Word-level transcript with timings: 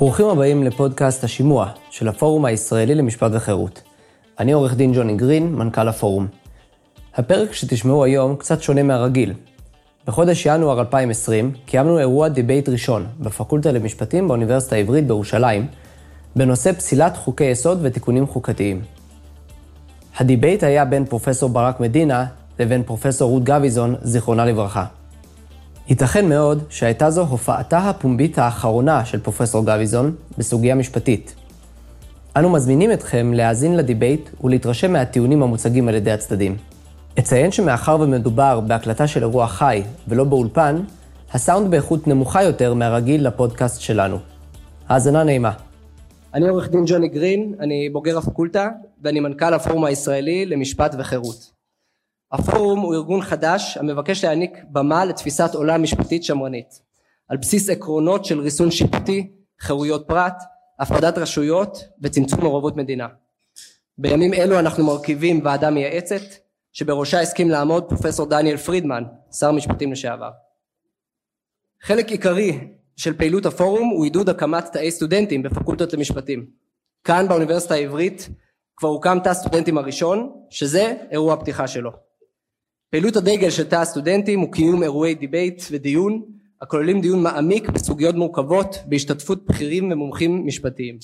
ברוכים 0.00 0.26
הבאים 0.26 0.64
לפודקאסט 0.64 1.24
השימוע 1.24 1.70
של 1.90 2.08
הפורום 2.08 2.44
הישראלי 2.44 2.94
למשפט 2.94 3.30
וחירות. 3.34 3.82
אני 4.38 4.52
עורך 4.52 4.74
דין 4.74 4.92
ג'וני 4.94 5.16
גרין, 5.16 5.54
מנכ"ל 5.54 5.88
הפורום. 5.88 6.26
הפרק 7.14 7.52
שתשמעו 7.52 8.04
היום 8.04 8.36
קצת 8.36 8.62
שונה 8.62 8.82
מהרגיל. 8.82 9.34
בחודש 10.06 10.46
ינואר 10.46 10.80
2020 10.80 11.52
קיימנו 11.66 11.98
אירוע 11.98 12.28
דיבייט 12.28 12.68
ראשון 12.68 13.06
בפקולטה 13.20 13.72
למשפטים 13.72 14.28
באוניברסיטה 14.28 14.76
העברית 14.76 15.06
בירושלים, 15.06 15.66
בנושא 16.36 16.72
פסילת 16.72 17.16
חוקי 17.16 17.44
יסוד 17.44 17.78
ותיקונים 17.82 18.26
חוקתיים. 18.26 18.82
הדיבייט 20.18 20.62
היה 20.62 20.84
בין 20.84 21.04
פרופסור 21.04 21.50
ברק 21.50 21.80
מדינה 21.80 22.26
לבין 22.58 22.82
פרופסור 22.82 23.30
רות 23.30 23.44
גביזון, 23.44 23.94
זיכרונה 24.02 24.44
לברכה. 24.44 24.84
ייתכן 25.90 26.28
מאוד 26.28 26.62
שהייתה 26.68 27.10
זו 27.10 27.26
הופעתה 27.26 27.78
הפומבית 27.78 28.38
האחרונה 28.38 29.04
של 29.04 29.20
פרופסור 29.20 29.66
גביזון 29.66 30.14
בסוגיה 30.38 30.74
משפטית. 30.74 31.34
אנו 32.36 32.50
מזמינים 32.50 32.92
אתכם 32.92 33.32
להאזין 33.34 33.76
לדיבייט 33.76 34.30
ולהתרשם 34.44 34.92
מהטיעונים 34.92 35.42
המוצגים 35.42 35.88
על 35.88 35.94
ידי 35.94 36.10
הצדדים. 36.10 36.56
אציין 37.18 37.52
שמאחר 37.52 37.96
ומדובר 38.00 38.60
בהקלטה 38.60 39.06
של 39.06 39.20
אירוע 39.20 39.46
חי 39.46 39.82
ולא 40.08 40.24
באולפן, 40.24 40.76
הסאונד 41.32 41.70
באיכות 41.70 42.06
נמוכה 42.06 42.42
יותר 42.42 42.74
מהרגיל 42.74 43.26
לפודקאסט 43.26 43.80
שלנו. 43.80 44.18
האזנה 44.88 45.24
נעימה. 45.24 45.52
אני 46.34 46.48
עורך 46.48 46.70
דין 46.70 46.84
ג'וני 46.86 47.08
גרין, 47.08 47.54
אני 47.60 47.88
בוגר 47.92 48.18
הפקולטה 48.18 48.68
ואני 49.02 49.20
מנכ"ל 49.20 49.54
הפורום 49.54 49.84
הישראלי 49.84 50.46
למשפט 50.46 50.94
וחירות. 50.98 51.59
הפורום 52.32 52.80
הוא 52.80 52.94
ארגון 52.94 53.22
חדש 53.22 53.76
המבקש 53.76 54.24
להעניק 54.24 54.58
במה 54.68 55.04
לתפיסת 55.04 55.54
עולם 55.54 55.82
משפטית 55.82 56.24
שמרנית 56.24 56.82
על 57.28 57.36
בסיס 57.36 57.70
עקרונות 57.70 58.24
של 58.24 58.40
ריסון 58.40 58.70
שיפוטי, 58.70 59.30
חירויות 59.60 60.04
פרט, 60.08 60.42
הפרדת 60.78 61.18
רשויות 61.18 61.84
וצמצום 62.02 62.40
מעורבות 62.40 62.76
מדינה. 62.76 63.08
בימים 63.98 64.34
אלו 64.34 64.58
אנחנו 64.58 64.86
מרכיבים 64.86 65.40
ועדה 65.44 65.70
מייעצת 65.70 66.20
שבראשה 66.72 67.20
הסכים 67.20 67.50
לעמוד 67.50 67.88
פרופסור 67.88 68.26
דניאל 68.26 68.56
פרידמן, 68.56 69.04
שר 69.32 69.52
משפטים 69.52 69.92
לשעבר. 69.92 70.30
חלק 71.82 72.08
עיקרי 72.08 72.68
של 72.96 73.18
פעילות 73.18 73.46
הפורום 73.46 73.88
הוא 73.88 74.04
עידוד 74.04 74.28
הקמת 74.28 74.64
תאי 74.72 74.90
סטודנטים 74.90 75.42
בפקולטות 75.42 75.92
למשפטים. 75.92 76.46
כאן 77.04 77.28
באוניברסיטה 77.28 77.74
העברית 77.74 78.28
כבר 78.76 78.88
הוקם 78.88 79.18
תא 79.24 79.28
הסטודנטים 79.28 79.78
הראשון, 79.78 80.32
שזה 80.50 80.94
אירוע 81.10 81.34
הפתיחה 81.34 81.68
שלו. 81.68 82.09
פעילות 82.90 83.16
הדגל 83.16 83.50
של 83.50 83.68
תא 83.68 83.76
הסטודנטים 83.76 84.40
הוא 84.40 84.52
קיום 84.52 84.82
אירועי 84.82 85.14
דיבייט 85.14 85.62
ודיון 85.70 86.22
הכוללים 86.62 87.00
דיון 87.00 87.22
מעמיק 87.22 87.68
בסוגיות 87.68 88.14
מורכבות 88.14 88.76
בהשתתפות 88.86 89.46
בכירים 89.46 89.92
ומומחים 89.92 90.46
משפטיים. 90.46 90.98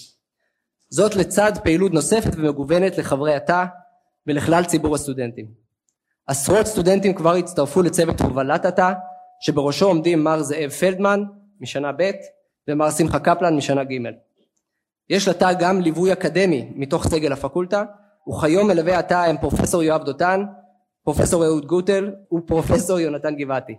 זאת 0.90 1.16
לצד 1.16 1.52
פעילות 1.64 1.92
נוספת 1.92 2.30
ומגוונת 2.36 2.98
לחברי 2.98 3.34
התא 3.34 3.64
ולכלל 4.26 4.64
ציבור 4.64 4.94
הסטודנטים. 4.94 5.46
עשרות 6.26 6.66
סטודנטים 6.66 7.14
כבר 7.14 7.34
הצטרפו 7.34 7.82
לצוות 7.82 8.20
הובלת 8.20 8.64
התא 8.64 8.92
שבראשו 9.40 9.86
עומדים 9.86 10.24
מר 10.24 10.42
זאב 10.42 10.70
פלדמן 10.70 11.20
משנה 11.60 11.92
ב' 11.92 12.10
ומר 12.68 12.90
שמחה 12.90 13.18
קפלן 13.18 13.56
משנה 13.56 13.84
ג'. 13.84 13.96
יש 15.10 15.28
לתא 15.28 15.52
גם 15.52 15.80
ליווי 15.80 16.12
אקדמי 16.12 16.72
מתוך 16.74 17.08
סגל 17.08 17.32
הפקולטה 17.32 17.84
וכיום 18.28 18.68
מלווה 18.68 18.98
התא 18.98 19.14
הם 19.14 19.36
פרופסור 19.40 19.82
יואב 19.82 20.04
דותן 20.04 20.44
פרופסור 21.06 21.44
אהוד 21.44 21.66
גוטל 21.66 22.10
ופרופסור 22.32 23.00
יונתן 23.00 23.36
גבעתי. 23.36 23.74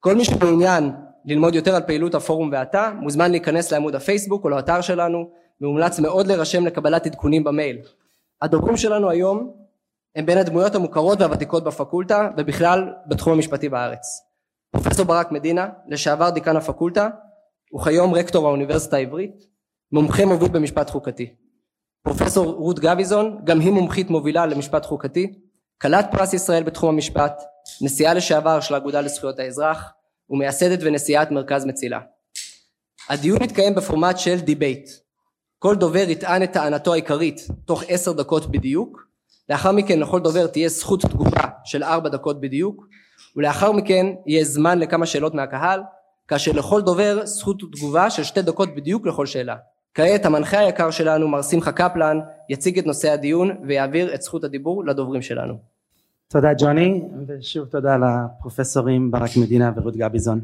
כל 0.00 0.14
מי 0.14 0.24
שמעוניין 0.24 0.92
ללמוד 1.24 1.54
יותר 1.54 1.74
על 1.74 1.82
פעילות 1.82 2.14
הפורום 2.14 2.50
והתא 2.52 2.92
מוזמן 3.00 3.30
להיכנס 3.30 3.72
לעמוד 3.72 3.94
הפייסבוק 3.94 4.44
או 4.44 4.48
לאתר 4.48 4.80
שלנו 4.80 5.30
ומומלץ 5.60 6.00
מאוד 6.00 6.26
להירשם 6.26 6.66
לקבלת 6.66 7.06
עדכונים 7.06 7.44
במייל. 7.44 7.78
הדוברים 8.42 8.76
שלנו 8.76 9.10
היום 9.10 9.52
הם 10.16 10.26
בין 10.26 10.38
הדמויות 10.38 10.74
המוכרות 10.74 11.20
והוותיקות 11.20 11.64
בפקולטה 11.64 12.30
ובכלל 12.36 12.92
בתחום 13.06 13.32
המשפטי 13.32 13.68
בארץ. 13.68 14.22
פרופסור 14.70 15.06
ברק 15.06 15.32
מדינה 15.32 15.68
לשעבר 15.88 16.30
דיקן 16.30 16.56
הפקולטה 16.56 17.08
וכיום 17.74 18.14
רקטור 18.14 18.46
האוניברסיטה 18.46 18.96
העברית 18.96 19.42
מומחה 19.92 20.26
מוביל 20.26 20.48
במשפט 20.48 20.90
חוקתי. 20.90 21.34
פרופסור 22.02 22.52
רות 22.52 22.78
גביזון 22.78 23.40
גם 23.44 23.60
היא 23.60 23.72
מומחית 23.72 24.10
מובילה 24.10 24.46
למשפט 24.46 24.86
חוקתי 24.86 25.47
כלת 25.82 26.06
פרס 26.10 26.32
ישראל 26.32 26.62
בתחום 26.62 26.88
המשפט, 26.90 27.42
נשיאה 27.80 28.14
לשעבר 28.14 28.60
של 28.60 28.74
האגודה 28.74 29.00
לזכויות 29.00 29.38
האזרח 29.38 29.92
ומייסדת 30.30 30.78
ונשיאת 30.82 31.30
מרכז 31.30 31.64
מצילה. 31.64 32.00
הדיון 33.08 33.42
מתקיים 33.42 33.74
בפורמט 33.74 34.18
של 34.18 34.40
דיבייט. 34.40 34.90
כל 35.58 35.74
דובר 35.76 36.04
יטען 36.08 36.42
את 36.42 36.52
טענתו 36.52 36.92
העיקרית 36.92 37.40
תוך 37.64 37.82
עשר 37.88 38.12
דקות 38.12 38.50
בדיוק, 38.50 39.06
לאחר 39.48 39.72
מכן 39.72 40.00
לכל 40.00 40.20
דובר 40.20 40.46
תהיה 40.46 40.68
זכות 40.68 41.02
תגובה 41.02 41.48
של 41.64 41.82
ארבע 41.84 42.08
דקות 42.08 42.40
בדיוק, 42.40 42.86
ולאחר 43.36 43.72
מכן 43.72 44.06
יהיה 44.26 44.44
זמן 44.44 44.78
לכמה 44.78 45.06
שאלות 45.06 45.34
מהקהל, 45.34 45.80
כאשר 46.28 46.52
לכל 46.52 46.82
דובר 46.82 47.26
זכות 47.26 47.56
תגובה 47.72 48.10
של 48.10 48.24
שתי 48.24 48.42
דקות 48.42 48.74
בדיוק 48.74 49.06
לכל 49.06 49.26
שאלה. 49.26 49.56
כעת 49.94 50.26
המנחה 50.26 50.58
היקר 50.58 50.90
שלנו 50.90 51.28
מר 51.28 51.42
שמחה 51.42 51.72
קפלן 51.72 52.20
יציג 52.48 52.78
את 52.78 52.86
נושא 52.86 53.10
הדיון 53.10 53.50
ויעביר 53.66 54.14
את 54.14 54.22
זכות 54.22 54.44
הדיבור 54.44 54.84
לדוברים 54.84 55.22
שלנו. 55.22 55.58
תודה 56.28 56.48
ג'וני 56.58 57.02
ושוב 57.26 57.68
תודה 57.68 57.96
לפרופסורים 57.96 59.10
ברק 59.10 59.30
מדינה 59.36 59.72
ורות 59.76 59.96
גביזון. 59.96 60.40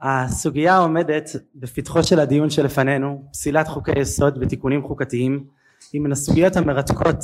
הסוגיה 0.00 0.74
העומדת 0.74 1.30
בפתחו 1.54 2.02
של 2.02 2.20
הדיון 2.20 2.50
שלפנינו 2.50 3.22
פסילת 3.32 3.68
חוקי 3.68 3.98
יסוד 3.98 4.38
ותיקונים 4.40 4.82
חוקתיים 4.82 5.44
היא 5.92 6.00
מן 6.00 6.12
הסוגיות 6.12 6.56
המרתקות 6.56 7.16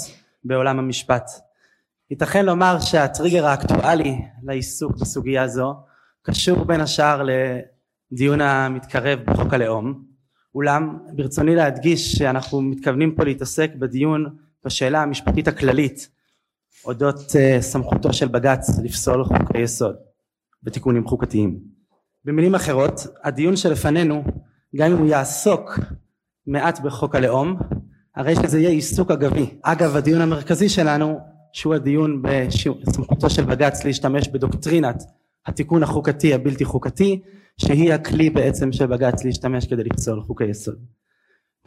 בעולם 0.44 0.78
המשפט. 0.78 1.31
ייתכן 2.11 2.47
לומר 2.47 2.81
שהטריגר 2.81 3.47
האקטואלי 3.47 4.19
לעיסוק 4.43 4.93
בסוגיה 4.93 5.49
זו 5.49 5.75
קשור 6.22 6.65
בין 6.65 6.81
השאר 6.81 7.22
לדיון 8.12 8.41
המתקרב 8.41 9.19
בחוק 9.26 9.55
הלאום 9.55 10.13
אולם 10.54 10.98
ברצוני 11.12 11.54
להדגיש 11.54 12.12
שאנחנו 12.12 12.62
מתכוונים 12.62 13.15
פה 13.15 13.25
להתעסק 13.25 13.70
בדיון 13.78 14.37
בשאלה 14.65 15.03
המשפטית 15.03 15.48
הכללית 15.48 16.09
אודות 16.84 17.16
uh, 17.19 17.60
סמכותו 17.60 18.12
של 18.12 18.28
בג"ץ 18.28 18.78
לפסול 18.82 19.25
חוקי 19.25 19.59
יסוד 19.59 19.97
ותיקונים 20.64 21.06
חוקתיים. 21.06 21.59
במילים 22.25 22.54
אחרות 22.54 23.06
הדיון 23.25 23.56
שלפנינו 23.56 24.25
גם 24.76 24.93
אם 24.93 24.97
הוא 24.98 25.06
יעסוק 25.06 25.78
מעט 26.47 26.81
בחוק 26.81 27.14
הלאום 27.14 27.56
הרי 28.16 28.37
שזה 28.37 28.59
יהיה 28.59 28.70
עיסוק 28.70 29.10
אגבי. 29.10 29.47
אגב 29.62 29.97
הדיון 29.97 30.20
המרכזי 30.20 30.69
שלנו 30.69 31.19
שהוא 31.53 31.75
הדיון 31.75 32.22
בסמכותו 32.22 33.31
של 33.31 33.44
בג"ץ 33.44 33.84
להשתמש 33.84 34.28
בדוקטרינת 34.28 35.03
התיקון 35.47 35.82
החוקתי 35.82 36.34
הבלתי 36.34 36.64
חוקתי 36.64 37.22
שהיא 37.60 37.92
הכלי 37.92 38.31
בעצם 38.31 38.72
של 38.72 38.87
בג"ץ 38.87 39.25
להשתמש 39.25 39.66
כדי 39.66 39.84
לפסול 39.84 40.22
חוקי 40.22 40.44
יסוד. 40.44 40.78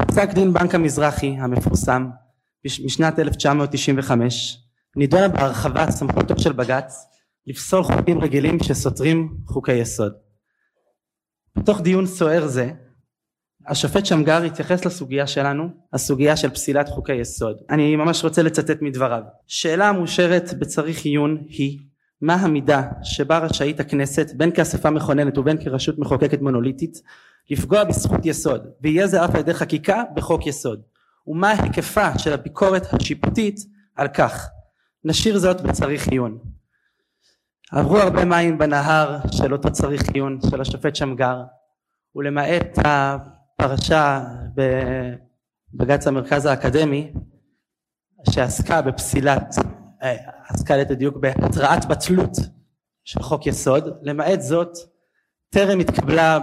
פסק 0.07 0.29
דין 0.33 0.53
בנק 0.53 0.75
המזרחי 0.75 1.27
המפורסם 1.27 2.07
משנת 2.65 3.19
1995 3.19 4.57
נידונה 4.95 5.27
בהרחבת 5.27 5.89
סמכותו 5.89 6.39
של 6.39 6.53
בג"ץ 6.53 7.05
לפסול 7.47 7.83
חוקים 7.83 8.19
רגילים 8.19 8.57
שסותרים 8.63 9.37
חוקי 9.47 9.73
יסוד. 9.73 10.13
בתוך 11.57 11.81
דיון 11.81 12.05
סוער 12.05 12.47
זה 12.47 12.71
השופט 13.67 14.05
שמגר 14.05 14.43
התייחס 14.43 14.85
לסוגיה 14.85 15.27
שלנו, 15.27 15.69
הסוגיה 15.93 16.37
של 16.37 16.49
פסילת 16.49 16.89
חוקי 16.89 17.15
יסוד. 17.15 17.57
אני 17.69 17.95
ממש 17.95 18.23
רוצה 18.23 18.43
לצטט 18.43 18.81
מדבריו. 18.81 19.21
שאלה 19.47 19.89
המאושרת 19.89 20.53
בצריך 20.59 21.05
עיון 21.05 21.43
היא 21.49 21.79
מה 22.21 22.33
המידה 22.33 22.89
שבה 23.03 23.37
רשאית 23.37 23.79
הכנסת 23.79 24.33
בין 24.35 24.51
כאספה 24.51 24.89
מכוננת 24.89 25.37
ובין 25.37 25.63
כרשות 25.63 25.99
מחוקקת 25.99 26.41
מונוליטית 26.41 27.01
לפגוע 27.49 27.83
בזכות 27.83 28.25
יסוד 28.25 28.67
ויהיה 28.81 29.07
זה 29.07 29.25
אף 29.25 29.35
על 29.35 29.39
ידי 29.39 29.53
חקיקה 29.53 30.03
בחוק 30.15 30.47
יסוד? 30.47 30.81
ומה 31.27 31.49
היקפה 31.49 32.19
של 32.19 32.33
הביקורת 32.33 32.93
השיפוטית 32.93 33.59
על 33.95 34.07
כך? 34.07 34.49
נשאיר 35.03 35.37
זאת 35.37 35.61
בצריך 35.61 36.07
עיון. 36.07 36.37
עברו 37.71 37.97
הרבה 37.97 38.25
מים 38.25 38.57
בנהר 38.57 39.17
של 39.31 39.53
אותו 39.53 39.71
צריך 39.71 40.01
עיון 40.13 40.39
של 40.49 40.61
השופט 40.61 40.95
שמגר 40.95 41.43
ולמעט 42.15 42.77
הפרשה 42.85 44.23
בבג"ץ 45.73 46.07
המרכז 46.07 46.45
האקדמי 46.45 47.13
שעסקה 48.29 48.81
בפסילת 48.81 49.55
עסקה 50.47 50.77
ליתר 50.77 50.93
דיוק 50.93 51.17
בהתראת 51.17 51.85
בטלות 51.85 52.37
של 53.03 53.21
חוק 53.21 53.47
יסוד. 53.47 53.89
למעט 54.01 54.41
זאת 54.41 54.77
טרם 55.49 55.79
התקבלה 55.79 56.39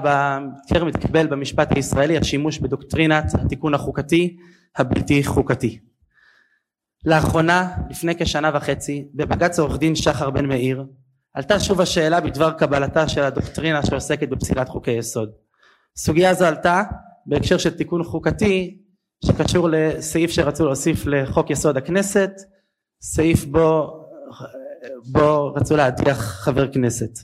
טרם 0.68 0.88
התקבל 0.88 1.26
במשפט 1.26 1.76
הישראלי 1.76 2.18
השימוש 2.18 2.58
בדוקטרינת 2.58 3.24
התיקון 3.34 3.74
החוקתי 3.74 4.36
הבלתי 4.76 5.24
חוקתי. 5.24 5.80
לאחרונה 7.04 7.76
לפני 7.90 8.14
כשנה 8.18 8.50
וחצי 8.54 9.08
בבג"ץ 9.14 9.58
עורך 9.58 9.78
דין 9.78 9.94
שחר 9.94 10.30
בן 10.30 10.46
מאיר 10.46 10.84
עלתה 11.34 11.60
שוב 11.60 11.80
השאלה 11.80 12.20
בדבר 12.20 12.50
קבלתה 12.50 13.08
של 13.08 13.22
הדוקטרינה 13.22 13.86
שעוסקת 13.86 14.28
בפסילת 14.28 14.68
חוקי 14.68 14.90
יסוד. 14.90 15.30
סוגיה 15.96 16.34
זו 16.34 16.44
עלתה 16.44 16.82
בהקשר 17.26 17.58
של 17.58 17.70
תיקון 17.70 18.04
חוקתי 18.04 18.78
שקשור 19.24 19.68
לסעיף 19.68 20.30
שרצו 20.30 20.64
להוסיף 20.64 21.06
לחוק 21.06 21.50
יסוד 21.50 21.76
הכנסת, 21.76 22.30
סעיף 23.06 23.44
בו, 23.44 24.00
בו 25.12 25.54
רצו 25.54 25.76
להדיח 25.76 26.18
חבר 26.18 26.72
כנסת. 26.72 27.18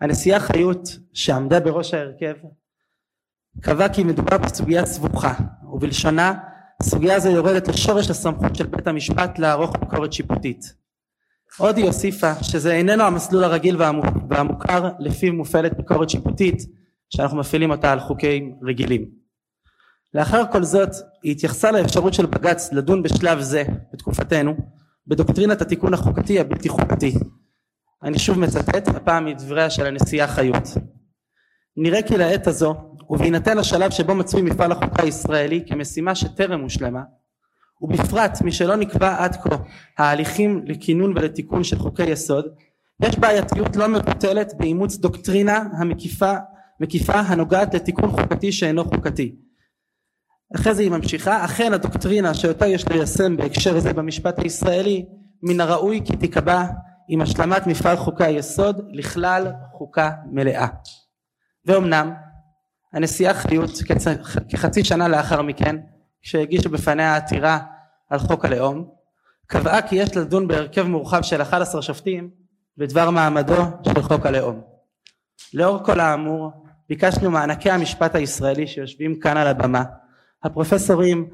הנשיאה 0.00 0.40
חיות 0.40 0.88
שעמדה 1.12 1.60
בראש 1.60 1.94
ההרכב 1.94 2.34
קבע 3.60 3.88
כי 3.88 4.04
מדובר 4.04 4.38
בסוגיה 4.38 4.86
סבוכה 4.86 5.34
ובלשונה 5.72 6.34
סוגיה 6.82 7.20
זו 7.20 7.30
יורדת 7.30 7.68
לשורש 7.68 8.10
הסמכות 8.10 8.56
של 8.56 8.66
בית 8.66 8.86
המשפט 8.86 9.38
לערוך 9.38 9.76
ביקורת 9.76 10.12
שיפוטית. 10.12 10.74
עוד 11.58 11.76
היא 11.76 11.84
הוסיפה 11.84 12.42
שזה 12.42 12.72
איננו 12.72 13.04
המסלול 13.04 13.44
הרגיל 13.44 13.76
והמוכר 14.30 14.88
לפיו 14.98 15.32
מופעלת 15.32 15.76
ביקורת 15.76 16.10
שיפוטית 16.10 16.62
שאנחנו 17.10 17.38
מפעילים 17.38 17.70
אותה 17.70 17.92
על 17.92 18.00
חוקים 18.00 18.58
רגילים. 18.62 19.10
לאחר 20.14 20.42
כל 20.52 20.62
זאת 20.62 20.90
היא 21.22 21.32
התייחסה 21.32 21.72
לאפשרות 21.72 22.14
של 22.14 22.26
בג"ץ 22.26 22.72
לדון 22.72 23.02
בשלב 23.02 23.40
זה 23.40 23.64
בתקופתנו 23.92 24.77
בדוקטרינת 25.08 25.62
התיקון 25.62 25.94
החוקתי 25.94 26.40
הבלתי 26.40 26.68
חוקתי. 26.68 27.14
אני 28.02 28.18
שוב 28.18 28.38
מצטט 28.38 28.88
הפעם 28.88 29.24
מדבריה 29.24 29.70
של 29.70 29.86
הנשיאה 29.86 30.28
חיות. 30.28 30.68
נראה 31.76 32.02
כי 32.02 32.16
לעת 32.16 32.46
הזו 32.46 32.74
ובהינתן 33.10 33.58
השלב 33.58 33.90
שבו 33.90 34.14
מצוי 34.14 34.42
מפעל 34.42 34.72
החוקה 34.72 35.02
הישראלי 35.02 35.64
כמשימה 35.68 36.14
שטרם 36.14 36.60
הושלמה 36.60 37.02
ובפרט 37.80 38.42
משלא 38.42 38.76
נקבע 38.76 39.24
עד 39.24 39.36
כה 39.36 39.56
ההליכים 39.98 40.62
לכינון 40.64 41.18
ולתיקון 41.18 41.64
של 41.64 41.78
חוקי 41.78 42.10
יסוד 42.10 42.44
יש 43.02 43.18
בעייתיות 43.18 43.76
לא 43.76 43.88
מבוטלת 43.88 44.52
באימוץ 44.58 44.96
דוקטרינה 44.96 45.64
המקיפה 45.78 46.32
מקיפה 46.80 47.20
הנוגעת 47.20 47.74
לתיקון 47.74 48.10
חוקתי 48.10 48.52
שאינו 48.52 48.84
חוקתי. 48.84 49.36
אחרי 50.56 50.74
זה 50.74 50.82
היא 50.82 50.90
ממשיכה 50.90 51.44
אכן 51.44 51.72
הדוקטרינה 51.72 52.34
שאותה 52.34 52.66
יש 52.66 52.88
ליישם 52.88 53.36
בהקשר 53.36 53.80
זה 53.80 53.92
במשפט 53.92 54.38
הישראלי 54.38 55.04
מן 55.42 55.60
הראוי 55.60 56.00
כי 56.04 56.16
תיקבע 56.16 56.64
עם 57.08 57.20
השלמת 57.20 57.66
מפעל 57.66 57.96
חוקי 57.96 58.24
היסוד 58.24 58.80
לכלל 58.92 59.52
חוקה 59.72 60.10
מלאה. 60.30 60.66
ואומנם 61.66 62.14
הנשיאה 62.92 63.34
חיות 63.34 63.70
כחצי 64.48 64.84
שנה 64.84 65.08
לאחר 65.08 65.42
מכן 65.42 65.76
כשהגישו 66.22 66.70
בפניה 66.70 67.16
עתירה 67.16 67.58
על 68.10 68.18
חוק 68.18 68.44
הלאום 68.44 68.88
קבעה 69.46 69.82
כי 69.82 69.96
יש 69.96 70.16
לדון 70.16 70.48
בהרכב 70.48 70.82
מורחב 70.82 71.22
של 71.22 71.42
11 71.42 71.82
שופטים 71.82 72.30
בדבר 72.76 73.10
מעמדו 73.10 73.62
של 73.82 74.02
חוק 74.02 74.26
הלאום. 74.26 74.60
לאור 75.54 75.84
כל 75.84 76.00
האמור 76.00 76.50
ביקשנו 76.88 77.30
מענקי 77.30 77.70
המשפט 77.70 78.14
הישראלי 78.14 78.66
שיושבים 78.66 79.20
כאן 79.20 79.36
על 79.36 79.46
הבמה 79.46 79.84
הפרופסורים 80.44 81.28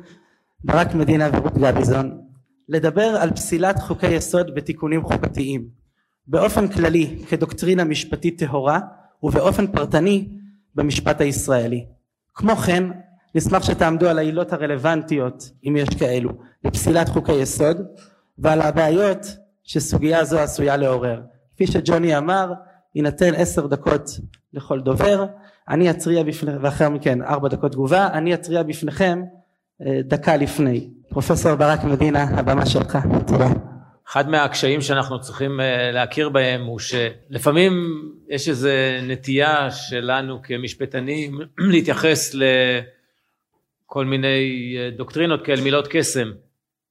ברק 0.65 0.95
מדינה 0.95 1.29
ורות 1.33 1.59
גביזון 1.59 2.21
לדבר 2.69 3.17
על 3.21 3.31
פסילת 3.31 3.79
חוקי 3.79 4.11
יסוד 4.11 4.51
ותיקונים 4.56 5.03
חוקתיים 5.03 5.69
באופן 6.27 6.69
כללי 6.69 7.25
כדוקטרינה 7.29 7.85
משפטית 7.85 8.43
טהורה 8.43 8.81
ובאופן 9.23 9.67
פרטני 9.67 10.29
במשפט 10.75 11.21
הישראלי. 11.21 11.87
כמו 12.35 12.56
כן 12.56 12.85
נשמח 13.35 13.62
שתעמדו 13.62 14.09
על 14.09 14.19
העילות 14.19 14.53
הרלוונטיות 14.53 15.51
אם 15.69 15.77
יש 15.77 15.89
כאלו 15.89 16.31
לפסילת 16.65 17.09
חוקי 17.09 17.33
יסוד 17.33 17.77
ועל 18.39 18.61
הבעיות 18.61 19.27
שסוגיה 19.62 20.25
זו 20.25 20.39
עשויה 20.39 20.77
לעורר. 20.77 21.23
כפי 21.55 21.67
שג'וני 21.67 22.19
אמר 22.19 22.53
יינתן 22.95 23.35
עשר 23.35 23.67
דקות 23.67 24.11
לכל 24.53 24.81
דובר 24.81 25.27
אני 25.69 25.90
אתריע 25.90 26.22
בפניכם 26.22 26.58
ואחר 26.61 26.88
מכן 26.88 27.22
ארבע 27.22 27.49
דקות 27.49 27.72
תגובה 27.72 28.08
אני 28.12 28.34
אתריע 28.34 28.62
בפניכם 28.62 29.22
אה, 29.82 30.00
דקה 30.05 30.37
לפני. 30.37 30.90
פרופסור 31.08 31.55
ברק 31.55 31.84
מדינה 31.84 32.22
הבמה 32.22 32.66
שלך. 32.66 32.99
תודה. 33.26 33.49
אחד 34.08 34.28
מהקשיים 34.28 34.81
שאנחנו 34.81 35.20
צריכים 35.20 35.61
אה, 35.61 35.90
להכיר 35.93 36.28
בהם 36.28 36.64
הוא 36.64 36.78
שלפעמים 36.78 38.02
יש 38.28 38.49
איזו 38.49 38.69
נטייה 39.02 39.70
שלנו 39.70 40.43
כמשפטנים 40.43 41.40
להתייחס 41.72 42.34
לכל 42.34 44.05
מיני 44.05 44.75
אה, 44.78 44.90
דוקטרינות 44.96 45.44
כאל 45.44 45.60
מילות 45.60 45.88
קסם. 45.90 46.32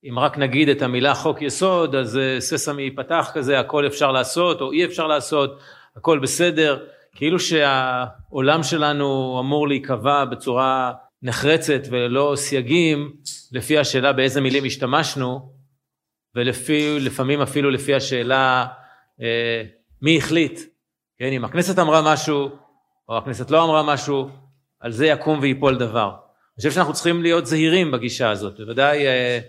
אם 0.09 0.19
רק 0.19 0.37
נגיד 0.37 0.69
את 0.69 0.81
המילה 0.81 1.13
חוק 1.13 1.41
יסוד 1.41 1.95
אז 1.95 2.19
ססמי 2.39 2.81
ייפתח 2.81 3.31
כזה 3.33 3.59
הכל 3.59 3.87
אפשר 3.87 4.11
לעשות 4.11 4.61
או 4.61 4.71
אי 4.71 4.85
אפשר 4.85 5.07
לעשות 5.07 5.59
הכל 5.95 6.19
בסדר 6.19 6.79
כאילו 7.15 7.39
שהעולם 7.39 8.63
שלנו 8.63 9.37
אמור 9.39 9.67
להיקבע 9.67 10.25
בצורה 10.25 10.93
נחרצת 11.21 11.81
וללא 11.89 12.33
סייגים 12.35 13.13
לפי 13.51 13.77
השאלה 13.77 14.13
באיזה 14.13 14.41
מילים 14.41 14.65
השתמשנו 14.65 15.53
ולפי 16.35 16.99
לפעמים 16.99 17.41
אפילו 17.41 17.69
לפי 17.69 17.95
השאלה 17.95 18.65
אה, 19.21 19.63
מי 20.01 20.17
החליט 20.17 20.59
כן 21.17 21.31
אם 21.31 21.45
הכנסת 21.45 21.79
אמרה 21.79 22.13
משהו 22.13 22.49
או 23.09 23.17
הכנסת 23.17 23.51
לא 23.51 23.63
אמרה 23.63 23.83
משהו 23.83 24.29
על 24.79 24.91
זה 24.91 25.05
יקום 25.05 25.39
ויפול 25.41 25.77
דבר. 25.77 26.09
אני 26.09 26.55
חושב 26.57 26.71
שאנחנו 26.71 26.93
צריכים 26.93 27.21
להיות 27.21 27.45
זהירים 27.45 27.91
בגישה 27.91 28.29
הזאת 28.29 28.59
בוודאי 28.59 29.07
אה, 29.07 29.39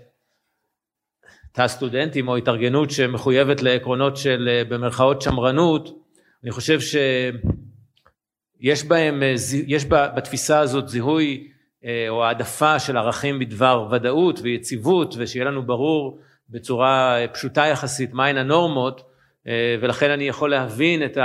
תא 1.52 1.68
סטודנטים 1.68 2.28
או 2.28 2.36
התארגנות 2.36 2.90
שמחויבת 2.90 3.62
לעקרונות 3.62 4.16
של 4.16 4.48
אה, 4.50 4.62
במרכאות 4.64 5.22
שמרנות 5.22 6.03
אני 6.44 6.50
חושב 6.50 6.80
שיש 6.80 8.84
בהם, 8.84 9.22
יש 9.66 9.84
בתפיסה 9.88 10.60
הזאת 10.60 10.88
זיהוי 10.88 11.48
אה, 11.84 12.06
או 12.08 12.24
העדפה 12.24 12.78
של 12.78 12.96
ערכים 12.96 13.38
בדבר 13.38 13.88
ודאות 13.90 14.40
ויציבות 14.42 15.14
ושיהיה 15.18 15.44
לנו 15.44 15.66
ברור 15.66 16.18
בצורה 16.48 17.16
פשוטה 17.32 17.66
יחסית 17.66 18.12
מהן 18.12 18.36
הנורמות 18.36 19.02
אה, 19.46 19.76
ולכן 19.80 20.10
אני 20.10 20.28
יכול 20.28 20.50
להבין 20.50 21.04
את 21.04 21.18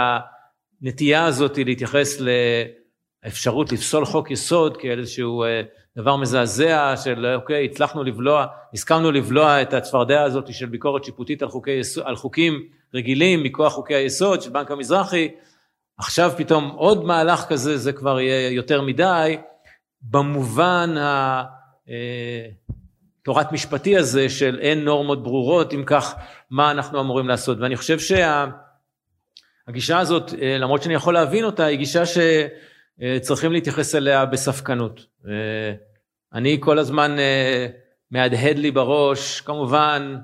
הנטייה 0.82 1.26
הזאת 1.26 1.58
להתייחס 1.58 2.22
לאפשרות 3.26 3.72
לפסול 3.72 4.06
חוק 4.06 4.32
יסוד 4.32 4.78
כאיזשהו 4.78 5.44
אה, 5.44 5.62
דבר 5.98 6.16
מזעזע 6.16 6.94
של 7.04 7.26
אוקיי 7.36 7.66
הצלחנו 7.66 8.04
לבלוע, 8.04 8.46
הסכמנו 8.74 9.12
לבלוע 9.12 9.62
את 9.62 9.74
הצפרדע 9.74 10.22
הזאת 10.22 10.54
של 10.54 10.66
ביקורת 10.66 11.04
שיפוטית 11.04 11.42
על, 11.42 11.50
חוקי, 11.50 11.80
על 12.04 12.16
חוקים 12.16 12.79
רגילים 12.94 13.44
מכוח 13.44 13.74
חוקי 13.74 13.96
היסוד 13.96 14.42
של 14.42 14.50
בנק 14.50 14.72
המזרחי, 14.72 15.30
עכשיו 15.98 16.32
פתאום 16.38 16.70
עוד 16.70 17.06
מהלך 17.06 17.46
כזה 17.50 17.78
זה 17.78 17.94
כבר 17.94 18.20
יהיה 18.20 18.50
יותר 18.50 18.82
מדי, 18.82 19.38
במובן 20.02 20.96
התורת 23.22 23.46
אה, 23.46 23.52
משפטי 23.52 23.98
הזה 23.98 24.30
של 24.30 24.60
אין 24.62 24.84
נורמות 24.84 25.24
ברורות 25.24 25.74
אם 25.74 25.84
כך 25.86 26.16
מה 26.50 26.72
אנחנו 26.72 27.00
אמורים 27.02 27.28
לעשות 27.28 27.58
ואני 27.60 27.76
חושב 27.76 27.98
שהגישה 29.68 30.00
הזאת 30.00 30.34
אה, 30.42 30.58
למרות 30.58 30.84
שאני 30.84 30.94
יכול 30.94 31.14
להבין 31.14 31.44
אותה 31.44 31.66
היא 31.66 31.78
גישה 31.78 32.04
שצריכים 32.06 33.52
להתייחס 33.52 33.96
אליה 33.96 34.26
בספקנות. 34.26 35.06
אה, 35.28 35.74
אני 36.34 36.58
כל 36.60 36.80
הזמן 36.80 37.16
מהדהד 38.12 38.58
לי 38.58 38.72
בראש 38.72 39.42
כמובן 39.42 40.18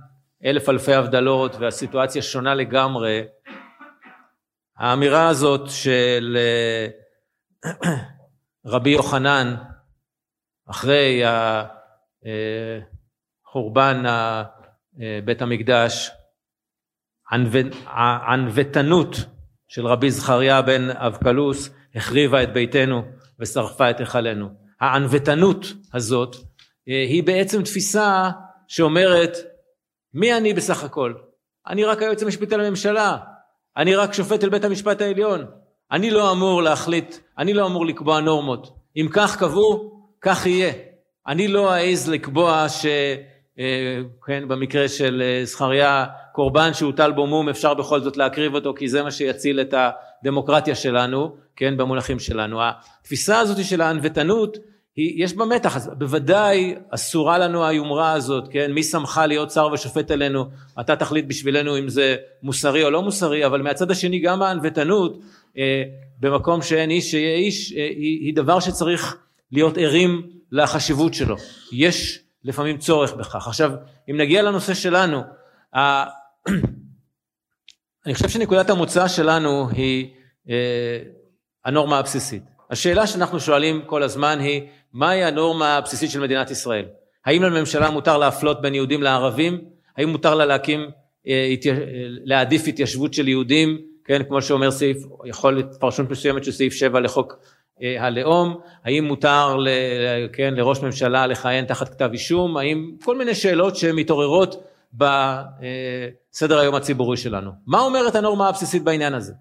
אלף 0.46 0.70
אלפי 0.70 0.94
הבדלות 0.94 1.56
והסיטואציה 1.56 2.22
שונה 2.22 2.56
לגמרי. 2.56 3.24
האמירה 4.78 5.28
הזאת 5.28 5.70
של 5.70 6.38
רבי 8.66 8.90
יוחנן 8.90 9.56
אחרי 10.70 11.24
חורבן 13.46 14.04
בית 15.26 15.42
המקדש, 15.42 16.12
הענוותנות 17.86 19.16
של 19.68 19.88
רבי 19.88 20.12
זכריה 20.12 20.62
בן 20.62 20.90
אבקלוס 20.90 21.70
החריבה 21.96 22.44
את 22.44 22.54
ביתנו 22.54 23.04
ושרפה 23.40 23.90
את 23.90 24.00
היכלנו. 24.00 24.50
הענוותנות 24.82 25.66
הזאת 25.94 26.36
היא 26.86 27.24
בעצם 27.24 27.64
תפיסה 27.64 28.30
שאומרת 28.68 29.38
מי 30.16 30.38
אני 30.38 30.54
בסך 30.54 30.84
הכל? 30.84 31.14
אני 31.68 31.84
רק 31.84 32.02
היועץ 32.02 32.24
המשפטי 32.24 32.58
לממשלה, 32.58 33.18
אני 33.78 33.96
רק 33.96 34.14
שופט 34.14 34.44
אל 34.44 34.50
בית 34.50 34.64
המשפט 34.64 35.02
העליון, 35.02 35.46
אני 35.92 36.12
לא 36.12 36.32
אמור 36.32 36.64
להחליט, 36.64 37.16
אני 37.38 37.54
לא 37.54 37.66
אמור 37.66 37.86
לקבוע 37.86 38.20
נורמות. 38.20 38.76
אם 38.98 39.08
כך 39.12 39.38
קבעו, 39.40 40.02
כך 40.22 40.46
יהיה. 40.46 40.74
אני 41.28 41.48
לא 41.48 41.76
אעז 41.76 42.10
לקבוע 42.10 42.70
ש... 42.70 42.86
אה, 43.60 44.02
כן, 44.26 44.48
במקרה 44.48 44.88
של 44.88 45.24
אה, 45.26 45.46
זכריה, 45.46 46.06
קורבן 46.34 46.74
שהוטל 46.74 47.12
בו 47.12 47.28
מום 47.28 47.50
אפשר 47.50 47.74
בכל 47.74 48.02
זאת 48.02 48.18
להקריב 48.18 48.56
אותו 48.56 48.74
כי 48.78 48.88
זה 48.88 49.04
מה 49.04 49.12
שיציל 49.12 49.62
את 49.62 49.74
הדמוקרטיה 49.78 50.76
שלנו, 50.76 51.36
כן, 51.56 51.78
במונחים 51.78 52.20
שלנו. 52.20 52.60
התפיסה 52.62 53.40
הזאת 53.40 53.66
של 53.66 53.82
הענוותנות 53.82 54.58
היא, 54.96 55.24
יש 55.24 55.34
בה 55.34 55.46
מתח, 55.46 55.76
אז 55.76 55.92
בוודאי 55.98 56.76
אסורה 56.90 57.38
לנו 57.38 57.66
היומרה 57.66 58.12
הזאת, 58.12 58.48
כן, 58.52 58.72
מי 58.72 58.84
שמך 58.84 59.22
להיות 59.28 59.52
שר 59.52 59.68
ושופט 59.74 60.12
עלינו, 60.12 60.46
אתה 60.80 60.96
תחליט 60.96 61.26
בשבילנו 61.28 61.80
אם 61.80 61.90
זה 61.90 62.16
מוסרי 62.44 62.84
או 62.84 62.90
לא 62.90 63.02
מוסרי, 63.02 63.46
אבל 63.46 63.62
מהצד 63.62 63.92
השני 63.92 64.20
גם 64.20 64.42
הענוותנות, 64.42 65.22
אה, 65.58 65.84
במקום 66.20 66.62
שאין 66.62 66.90
איש 66.90 67.12
שיהיה 67.12 67.36
איש, 67.36 67.74
אה, 67.74 67.78
היא, 67.78 68.26
היא 68.26 68.36
דבר 68.36 68.60
שצריך 68.60 69.18
להיות 69.52 69.78
ערים 69.78 70.30
לחשיבות 70.52 71.14
שלו. 71.14 71.36
יש 71.74 72.20
לפעמים 72.44 72.78
צורך 72.78 73.14
בכך. 73.14 73.48
עכשיו, 73.48 73.72
אם 74.10 74.18
נגיע 74.18 74.42
לנושא 74.42 74.74
שלנו, 74.74 75.22
אני 78.06 78.14
חושב 78.14 78.30
שנקודת 78.30 78.70
המוצא 78.70 79.08
שלנו 79.08 79.70
היא 79.70 80.10
אה, 80.50 81.00
הנורמה 81.66 81.98
הבסיסית. 81.98 82.44
השאלה 82.70 83.08
שאנחנו 83.08 83.40
שואלים 83.40 83.82
כל 83.86 84.04
הזמן 84.04 84.40
היא, 84.40 84.62
מהי 84.96 85.24
הנורמה 85.24 85.78
הבסיסית 85.78 86.12
של 86.12 86.20
מדינת 86.20 86.52
ישראל? 86.52 86.86
האם 87.26 87.44
לממשלה 87.44 87.90
מותר 87.90 88.18
להפלות 88.18 88.62
בין 88.62 88.76
יהודים 88.76 89.04
לערבים? 89.04 89.62
האם 89.98 90.10
מותר 90.10 90.36
לה 90.36 90.46
להקים, 90.46 90.90
אה, 91.28 91.56
להעדיף 92.24 92.68
התיישבות 92.68 93.14
של 93.14 93.28
יהודים, 93.28 93.82
כן, 94.06 94.24
כמו 94.24 94.42
שאומר 94.42 94.72
סעיף, 94.72 94.98
יכול 95.26 95.54
להיות 95.54 95.76
פרשנות 95.80 96.10
מסוימת 96.10 96.44
של 96.44 96.52
סעיף 96.52 96.74
7 96.74 97.00
לחוק 97.00 97.36
אה, 97.82 98.06
הלאום, 98.06 98.60
האם 98.84 99.06
מותר 99.06 99.58
ל, 99.58 99.68
כן, 100.34 100.54
לראש 100.54 100.82
ממשלה 100.82 101.28
לכהן 101.28 101.66
תחת 101.66 101.90
כתב 101.90 102.10
אישום, 102.14 102.58
האם 102.58 102.92
כל 103.04 103.18
מיני 103.18 103.36
שאלות 103.36 103.76
שמתעוררות 103.76 104.64
בסדר 104.94 106.60
היום 106.60 106.76
הציבורי 106.76 107.18
שלנו. 107.18 107.52
מה 107.68 107.80
אומרת 107.80 108.16
הנורמה 108.16 108.50
הבסיסית 108.50 108.84
בעניין 108.84 109.14
הזה? 109.14 109.34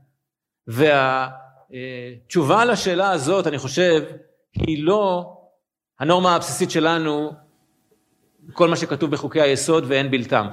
והתשובה 0.67 2.65
לשאלה 2.65 3.11
הזאת, 3.11 3.47
אני 3.47 3.59
חושב, 3.59 4.03
היא 4.55 4.85
לא 4.85 5.35
הנורמה 6.01 6.35
הבסיסית 6.37 6.71
שלנו, 6.71 7.33
כל 8.53 8.69
מה 8.69 8.77
שכתוב 8.77 9.11
בחוקי 9.11 9.41
היסוד 9.41 9.85
ואין 9.89 10.11
בלתם. 10.11 10.47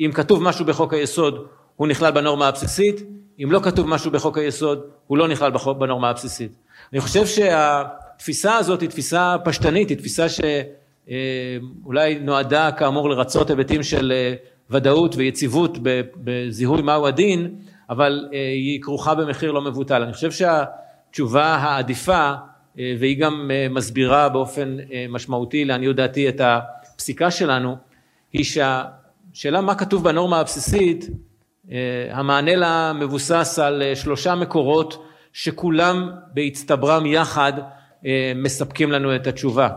אם 0.00 0.10
כתוב 0.14 0.42
משהו 0.42 0.64
בחוק 0.64 0.94
היסוד, 0.94 1.46
הוא 1.76 1.88
נכלל 1.88 2.10
בנורמה 2.10 2.48
הבסיסית, 2.48 3.00
אם 3.42 3.52
לא 3.52 3.60
כתוב 3.62 3.88
משהו 3.88 4.10
בחוק 4.10 4.38
היסוד, 4.38 4.80
הוא 5.06 5.18
לא 5.18 5.28
נכלל 5.28 5.50
בנורמה 5.50 6.10
הבסיסית. 6.10 6.52
אני 6.92 7.00
חושב 7.00 7.26
שהתפיסה 7.26 8.56
הזאת 8.56 8.80
היא 8.80 8.88
תפיסה 8.88 9.36
פשטנית, 9.44 9.88
היא 9.88 9.98
תפיסה 9.98 10.26
שאולי 10.28 12.18
נועדה 12.18 12.72
כאמור 12.72 13.10
לרצות 13.10 13.50
היבטים 13.50 13.82
של 13.82 14.12
אה, 14.12 14.34
ודאות 14.70 15.16
ויציבות 15.16 15.78
בזיהוי 16.16 16.82
מהו 16.82 17.06
הדין, 17.06 17.54
אבל 17.90 18.28
אה, 18.32 18.38
היא 18.38 18.82
כרוכה 18.82 19.14
במחיר 19.14 19.52
לא 19.52 19.62
מבוטל. 19.62 20.02
אני 20.02 20.12
חושב 20.12 20.30
שהתשובה 20.30 21.46
העדיפה, 21.46 22.12
אה, 22.14 22.36
והיא 22.98 23.18
גם 23.18 23.50
מסבירה 23.70 24.28
באופן 24.28 24.76
משמעותי 25.08 25.64
לעניות 25.64 25.96
דעתי 25.96 26.28
את 26.28 26.40
הפסיקה 26.40 27.30
שלנו, 27.30 27.76
היא 28.32 28.44
שהשאלה 28.44 29.60
מה 29.60 29.74
כתוב 29.74 30.04
בנורמה 30.04 30.40
הבסיסית, 30.40 31.08
המענה 32.10 32.56
לה 32.56 32.92
מבוסס 32.92 33.58
על 33.58 33.82
שלושה 33.94 34.34
מקורות 34.34 35.04
שכולם 35.32 36.10
בהצטברם 36.34 37.06
יחד 37.06 37.52
אה, 38.06 38.32
מספקים 38.36 38.92
לנו 38.92 39.16
את 39.16 39.26
התשובה. 39.26 39.68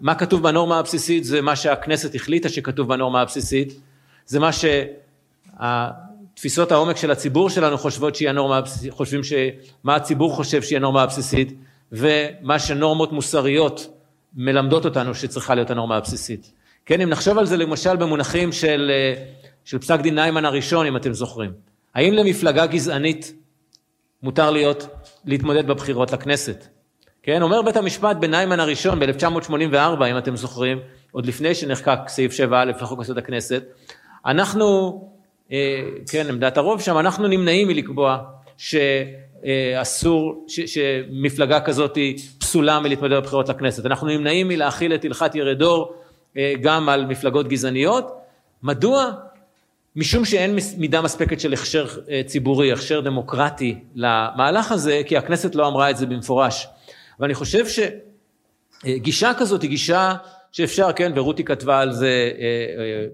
מה 0.00 0.14
כתוב 0.18 0.42
בנורמה 0.42 0.78
הבסיסית 0.78 1.24
זה 1.24 1.42
מה 1.42 1.56
שהכנסת 1.56 2.14
החליטה 2.14 2.48
שכתוב 2.48 2.88
בנורמה 2.88 3.20
הבסיסית, 3.20 3.80
זה 4.26 4.38
מה 4.40 4.50
שתפיסות 6.32 6.72
העומק 6.72 6.96
של 6.96 7.10
הציבור 7.10 7.50
שלנו 7.50 7.78
חושבות 7.78 8.14
שהיא 8.14 8.28
הנורמה 8.28 8.60
חושבים 8.90 9.20
שמה 9.24 9.94
הציבור 9.94 10.36
חושב 10.36 10.62
שהיא 10.62 10.76
הנורמה 10.76 11.02
הבסיסית 11.02 11.58
ומה 11.94 12.58
שנורמות 12.58 13.12
מוסריות 13.12 13.98
מלמדות 14.34 14.84
אותנו 14.84 15.14
שצריכה 15.14 15.54
להיות 15.54 15.70
הנורמה 15.70 15.96
הבסיסית. 15.96 16.52
כן, 16.86 17.00
אם 17.00 17.08
נחשוב 17.08 17.38
על 17.38 17.46
זה 17.46 17.56
למשל 17.56 17.96
במונחים 17.96 18.52
של, 18.52 18.90
אה, 18.94 19.24
של 19.64 19.78
פסק 19.78 20.00
דין 20.00 20.14
ניימן 20.14 20.44
הראשון, 20.44 20.86
אם 20.86 20.96
אתם 20.96 21.12
זוכרים. 21.12 21.52
האם 21.94 22.14
למפלגה 22.14 22.66
גזענית 22.66 23.32
מותר 24.22 24.50
להיות, 24.50 24.86
להתמודד 25.24 25.66
בבחירות 25.66 26.12
לכנסת. 26.12 26.66
כן, 27.22 27.42
אומר 27.42 27.62
בית 27.62 27.76
המשפט 27.76 28.16
בניימן 28.16 28.60
הראשון 28.60 29.00
ב-1984, 29.00 30.04
אם 30.10 30.18
אתם 30.18 30.36
זוכרים, 30.36 30.78
עוד 31.12 31.26
לפני 31.26 31.54
שנחקק 31.54 31.98
סעיף 32.08 32.32
7א 32.32 32.54
לחוק 32.54 33.02
יסוד 33.02 33.18
הכנסת, 33.18 33.62
אנחנו, 34.26 35.00
אה, 35.52 35.82
כן, 36.10 36.26
עמדת 36.28 36.56
הרוב 36.56 36.80
שם, 36.80 36.98
אנחנו 36.98 37.28
נמנעים 37.28 37.68
מלקבוע 37.68 38.18
שאסור, 38.56 40.44
ש, 40.48 40.60
שמפלגה 40.60 41.60
כזאת 41.60 41.96
היא 41.96 42.18
פסולה 42.38 42.80
מלהתמודד 42.80 43.16
בבחירות 43.16 43.48
לכנסת. 43.48 43.86
אנחנו 43.86 44.08
נמנעים 44.08 44.48
מלהכיל 44.48 44.94
את 44.94 45.04
הלכת 45.04 45.34
ירדור 45.34 45.94
אה, 46.36 46.54
גם 46.60 46.88
על 46.88 47.06
מפלגות 47.06 47.48
גזעניות. 47.48 48.12
מדוע? 48.62 49.12
משום 49.96 50.24
שאין 50.24 50.58
מידה 50.78 51.00
מספקת 51.00 51.40
של 51.40 51.52
הכשר 51.52 51.86
אה, 52.10 52.20
ציבורי, 52.26 52.72
הכשר 52.72 53.00
דמוקרטי 53.00 53.78
למהלך 53.94 54.72
הזה, 54.72 55.02
כי 55.06 55.16
הכנסת 55.16 55.54
לא 55.54 55.68
אמרה 55.68 55.90
את 55.90 55.96
זה 55.96 56.06
במפורש. 56.06 56.66
ואני 57.20 57.34
חושב 57.34 57.64
שגישה 58.84 59.32
כזאת 59.38 59.62
היא 59.62 59.70
גישה 59.70 60.14
שאפשר, 60.52 60.92
כן, 60.92 61.12
ורותי 61.14 61.44
כתבה 61.44 61.80
על 61.80 61.92
זה 61.92 62.30
אה, 62.38 62.44
אה, 62.78 63.06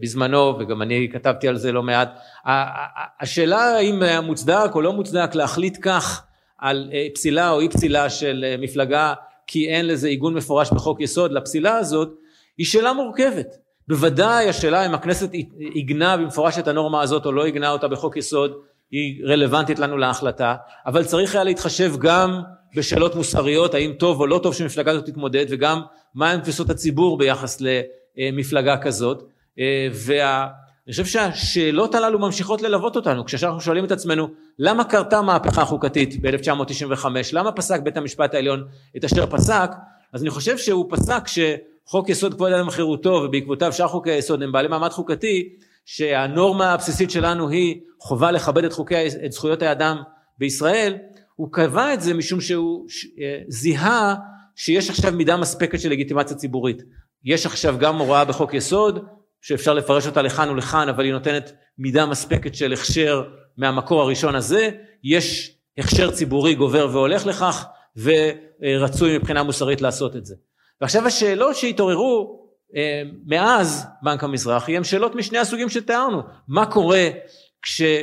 בזמנו, 0.00 0.58
וגם 0.58 0.82
אני 0.82 1.08
כתבתי 1.12 1.48
על 1.48 1.56
זה 1.56 1.72
לא 1.72 1.82
מעט. 1.82 2.18
השאלה 3.20 3.62
האם 3.62 4.02
מוצדק 4.22 4.70
או 4.74 4.80
לא 4.80 4.92
מוצדק 4.92 5.34
להחליט 5.34 5.78
כך 5.82 6.22
על 6.58 6.90
פסילה 7.14 7.50
או 7.50 7.60
אי 7.60 7.68
פסילה 7.68 8.10
של 8.10 8.44
מפלגה, 8.58 9.14
כי 9.46 9.68
אין 9.68 9.86
לזה 9.86 10.08
עיגון 10.08 10.34
מפורש 10.34 10.70
בחוק 10.72 11.00
יסוד 11.00 11.32
לפסילה 11.32 11.76
הזאת, 11.76 12.08
היא 12.58 12.66
שאלה 12.66 12.92
מורכבת. 12.92 13.46
בוודאי 13.88 14.48
השאלה 14.48 14.86
אם 14.86 14.94
הכנסת 14.94 15.32
עיגנה 15.58 16.16
במפורש 16.16 16.58
את 16.58 16.68
הנורמה 16.68 17.02
הזאת 17.02 17.26
או 17.26 17.32
לא 17.32 17.44
עיגנה 17.44 17.70
אותה 17.70 17.88
בחוק 17.88 18.16
יסוד 18.16 18.52
היא 18.90 19.24
רלוונטית 19.24 19.78
לנו 19.78 19.96
להחלטה, 19.98 20.54
אבל 20.86 21.04
צריך 21.04 21.34
היה 21.34 21.44
להתחשב 21.44 21.92
גם 21.98 22.42
בשאלות 22.76 23.14
מוסריות, 23.14 23.74
האם 23.74 23.92
טוב 23.98 24.20
או 24.20 24.26
לא 24.26 24.40
טוב 24.42 24.54
שמפלגה 24.54 24.94
זאת 24.94 25.06
תתמודד, 25.06 25.46
וגם 25.48 25.82
מהם 26.14 26.40
תפיסות 26.40 26.70
הציבור 26.70 27.18
ביחס 27.18 27.62
למפלגה 28.16 28.76
כזאת. 28.76 29.22
ואני 29.92 30.90
חושב 30.90 31.04
שהשאלות 31.04 31.94
הללו 31.94 32.18
ממשיכות 32.18 32.62
ללוות 32.62 32.96
אותנו, 32.96 33.24
כשאנחנו 33.24 33.60
שואלים 33.60 33.84
את 33.84 33.92
עצמנו 33.92 34.28
למה 34.58 34.84
קרתה 34.84 35.22
מהפכה 35.22 35.64
חוקתית 35.64 36.22
ב-1995, 36.22 37.06
למה 37.32 37.52
פסק 37.52 37.80
בית 37.80 37.96
המשפט 37.96 38.34
העליון 38.34 38.64
את 38.96 39.04
אשר 39.04 39.26
פסק, 39.26 39.70
אז 40.12 40.22
אני 40.22 40.30
חושב 40.30 40.58
שהוא 40.58 40.86
פסק 40.90 41.28
ש... 41.28 41.38
חוק 41.90 42.08
יסוד 42.08 42.34
כבוד 42.34 42.52
האדם 42.52 42.68
וחירותו 42.68 43.22
ובעקבותיו 43.24 43.72
שאר 43.72 43.88
חוקי 43.88 44.10
היסוד 44.10 44.42
הם 44.42 44.52
בעלי 44.52 44.68
מעמד 44.68 44.88
חוקתי 44.88 45.48
שהנורמה 45.84 46.72
הבסיסית 46.72 47.10
שלנו 47.10 47.48
היא 47.48 47.80
חובה 48.00 48.30
לכבד 48.30 48.64
את 48.64 48.72
חוקי 48.72 49.06
את 49.24 49.32
זכויות 49.32 49.62
האדם 49.62 49.96
בישראל. 50.38 50.96
הוא 51.36 51.48
קבע 51.52 51.94
את 51.94 52.00
זה 52.00 52.14
משום 52.14 52.40
שהוא 52.40 52.86
אה, 53.20 53.38
זיהה 53.48 54.14
שיש 54.56 54.90
עכשיו 54.90 55.12
מידה 55.12 55.36
מספקת 55.36 55.80
של 55.80 55.90
לגיטימציה 55.90 56.36
ציבורית. 56.36 56.82
יש 57.24 57.46
עכשיו 57.46 57.76
גם 57.78 57.98
הוראה 57.98 58.24
בחוק 58.24 58.54
יסוד 58.54 59.04
שאפשר 59.40 59.74
לפרש 59.74 60.06
אותה 60.06 60.22
לכאן 60.22 60.48
ולכאן 60.50 60.88
אבל 60.88 61.04
היא 61.04 61.12
נותנת 61.12 61.52
מידה 61.78 62.06
מספקת 62.06 62.54
של 62.54 62.72
הכשר 62.72 63.22
מהמקור 63.56 64.02
הראשון 64.02 64.34
הזה 64.34 64.70
יש 65.04 65.56
הכשר 65.78 66.10
ציבורי 66.10 66.54
גובר 66.54 66.88
והולך 66.92 67.26
לכך 67.26 67.66
ורצוי 67.96 69.18
מבחינה 69.18 69.42
מוסרית 69.42 69.80
לעשות 69.80 70.16
את 70.16 70.26
זה 70.26 70.34
ועכשיו 70.80 71.06
השאלות 71.06 71.56
שהתעוררו 71.56 72.40
אה, 72.76 73.02
מאז 73.26 73.86
בנק 74.02 74.24
המזרחי 74.24 74.76
הן 74.76 74.84
שאלות 74.84 75.14
משני 75.14 75.38
הסוגים 75.38 75.68
שתיארנו. 75.68 76.22
מה 76.48 76.66
קורה 76.66 77.08
כשהסדר 77.62 77.96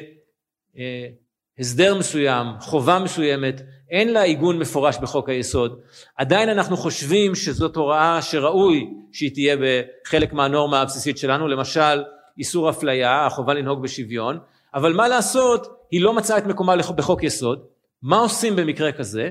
אה, 1.93 1.99
מסוים, 1.99 2.47
חובה 2.59 2.99
מסוימת, 2.99 3.61
אין 3.91 4.13
לה 4.13 4.21
עיגון 4.21 4.59
מפורש 4.59 4.97
בחוק 4.97 5.29
היסוד, 5.29 5.79
עדיין 6.17 6.49
אנחנו 6.49 6.77
חושבים 6.77 7.35
שזאת 7.35 7.75
הוראה 7.75 8.21
שראוי 8.21 8.89
שהיא 9.11 9.33
תהיה 9.33 9.55
בחלק 9.57 10.33
מהנורמה 10.33 10.81
הבסיסית 10.81 11.17
שלנו, 11.17 11.47
למשל 11.47 12.03
איסור 12.37 12.69
אפליה, 12.69 13.25
החובה 13.25 13.53
לנהוג 13.53 13.81
בשוויון, 13.81 14.39
אבל 14.73 14.93
מה 14.93 15.07
לעשות, 15.07 15.67
היא 15.91 16.01
לא 16.01 16.13
מצאה 16.13 16.37
את 16.37 16.45
מקומה 16.45 16.75
בחוק 16.95 17.23
יסוד, 17.23 17.59
מה 18.01 18.19
עושים 18.19 18.55
במקרה 18.55 18.91
כזה? 18.91 19.29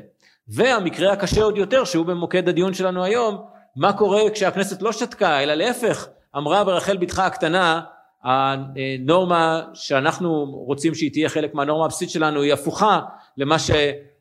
והמקרה 0.49 1.13
הקשה 1.13 1.43
עוד 1.43 1.59
יותר 1.59 1.85
שהוא 1.85 2.07
במוקד 2.07 2.49
הדיון 2.49 2.75
שלנו 2.75 3.05
היום 3.05 3.45
מה 3.77 3.93
קורה 3.93 4.31
כשהכנסת 4.31 4.83
לא 4.83 4.93
שתקה 4.93 5.43
אלא 5.43 5.55
להפך 5.55 6.09
אמרה 6.37 6.65
ברחל 6.65 6.97
בתך 6.97 7.19
הקטנה 7.19 7.81
הנורמה 8.25 9.63
שאנחנו 9.75 10.45
רוצים 10.45 10.95
שהיא 10.95 11.13
תהיה 11.13 11.29
חלק 11.29 11.55
מהנורמה 11.55 11.85
הבסיסית 11.85 12.11
שלנו 12.11 12.43
היא 12.43 12.53
הפוכה 12.53 13.01
למה 13.37 13.57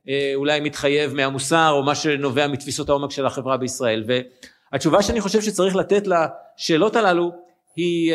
שאולי 0.08 0.60
מתחייב 0.60 1.14
מהמוסר 1.14 1.70
או 1.72 1.84
מה 1.84 1.96
שנובע 1.96 2.48
מתפיסות 2.48 2.90
העומק 2.90 3.12
של 3.12 3.26
החברה 3.26 3.58
בישראל. 3.58 4.04
והתשובה 4.72 5.02
שאני 5.02 5.22
חושב 5.22 5.42
שצריך 5.42 5.76
לתת 5.76 6.04
לשאלות 6.08 6.96
הללו 6.96 7.32
היא, 7.76 8.14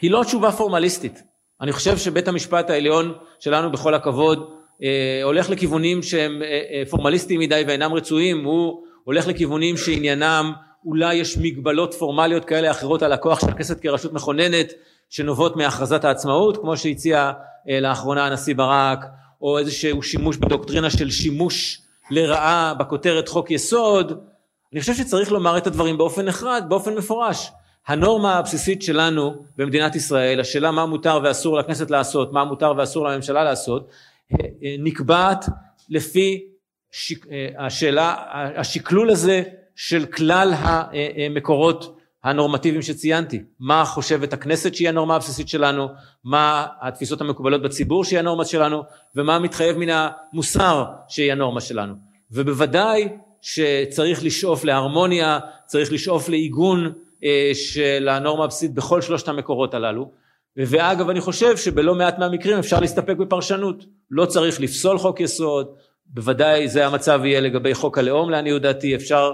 היא 0.00 0.10
לא 0.10 0.24
תשובה 0.24 0.52
פורמליסטית. 0.52 1.22
אני 1.60 1.72
חושב 1.72 1.98
שבית 1.98 2.28
המשפט 2.28 2.70
העליון 2.70 3.12
שלנו 3.38 3.72
בכל 3.72 3.94
הכבוד 3.94 4.50
אה, 4.82 5.20
הולך 5.24 5.50
לכיוונים 5.50 6.02
שהם 6.02 6.42
אה, 6.42 6.60
אה, 6.72 6.82
פורמליסטיים 6.90 7.40
מדי 7.40 7.64
ואינם 7.66 7.92
רצויים, 7.92 8.44
הוא 8.44 8.82
הולך 9.04 9.26
לכיוונים 9.26 9.76
שעניינם 9.76 10.52
אולי 10.84 11.14
יש 11.14 11.38
מגבלות 11.38 11.94
פורמליות 11.94 12.44
כאלה 12.44 12.70
אחרות 12.70 13.02
על 13.02 13.12
הכוח 13.12 13.40
של 13.40 13.48
הכנסת 13.48 13.80
כרשות 13.80 14.12
מכוננת 14.12 14.72
שנובעות 15.10 15.56
מהכרזת 15.56 16.04
העצמאות 16.04 16.56
כמו 16.56 16.76
שהציע 16.76 17.32
לאחרונה 17.80 18.26
הנשיא 18.26 18.54
ברק 18.54 19.04
או 19.46 19.58
איזשהו 19.58 20.02
שימוש 20.02 20.36
בדוקטרינה 20.36 20.90
של 20.90 21.10
שימוש 21.10 21.80
לרעה 22.10 22.74
בכותרת 22.74 23.28
חוק 23.28 23.50
יסוד, 23.50 24.20
אני 24.72 24.80
חושב 24.80 24.94
שצריך 24.94 25.32
לומר 25.32 25.58
את 25.58 25.66
הדברים 25.66 25.98
באופן 25.98 26.24
נחרד, 26.24 26.64
באופן 26.68 26.94
מפורש. 26.94 27.50
הנורמה 27.86 28.38
הבסיסית 28.38 28.82
שלנו 28.82 29.44
במדינת 29.56 29.94
ישראל, 29.94 30.40
השאלה 30.40 30.70
מה 30.70 30.86
מותר 30.86 31.20
ואסור 31.24 31.58
לכנסת 31.58 31.90
לעשות, 31.90 32.32
מה 32.32 32.44
מותר 32.44 32.72
ואסור 32.76 33.08
לממשלה 33.08 33.44
לעשות, 33.44 33.90
נקבעת 34.78 35.44
לפי 35.88 36.44
השאלה, 37.58 38.14
השקלול 38.56 39.10
הזה 39.10 39.42
של 39.76 40.06
כלל 40.06 40.54
המקורות 40.56 41.95
הנורמטיביים 42.26 42.82
שציינתי, 42.82 43.42
מה 43.60 43.84
חושבת 43.84 44.32
הכנסת 44.32 44.74
שהיא 44.74 44.88
הנורמה 44.88 45.16
הבסיסית 45.16 45.48
שלנו, 45.48 45.88
מה 46.24 46.66
התפיסות 46.80 47.20
המקובלות 47.20 47.62
בציבור 47.62 48.04
שהיא 48.04 48.18
הנורמה 48.18 48.44
שלנו? 48.44 48.82
ומה 49.16 49.38
מתחייב 49.38 49.76
מן 49.78 49.88
המוסר 49.90 50.84
שהיא 51.08 51.32
הנורמה 51.32 51.60
שלנו? 51.60 51.94
ובוודאי 52.30 53.08
שצריך 53.42 54.24
לשאוף 54.24 54.64
להרמוניה, 54.64 55.38
צריך 55.66 55.92
לשאוף 55.92 56.28
לעיגון 56.28 56.92
אה, 57.24 57.50
של 57.54 58.08
הנורמה 58.08 58.44
הבסיסית 58.44 58.74
בכל 58.74 59.02
שלושת 59.02 59.28
המקורות 59.28 59.74
הללו. 59.74 60.10
ואגב 60.56 61.10
אני 61.10 61.20
חושב 61.20 61.56
שבלא 61.56 61.94
מעט 61.94 62.18
מהמקרים 62.18 62.58
אפשר 62.58 62.80
להסתפק 62.80 63.16
בפרשנות, 63.16 63.84
לא 64.10 64.26
צריך 64.26 64.60
לפסול 64.60 64.98
חוק 64.98 65.20
יסוד, 65.20 65.66
בוודאי 66.06 66.68
זה 66.68 66.86
המצב 66.86 67.20
יהיה 67.24 67.40
לגבי 67.40 67.74
חוק 67.74 67.98
הלאום 67.98 68.30
לעניות 68.30 68.62
דעתי, 68.62 68.94
אפשר 68.94 69.32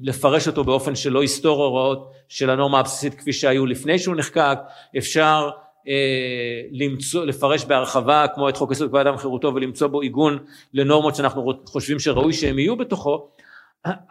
לפרש 0.00 0.46
אותו 0.46 0.64
באופן 0.64 0.94
שלא 0.94 1.24
יסתור 1.24 1.64
הוראות 1.64 2.12
של 2.28 2.50
הנורמה 2.50 2.80
הבסיסית 2.80 3.14
כפי 3.14 3.32
שהיו 3.32 3.66
לפני 3.66 3.98
שהוא 3.98 4.16
נחקק, 4.16 4.58
אפשר 4.98 5.50
אה, 5.88 6.62
למצוא, 6.72 7.24
לפרש 7.24 7.64
בהרחבה 7.64 8.26
כמו 8.34 8.48
את 8.48 8.56
חוק 8.56 8.72
יסוד 8.72 8.88
כבוד 8.88 9.00
אדם 9.00 9.14
וחירותו 9.14 9.54
ולמצוא 9.54 9.88
בו 9.88 10.00
עיגון 10.00 10.38
לנורמות 10.74 11.14
שאנחנו 11.14 11.52
חושבים 11.66 11.98
שראוי 11.98 12.32
שהם 12.32 12.58
יהיו 12.58 12.76
בתוכו, 12.76 13.28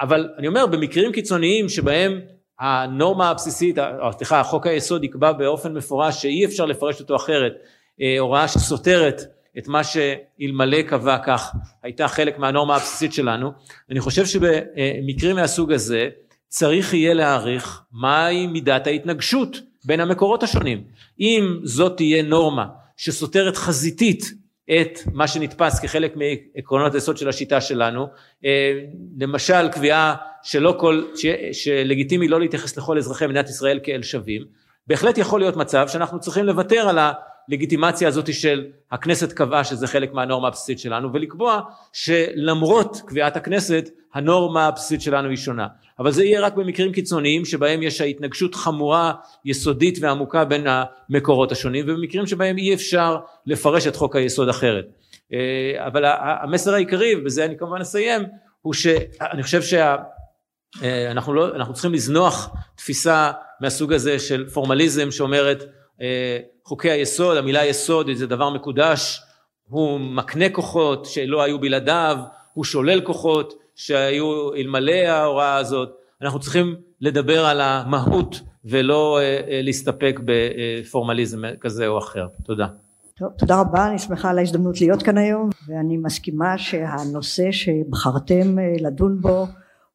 אבל 0.01 0.29
אני 0.37 0.47
אומר 0.47 0.65
במקרים 0.65 1.11
קיצוניים 1.11 1.69
שבהם 1.69 2.19
הנורמה 2.59 3.29
הבסיסית, 3.29 3.77
סליחה 4.11 4.39
החוק 4.39 4.67
היסוד 4.67 5.03
יקבע 5.03 5.31
באופן 5.31 5.73
מפורש 5.73 6.21
שאי 6.21 6.45
אפשר 6.45 6.65
לפרש 6.65 6.99
אותו 6.99 7.15
אחרת, 7.15 7.53
אה, 8.01 8.15
הוראה 8.19 8.47
שסותרת 8.47 9.21
את 9.57 9.67
מה 9.67 9.81
שאלמלא 9.83 10.81
קבע 10.81 11.17
כך 11.25 11.51
הייתה 11.83 12.07
חלק 12.07 12.39
מהנורמה 12.39 12.75
הבסיסית 12.75 13.13
שלנו. 13.13 13.51
אני 13.91 13.99
חושב 13.99 14.25
שבמקרים 14.25 15.35
מהסוג 15.35 15.71
הזה 15.71 16.09
צריך 16.47 16.93
יהיה 16.93 17.13
להעריך 17.13 17.81
מהי 17.91 18.47
מידת 18.47 18.87
ההתנגשות 18.87 19.57
בין 19.85 19.99
המקורות 19.99 20.43
השונים. 20.43 20.83
אם 21.19 21.59
זאת 21.63 21.97
תהיה 21.97 22.23
נורמה 22.23 22.65
שסותרת 22.97 23.57
חזיתית 23.57 24.25
את 24.71 24.99
מה 25.13 25.27
שנתפס 25.27 25.79
כחלק 25.79 26.13
מעקרונות 26.15 26.93
היסוד 26.93 27.17
של 27.17 27.29
השיטה 27.29 27.61
שלנו, 27.61 28.07
אה, 28.45 28.79
למשל 29.19 29.67
קביעה 29.67 30.15
שלא 30.43 30.75
כל, 30.79 31.03
ש, 31.15 31.25
שלגיטימי 31.51 32.27
לא 32.27 32.39
להתייחס 32.39 32.77
לכל 32.77 32.97
אזרחי 32.97 33.27
מדינת 33.27 33.49
ישראל 33.49 33.79
כאל 33.83 34.03
שווים, 34.03 34.41
בהחלט 34.87 35.17
יכול 35.17 35.39
להיות 35.39 35.55
מצב 35.55 35.87
שאנחנו 35.87 36.19
צריכים 36.19 36.45
לוותר 36.45 36.89
על 36.89 36.97
הלגיטימציה 37.49 38.07
הזאת 38.07 38.33
של 38.33 38.65
הכנסת 38.91 39.33
קבעה 39.33 39.63
שזה 39.63 39.87
חלק 39.87 40.13
מהנורמה 40.13 40.47
הבסיסית 40.47 40.79
שלנו 40.79 41.13
ולקבוע 41.13 41.61
שלמרות 41.93 43.01
קביעת 43.05 43.37
הכנסת 43.37 43.89
הנורמה 44.13 44.67
הבסיסית 44.67 45.01
שלנו 45.01 45.29
היא 45.29 45.37
שונה. 45.37 45.67
אבל 45.99 46.11
זה 46.11 46.23
יהיה 46.23 46.41
רק 46.41 46.53
במקרים 46.53 46.91
קיצוניים 46.91 47.45
שבהם 47.45 47.83
יש 47.83 48.01
ההתנגשות 48.01 48.55
חמורה 48.55 49.13
יסודית 49.45 49.97
ועמוקה 50.01 50.45
בין 50.45 50.67
המקורות 50.67 51.51
השונים 51.51 51.85
ובמקרים 51.87 52.27
שבהם 52.27 52.57
אי 52.57 52.73
אפשר 52.73 53.17
לפרש 53.45 53.87
את 53.87 53.95
חוק 53.95 54.15
היסוד 54.15 54.49
אחרת. 54.49 54.85
אה, 55.33 55.87
אבל 55.87 56.03
המסר 56.41 56.73
העיקרי 56.73 57.15
ובזה 57.15 57.45
אני 57.45 57.57
כמובן 57.57 57.81
אסיים 57.81 58.21
הוא 58.61 58.73
שאני 58.73 59.43
חושב 59.43 59.61
שאנחנו 59.61 61.33
אה, 61.33 61.57
לא, 61.57 61.73
צריכים 61.73 61.93
לזנוח 61.93 62.55
תפיסה 62.75 63.31
מהסוג 63.61 63.93
הזה 63.93 64.19
של 64.19 64.49
פורמליזם 64.49 65.11
שאומרת 65.11 65.63
חוקי 66.65 66.91
היסוד, 66.91 67.37
המילה 67.37 67.65
יסוד 67.65 68.09
זה 68.13 68.27
דבר 68.27 68.49
מקודש, 68.49 69.21
הוא 69.67 69.99
מקנה 69.99 70.49
כוחות 70.49 71.05
שלא 71.05 71.41
היו 71.43 71.59
בלעדיו, 71.59 72.17
הוא 72.53 72.63
שולל 72.65 73.01
כוחות 73.01 73.53
שהיו 73.75 74.53
אלמלא 74.53 74.91
ההוראה 74.91 75.55
הזאת, 75.55 75.89
אנחנו 76.21 76.39
צריכים 76.39 76.75
לדבר 77.01 77.45
על 77.45 77.61
המהות 77.61 78.41
ולא 78.65 79.19
אה, 79.19 79.23
אה, 79.23 79.61
להסתפק 79.63 80.19
בפורמליזם 80.25 81.41
כזה 81.61 81.87
או 81.87 81.97
אחר. 81.97 82.27
תודה. 82.43 82.67
טוב, 83.17 83.29
תודה 83.37 83.61
רבה, 83.61 83.87
אני 83.87 83.99
שמחה 83.99 84.29
על 84.29 84.37
ההזדמנות 84.37 84.81
להיות 84.81 85.03
כאן 85.03 85.17
היום 85.17 85.49
ואני 85.67 85.97
מסכימה 85.97 86.57
שהנושא 86.57 87.51
שבחרתם 87.51 88.55
לדון 88.79 89.21
בו 89.21 89.47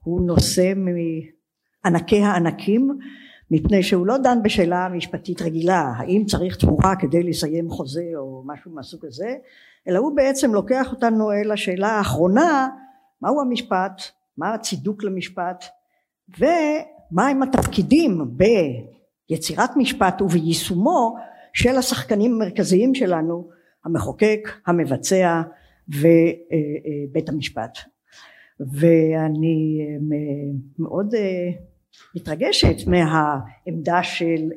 הוא 0.03 0.27
נושא 0.27 0.73
מענקי 1.85 2.23
הענקים 2.23 2.99
מפני 3.55 3.83
שהוא 3.83 4.07
לא 4.07 4.19
דן 4.19 4.39
בשאלה 4.43 4.89
משפטית 4.89 5.43
רגילה 5.43 5.93
האם 5.97 6.25
צריך 6.25 6.57
תמורה 6.57 6.97
כדי 6.97 7.23
לסיים 7.23 7.71
חוזה 7.71 8.11
או 8.17 8.43
משהו 8.47 8.71
מהסוג 8.71 9.07
הזה 9.07 9.35
אלא 9.89 9.99
הוא 9.99 10.17
בעצם 10.17 10.55
לוקח 10.55 10.93
אותנו 10.93 11.33
אל 11.33 11.53
השאלה 11.53 11.89
האחרונה 11.89 12.69
מהו 13.23 13.41
המשפט 13.41 14.03
מה 14.39 14.55
הצידוק 14.55 15.05
למשפט 15.05 15.65
ומהם 16.39 17.43
התפקידים 17.43 18.21
ביצירת 19.29 19.71
משפט 19.77 20.23
וביישומו 20.23 21.17
של 21.53 21.77
השחקנים 21.77 22.33
המרכזיים 22.33 22.95
שלנו 22.95 23.49
המחוקק 23.85 24.49
המבצע 24.67 25.43
ובית 25.89 27.29
המשפט. 27.29 27.79
ואני 28.61 29.87
מאוד 30.79 31.15
מתרגשת 32.17 32.87
מהעמדה 32.87 34.03
של 34.03 34.51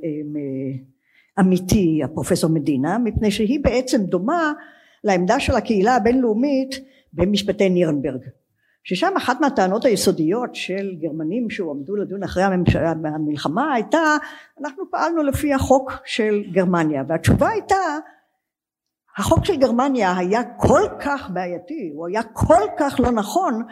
עמיתי 1.38 2.02
הפרופסור 2.04 2.50
מדינה 2.50 2.98
מפני 2.98 3.32
שהיא 3.32 3.60
בעצם 3.64 4.04
דומה 4.04 4.54
לעמדה 5.04 5.40
של 5.40 5.56
הקהילה 5.56 5.96
הבינלאומית 5.96 6.70
במשפטי 7.14 7.70
נירנברג 7.70 8.22
ששם 8.84 9.14
אחת 9.18 9.42
מהטענות 9.42 9.86
היסודיות 9.86 10.56
של 10.56 10.96
גרמנים 11.02 11.50
שהועמדו 11.50 11.96
לדון 11.96 12.24
אחרי 12.24 12.44
המלחמה 13.04 13.74
הייתה 13.74 14.18
אנחנו 14.62 14.84
פעלנו 14.92 15.24
לפי 15.24 15.54
החוק 15.54 15.92
של 16.06 16.44
גרמניה 16.52 17.04
והתשובה 17.08 17.50
הייתה 17.50 17.98
החוק 19.18 19.46
של 19.46 19.56
גרמניה 19.56 20.18
היה 20.18 20.44
כל 20.58 20.82
כך 21.00 21.30
בעייתי 21.34 21.92
הוא 21.96 22.08
היה 22.08 22.24
כל 22.24 22.64
כך 22.80 23.00
לא 23.00 23.12
נכון 23.12 23.64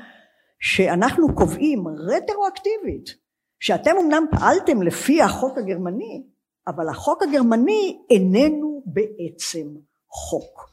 שאנחנו 0.60 1.36
קובעים 1.36 1.84
רטרואקטיבית 1.88 3.23
שאתם 3.64 3.92
אמנם 4.02 4.26
פעלתם 4.32 4.82
לפי 4.82 5.22
החוק 5.22 5.58
הגרמני 5.58 6.24
אבל 6.68 6.90
החוק 6.90 7.24
הגרמני 7.24 8.00
איננו 8.10 8.84
בעצם 8.86 9.68
חוק. 10.10 10.70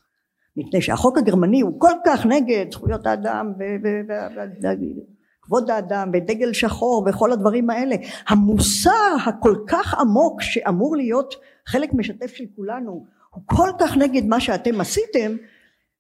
מפני 0.57 0.83
שהחוק 0.83 1.19
הגרמני 1.19 1.61
הוא 1.61 1.81
כל 1.81 1.93
כך 2.07 2.27
נגד 2.27 2.67
זכויות 2.73 3.07
האדם 3.07 3.53
וכבוד 5.45 5.71
האדם 5.71 6.11
ודגל 6.15 6.53
שחור 6.53 7.07
וכל 7.09 7.33
הדברים 7.33 7.71
האלה. 7.71 7.97
המוסר 8.29 9.17
הכל 9.27 9.55
כך 9.67 9.95
עמוק 9.95 10.43
שאמור 10.43 10.97
להיות 10.97 11.35
חלק 11.67 11.93
משתף 11.93 12.35
של 12.35 12.45
כולנו 12.57 13.07
הוא 13.31 13.43
כל 13.47 13.71
כך 13.81 13.97
נגד 13.97 14.25
מה 14.27 14.41
שאתם 14.41 14.81
עשיתם 14.81 15.37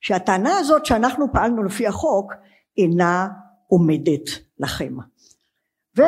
שהטענה 0.01 0.57
הזאת 0.59 0.87
שאנחנו 0.87 1.33
פעלנו 1.33 1.63
לפי 1.63 1.87
החוק 1.87 2.33
אינה 2.79 3.29
עומדת 3.67 4.29
לכם. 4.59 4.95
ו 5.99 6.03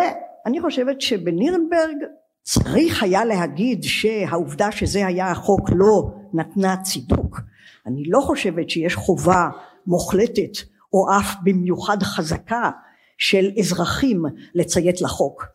אני 0.46 0.60
חושבת 0.60 1.00
שבנירנברג 1.00 1.96
צריך 2.42 3.02
היה 3.02 3.24
להגיד 3.24 3.82
שהעובדה 3.82 4.72
שזה 4.72 5.06
היה 5.06 5.30
החוק 5.30 5.70
לא 5.72 6.10
נתנה 6.32 6.76
צידוק. 6.76 7.40
אני 7.86 8.02
לא 8.06 8.20
חושבת 8.20 8.70
שיש 8.70 8.94
חובה 8.94 9.48
מוחלטת 9.86 10.58
או 10.92 11.06
אף 11.18 11.34
במיוחד 11.44 12.02
חזקה 12.02 12.70
של 13.18 13.50
אזרחים 13.58 14.22
לציית 14.54 15.00
לחוק. 15.00 15.46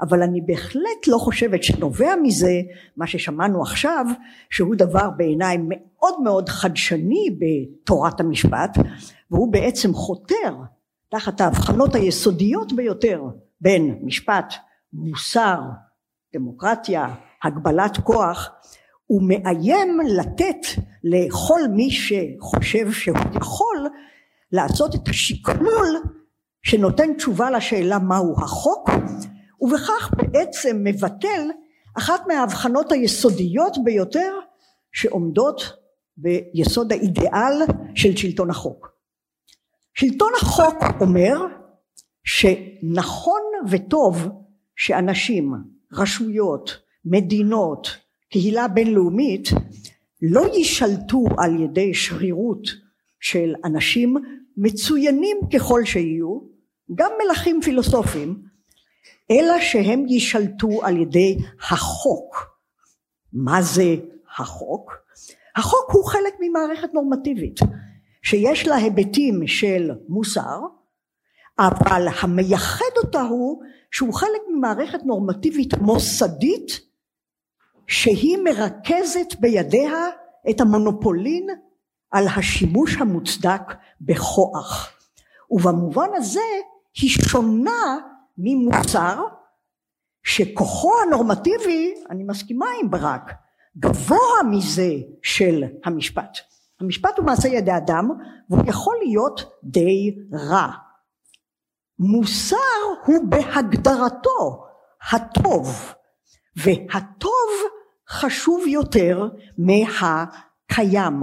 אבל 0.00 0.22
אני 0.22 0.40
בהחלט 0.40 1.06
לא 1.06 1.18
חושבת 1.18 1.62
שנובע 1.62 2.14
מזה 2.22 2.60
מה 2.96 3.06
ששמענו 3.06 3.62
עכשיו 3.62 4.06
שהוא 4.50 4.74
דבר 4.74 5.10
בעיניי 5.16 5.58
מאוד 5.68 6.22
מאוד 6.22 6.48
חדשני 6.48 7.36
בתורת 7.38 8.20
המשפט 8.20 8.78
והוא 9.30 9.52
בעצם 9.52 9.94
חותר 9.94 10.54
תחת 11.08 11.40
ההבחנות 11.40 11.94
היסודיות 11.94 12.72
ביותר 12.72 13.22
בין 13.60 13.98
משפט, 14.02 14.54
מוסר, 14.92 15.60
דמוקרטיה, 16.34 17.14
הגבלת 17.44 17.96
כוח, 17.96 18.48
הוא 19.06 19.22
מאיים 19.28 20.00
לתת 20.16 20.66
לכל 21.04 21.60
מי 21.70 21.90
שחושב 21.90 22.92
שהוא 22.92 23.16
יכול 23.34 23.88
לעשות 24.52 24.94
את 24.94 25.08
השקלול 25.08 25.96
שנותן 26.62 27.14
תשובה 27.14 27.50
לשאלה 27.50 27.98
מהו 27.98 28.34
החוק 28.42 28.90
ובכך 29.60 30.10
בעצם 30.16 30.76
מבטל 30.84 31.50
אחת 31.98 32.26
מההבחנות 32.26 32.92
היסודיות 32.92 33.76
ביותר 33.84 34.34
שעומדות 34.92 35.62
ביסוד 36.16 36.92
האידיאל 36.92 37.62
של 37.94 38.16
שלטון 38.16 38.50
החוק. 38.50 38.88
שלטון 39.94 40.32
החוק 40.42 40.84
אומר 41.00 41.46
שנכון 42.24 43.42
וטוב 43.70 44.28
שאנשים, 44.76 45.54
רשויות, 45.92 46.78
מדינות, 47.04 47.96
קהילה 48.30 48.68
בינלאומית 48.68 49.48
לא 50.22 50.46
יישלטו 50.54 51.24
על 51.38 51.60
ידי 51.60 51.94
שרירות 51.94 52.68
של 53.20 53.54
אנשים 53.64 54.16
מצוינים 54.56 55.36
ככל 55.54 55.84
שיהיו, 55.84 56.40
גם 56.94 57.10
מלכים 57.24 57.60
פילוסופיים, 57.62 58.42
אלא 59.30 59.60
שהם 59.60 60.06
יישלטו 60.08 60.68
על 60.82 60.96
ידי 60.96 61.36
החוק. 61.70 62.50
מה 63.32 63.62
זה 63.62 63.96
החוק? 64.38 64.92
החוק 65.56 65.90
הוא 65.92 66.04
חלק 66.04 66.34
ממערכת 66.40 66.94
נורמטיבית 66.94 67.60
שיש 68.22 68.66
לה 68.66 68.76
היבטים 68.76 69.46
של 69.46 69.90
מוסר, 70.08 70.60
אבל 71.60 72.06
המייחד 72.22 72.96
אותה 72.96 73.22
הוא 73.22 73.62
שהוא 73.90 74.14
חלק 74.14 74.40
ממערכת 74.48 74.98
נורמטיבית 75.04 75.74
מוסדית 75.78 76.80
שהיא 77.86 78.38
מרכזת 78.44 79.34
בידיה 79.40 80.08
את 80.50 80.60
המונופולין 80.60 81.46
על 82.10 82.26
השימוש 82.36 82.96
המוצדק 82.96 83.62
בכוח. 84.00 84.92
ובמובן 85.50 86.08
הזה 86.14 86.40
היא 87.00 87.10
שונה 87.10 87.98
ממוצר 88.38 89.22
שכוחו 90.22 90.92
הנורמטיבי 91.06 91.94
אני 92.10 92.24
מסכימה 92.24 92.66
עם 92.82 92.90
ברק 92.90 93.32
גבוה 93.78 94.42
מזה 94.50 94.92
של 95.22 95.64
המשפט. 95.84 96.38
המשפט 96.80 97.18
הוא 97.18 97.26
מעשה 97.26 97.48
ידי 97.48 97.76
אדם 97.76 98.10
והוא 98.50 98.64
יכול 98.66 98.96
להיות 99.02 99.44
די 99.64 100.16
רע 100.32 100.89
מוסר 102.00 102.56
הוא 103.06 103.24
בהגדרתו 103.28 104.66
הטוב 105.12 105.94
והטוב 106.56 107.50
חשוב 108.08 108.66
יותר 108.66 109.28
מהקיים. 109.58 111.20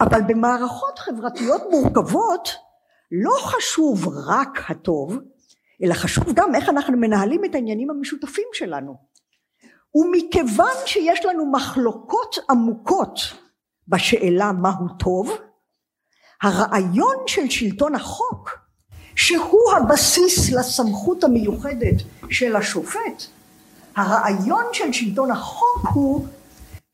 אבל 0.00 0.20
במערכות 0.28 0.98
חברתיות 0.98 1.62
מורכבות 1.70 2.48
לא 3.12 3.34
חשוב 3.40 4.08
רק 4.26 4.70
הטוב 4.70 5.18
אלא 5.82 5.94
חשוב 5.94 6.24
גם 6.34 6.54
איך 6.54 6.68
אנחנו 6.68 6.96
מנהלים 6.96 7.44
את 7.44 7.54
העניינים 7.54 7.90
המשותפים 7.90 8.48
שלנו. 8.52 8.96
ומכיוון 9.94 10.76
שיש 10.86 11.24
לנו 11.24 11.52
מחלוקות 11.52 12.36
עמוקות 12.50 13.18
בשאלה 13.88 14.52
מהו 14.52 14.88
טוב 14.98 15.38
הרעיון 16.42 17.16
של 17.26 17.50
שלטון 17.50 17.94
החוק 17.94 18.67
שהוא 19.18 19.72
הבסיס 19.76 20.52
לסמכות 20.52 21.24
המיוחדת 21.24 22.02
של 22.30 22.56
השופט. 22.56 23.24
הרעיון 23.96 24.64
של 24.72 24.92
שלטון 24.92 25.30
החוק 25.30 25.86
הוא 25.94 26.26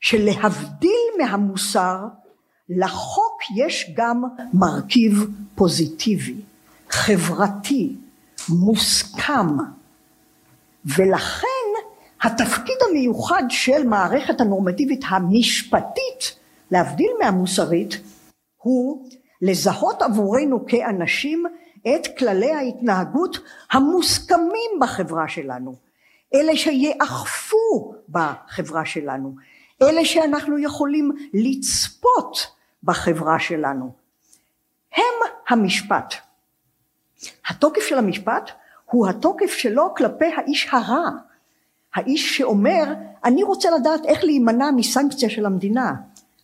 שלהבדיל 0.00 1.00
מהמוסר 1.18 1.98
לחוק 2.68 3.42
יש 3.56 3.90
גם 3.96 4.22
מרכיב 4.54 5.26
פוזיטיבי 5.54 6.34
חברתי 6.90 7.96
מוסכם. 8.48 9.56
ולכן 10.96 11.68
התפקיד 12.22 12.76
המיוחד 12.90 13.42
של 13.48 13.88
מערכת 13.88 14.40
הנורמטיבית 14.40 15.00
המשפטית 15.08 16.38
להבדיל 16.70 17.10
מהמוסרית 17.22 18.00
הוא 18.56 19.08
לזהות 19.42 20.02
עבורנו 20.02 20.66
כאנשים 20.66 21.44
את 21.88 22.18
כללי 22.18 22.52
ההתנהגות 22.52 23.38
המוסכמים 23.72 24.70
בחברה 24.80 25.28
שלנו. 25.28 25.74
אלה 26.34 26.56
שיאכפו 26.56 27.94
בחברה 28.08 28.84
שלנו. 28.84 29.34
אלה 29.82 30.04
שאנחנו 30.04 30.58
יכולים 30.58 31.12
לצפות 31.34 32.46
בחברה 32.82 33.38
שלנו. 33.38 33.92
הם 34.96 35.30
המשפט. 35.48 36.14
התוקף 37.48 37.82
של 37.82 37.98
המשפט 37.98 38.50
הוא 38.84 39.08
התוקף 39.08 39.52
שלו 39.52 39.94
כלפי 39.96 40.32
האיש 40.36 40.68
הרע. 40.72 41.10
האיש 41.94 42.38
שאומר 42.38 42.84
אני 43.24 43.42
רוצה 43.42 43.70
לדעת 43.70 44.04
איך 44.04 44.24
להימנע 44.24 44.70
מסנקציה 44.76 45.30
של 45.30 45.46
המדינה. 45.46 45.94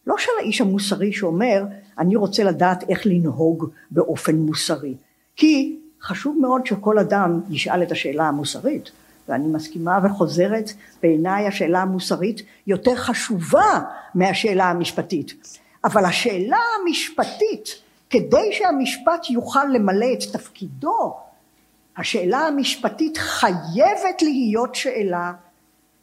לא 0.07 0.19
של 0.19 0.31
האיש 0.41 0.61
המוסרי 0.61 1.13
שאומר 1.13 1.65
אני 1.99 2.17
רוצה 2.17 2.45
לדעת 2.45 2.85
איך 2.89 3.07
לנהוג 3.07 3.71
באופן 3.91 4.37
מוסרי 4.37 4.95
כי 5.41 5.77
חשוב 6.03 6.39
מאוד 6.41 6.67
שכל 6.67 6.99
אדם 6.99 7.41
ישאל 7.51 7.83
את 7.83 7.93
השאלה 7.93 8.29
המוסרית 8.29 8.91
ואני 9.29 9.49
מסכימה 9.49 9.99
וחוזרת 10.05 10.71
בעיניי 11.03 11.47
השאלה 11.47 11.83
המוסרית 11.83 12.43
יותר 12.67 12.97
חשובה 12.97 13.81
מהשאלה 14.15 14.65
המשפטית. 14.65 15.35
אבל 15.85 16.05
השאלה 16.05 16.59
המשפטית 16.81 17.69
כדי 18.11 18.53
שהמשפט 18.53 19.31
יוכל 19.31 19.65
למלא 19.65 20.07
את 20.13 20.23
תפקידו 20.33 21.17
השאלה 21.97 22.39
המשפטית 22.39 23.17
חייבת 23.17 24.23
להיות 24.23 24.75
שאלה 24.75 25.33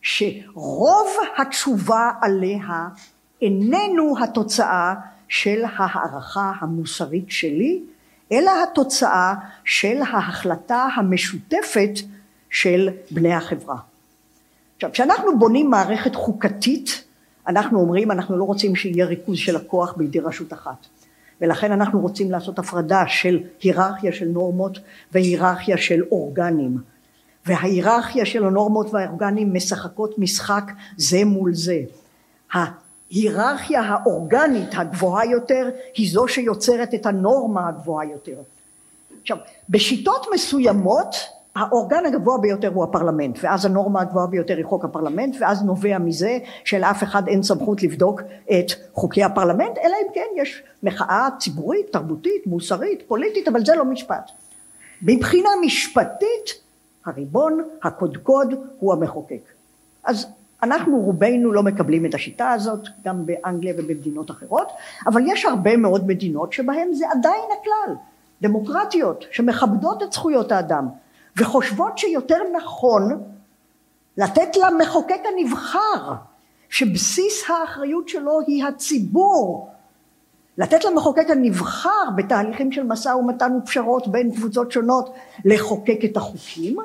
שרוב 0.02 1.08
התשובה 1.38 2.12
עליה 2.22 2.88
איננו 3.42 4.16
התוצאה 4.24 4.94
של 5.28 5.64
הערכה 5.78 6.52
המוסרית 6.60 7.32
שלי 7.32 7.84
אלא 8.32 8.52
התוצאה 8.64 9.34
של 9.66 10.02
ההחלטה 10.02 10.88
המשותפת 10.96 11.92
של 12.50 12.90
בני 13.12 13.34
החברה. 13.34 13.78
עכשיו 14.76 14.92
כשאנחנו 14.92 15.40
בונים 15.40 15.70
מערכת 15.70 16.16
חוקתית 16.16 17.04
אנחנו 17.48 17.80
אומרים 17.80 18.12
אנחנו 18.12 18.38
לא 18.38 18.44
רוצים 18.44 18.76
שיהיה 18.76 19.06
ריכוז 19.06 19.38
של 19.38 19.56
הכוח 19.56 19.94
בידי 19.98 20.20
רשות 20.20 20.54
אחת. 20.54 20.88
ולכן 21.42 21.72
אנחנו 21.72 22.00
רוצים 22.00 22.32
לעשות 22.32 22.60
הפרדה 22.60 23.04
של 23.08 23.40
היררכיה 23.62 24.12
של 24.12 24.26
נורמות 24.26 24.80
והיררכיה 25.12 25.78
של 25.78 26.04
אורגנים. 26.12 26.78
וההיררכיה 27.46 28.26
של 28.26 28.46
הנורמות 28.46 28.94
והאורגנים 28.94 29.54
משחקות 29.54 30.20
משחק 30.20 30.72
זה 30.98 31.26
מול 31.26 31.54
זה 31.54 31.80
ההיררכיה 33.12 33.82
האורגנית 33.82 34.70
הגבוהה 34.74 35.26
יותר 35.26 35.70
היא 35.96 36.12
זו 36.12 36.28
שיוצרת 36.28 36.94
את 36.94 37.06
הנורמה 37.06 37.68
הגבוהה 37.68 38.06
יותר. 38.06 38.36
עכשיו 39.22 39.38
בשיטות 39.70 40.28
מסוימות 40.34 41.16
האורגן 41.56 42.06
הגבוה 42.06 42.38
ביותר 42.38 42.68
הוא 42.74 42.84
הפרלמנט 42.84 43.40
ואז 43.42 43.66
הנורמה 43.66 44.02
הגבוהה 44.02 44.28
ביותר 44.28 44.58
היא 44.58 44.66
חוק 44.66 44.86
הפרלמנט 44.86 45.36
ואז 45.40 45.64
נובע 45.64 45.98
מזה 45.98 46.38
שלאף 46.64 47.04
אחד 47.04 47.28
אין 47.28 47.44
סמכות 47.44 47.84
לבדוק 47.84 48.22
את 48.52 48.72
חוקי 48.94 49.24
הפרלמנט 49.24 49.78
אלא 49.78 49.96
אם 50.02 50.14
כן 50.14 50.28
יש 50.36 50.64
מחאה 50.84 51.28
ציבורית 51.40 51.86
תרבותית 51.92 52.48
מוסרית 52.48 53.04
פוליטית 53.08 53.48
אבל 53.48 53.66
זה 53.66 53.76
לא 53.76 53.86
משפט. 53.86 54.32
מבחינה 55.02 55.50
משפטית 55.66 56.62
הריבון 57.06 57.64
הקודקוד 57.84 58.54
הוא 58.80 58.94
המחוקק. 58.94 59.42
אז 60.04 60.28
אנחנו 60.64 61.00
רובנו 61.00 61.54
לא 61.54 61.64
מקבלים 61.64 62.06
את 62.06 62.14
השיטה 62.14 62.52
הזאת 62.52 62.88
גם 63.06 63.26
באנגליה 63.26 63.74
ובמדינות 63.78 64.32
אחרות 64.32 64.68
אבל 65.08 65.22
יש 65.26 65.46
הרבה 65.46 65.78
מאוד 65.78 66.08
מדינות 66.08 66.54
שבהן 66.54 66.94
זה 66.94 67.06
עדיין 67.12 67.44
הכלל. 67.62 67.96
דמוקרטיות 68.42 69.26
שמכבדות 69.32 70.04
את 70.04 70.14
זכויות 70.14 70.52
האדם 70.52 70.88
וחושבות 71.38 71.98
שיותר 71.98 72.38
נכון 72.56 73.24
לתת 74.18 74.58
למחוקק 74.58 75.22
הנבחר 75.26 76.14
שבסיס 76.70 77.50
האחריות 77.50 78.10
שלו 78.10 78.40
היא 78.48 78.66
הציבור 78.66 79.70
לתת 80.58 80.86
למחוקק 80.86 81.30
הנבחר 81.30 82.10
בתהליכים 82.16 82.72
של 82.72 82.84
משא 82.84 83.10
ומתן 83.10 83.52
ופשרות 83.64 84.08
בין 84.08 84.36
קבוצות 84.36 84.72
שונות 84.72 85.14
לחוקק 85.46 86.00
את 86.06 86.18
החוקים 86.18 86.78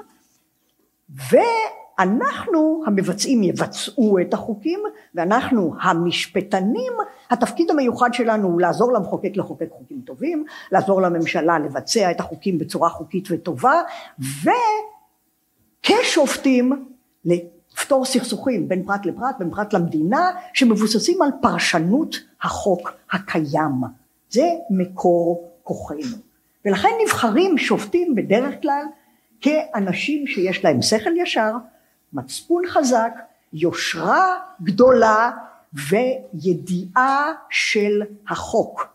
ואנחנו 2.03 2.83
המבצעים 2.87 3.43
יבצעו 3.43 4.19
את 4.21 4.35
החוקים 4.35 4.81
ואנחנו 5.15 5.75
המשפטנים 5.81 6.93
התפקיד 7.31 7.71
המיוחד 7.71 8.15
שלנו 8.15 8.49
הוא 8.49 8.61
לעזור 8.61 8.93
למחוקק 8.93 9.31
לחוקק 9.37 9.69
חוקים 9.71 10.01
טובים 10.05 10.45
לעזור 10.73 11.03
לממשלה 11.03 11.59
לבצע 11.59 12.11
את 12.11 12.21
החוקים 12.21 12.59
בצורה 12.59 12.89
חוקית 12.89 13.29
וטובה 13.31 13.81
וכשופטים 15.85 16.87
לפתור 17.25 18.05
סכסוכים 18.05 18.69
בין 18.69 18.83
פרט 18.83 19.07
לפרט 19.07 19.37
בין 19.39 19.51
פרט 19.51 19.73
למדינה 19.73 20.31
שמבוססים 20.55 21.23
על 21.23 21.31
פרשנות 21.43 22.17
החוק 22.43 22.93
הקיים. 23.13 23.81
זה 24.31 24.49
מקור 24.71 25.51
כוחנו. 25.63 26.17
ולכן 26.65 26.89
נבחרים 27.05 27.59
שופטים 27.59 28.15
בדרך 28.15 28.55
כלל 28.63 28.85
כאנשים 29.41 30.27
שיש 30.27 30.65
להם 30.65 30.83
שכל 30.83 31.17
ישר 31.17 31.51
מצפון 32.13 32.63
חזק 32.67 33.13
יושרה 33.53 34.37
גדולה 34.63 35.31
וידיעה 35.89 37.33
של 37.51 38.03
החוק 38.29 38.87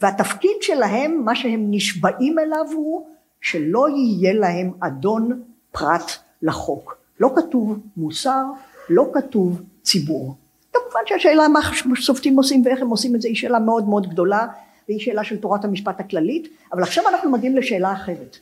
והתפקיד 0.00 0.56
שלהם, 0.60 1.22
מה 1.24 1.36
שהם 1.36 1.66
נשבעים 1.70 2.38
אליו 2.38 2.66
הוא 2.72 3.06
שלא 3.40 3.86
יהיה 3.88 4.32
להם 4.32 4.72
אדון 4.80 5.42
פרט 5.72 6.12
לחוק. 6.42 6.96
לא 7.20 7.30
כתוב 7.36 7.78
מוסר, 7.96 8.44
לא 8.90 9.06
כתוב 9.14 9.62
ציבור. 9.82 10.34
כמובן 10.72 11.00
שהשאלה 11.06 11.48
מה 11.48 11.60
שופטים 11.94 12.36
עושים 12.36 12.62
ואיך 12.64 12.82
הם 12.82 12.88
עושים 12.88 13.14
את 13.14 13.22
זה 13.22 13.28
היא 13.28 13.36
שאלה 13.36 13.58
מאוד 13.58 13.88
מאוד 13.88 14.06
גדולה 14.10 14.46
והיא 14.88 15.00
שאלה 15.00 15.24
של 15.24 15.36
תורת 15.36 15.64
המשפט 15.64 16.00
הכללית, 16.00 16.48
אבל 16.72 16.82
עכשיו 16.82 17.08
אנחנו 17.08 17.30
מגיעים 17.30 17.56
לשאלה 17.56 17.92
אחרת. 17.92 18.36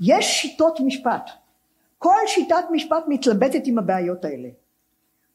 יש 0.00 0.26
שיטות 0.26 0.80
משפט. 0.80 1.30
כל 1.98 2.18
שיטת 2.26 2.64
משפט 2.70 3.04
מתלבטת 3.08 3.62
עם 3.64 3.78
הבעיות 3.78 4.24
האלה. 4.24 4.48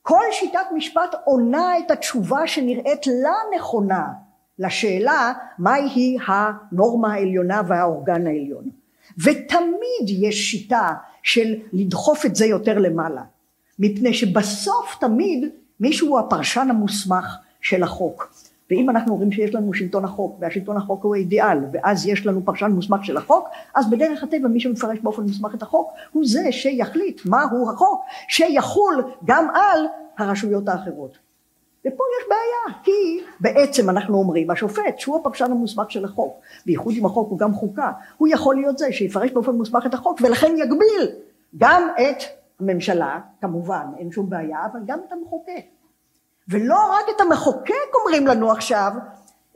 כל 0.02 0.23
שיטת 0.32 0.65
משפט 0.76 1.15
עונה 1.26 1.80
את 1.80 1.91
התשובה 1.91 2.47
שנראית 2.47 3.08
לה 3.08 3.36
נכונה 3.56 4.08
לשאלה 4.60 5.34
מהי 5.58 6.17
הנורמה 6.28 7.13
העליונה 7.13 7.62
והאורגן 7.67 8.28
העליון. 8.28 8.69
ותמיד 9.17 10.10
יש 10.21 10.52
שיטה 10.52 10.93
של 11.23 11.56
לדחוף 11.73 12.26
את 12.26 12.36
זה 12.36 12.45
יותר 12.45 12.78
למעלה, 12.78 13.23
מפני 13.80 14.13
שבסוף 14.13 14.95
תמיד 14.99 15.49
מישהו 15.80 16.08
הוא 16.08 16.19
הפרשן 16.19 16.67
המוסמך 16.69 17.36
של 17.62 17.84
החוק. 17.84 18.34
ואם 18.71 18.89
אנחנו 18.89 19.13
אומרים 19.13 19.32
שיש 19.32 19.56
לנו 19.56 19.73
שלטון 19.73 20.06
החוק 20.06 20.38
והשלטון 20.39 20.78
החוק 20.78 21.04
הוא 21.04 21.15
אידיאל 21.15 21.58
ואז 21.73 22.08
יש 22.08 22.26
לנו 22.26 22.45
פרשן 22.45 22.71
מוסמך 22.71 23.06
של 23.06 23.17
החוק 23.17 23.49
אז 23.76 23.89
בדרך 23.89 24.23
הטבע 24.23 24.47
מי 24.47 24.60
שמפרש 24.60 24.99
באופן 24.99 25.21
מוסמך 25.21 25.56
את 25.56 25.62
החוק 25.62 25.91
הוא 26.12 26.23
זה 26.26 26.52
שיחליט 26.52 27.21
מהו 27.26 27.69
החוק 27.69 28.04
שיחול 28.28 29.04
גם 29.26 29.47
על 29.54 29.86
הרשויות 30.17 30.67
האחרות. 30.67 31.17
ופה 31.88 32.04
יש 32.19 32.30
בעיה 32.30 32.80
כי 32.84 33.23
בעצם 33.39 33.89
אנחנו 33.89 34.17
אומרים 34.17 34.52
השופט 34.52 34.99
שהוא 34.99 35.15
הפרשן 35.15 35.52
המוסמך 35.52 35.91
של 35.91 36.06
החוק 36.06 36.39
בייחוד 36.65 36.93
אם 36.97 37.06
החוק 37.06 37.30
הוא 37.30 37.39
גם 37.39 37.54
חוקה 37.54 37.91
הוא 38.17 38.28
יכול 38.28 38.56
להיות 38.56 38.78
זה 38.78 38.91
שיפרש 38.91 39.32
באופן 39.32 39.52
מוסמך 39.52 39.86
את 39.86 39.93
החוק 39.93 40.21
ולכן 40.21 40.54
יגביל 40.58 41.10
גם 41.58 41.89
את 41.95 42.23
הממשלה 42.60 43.19
כמובן 43.41 43.86
אין 43.97 44.12
שום 44.12 44.30
בעיה 44.30 44.65
אבל 44.71 44.80
גם 44.86 44.99
את 45.08 45.12
המחוקק 45.12 45.65
ולא 46.47 46.77
רק 46.91 47.06
את 47.15 47.21
המחוקק 47.21 47.95
אומרים 48.01 48.27
לנו 48.27 48.51
עכשיו, 48.51 48.91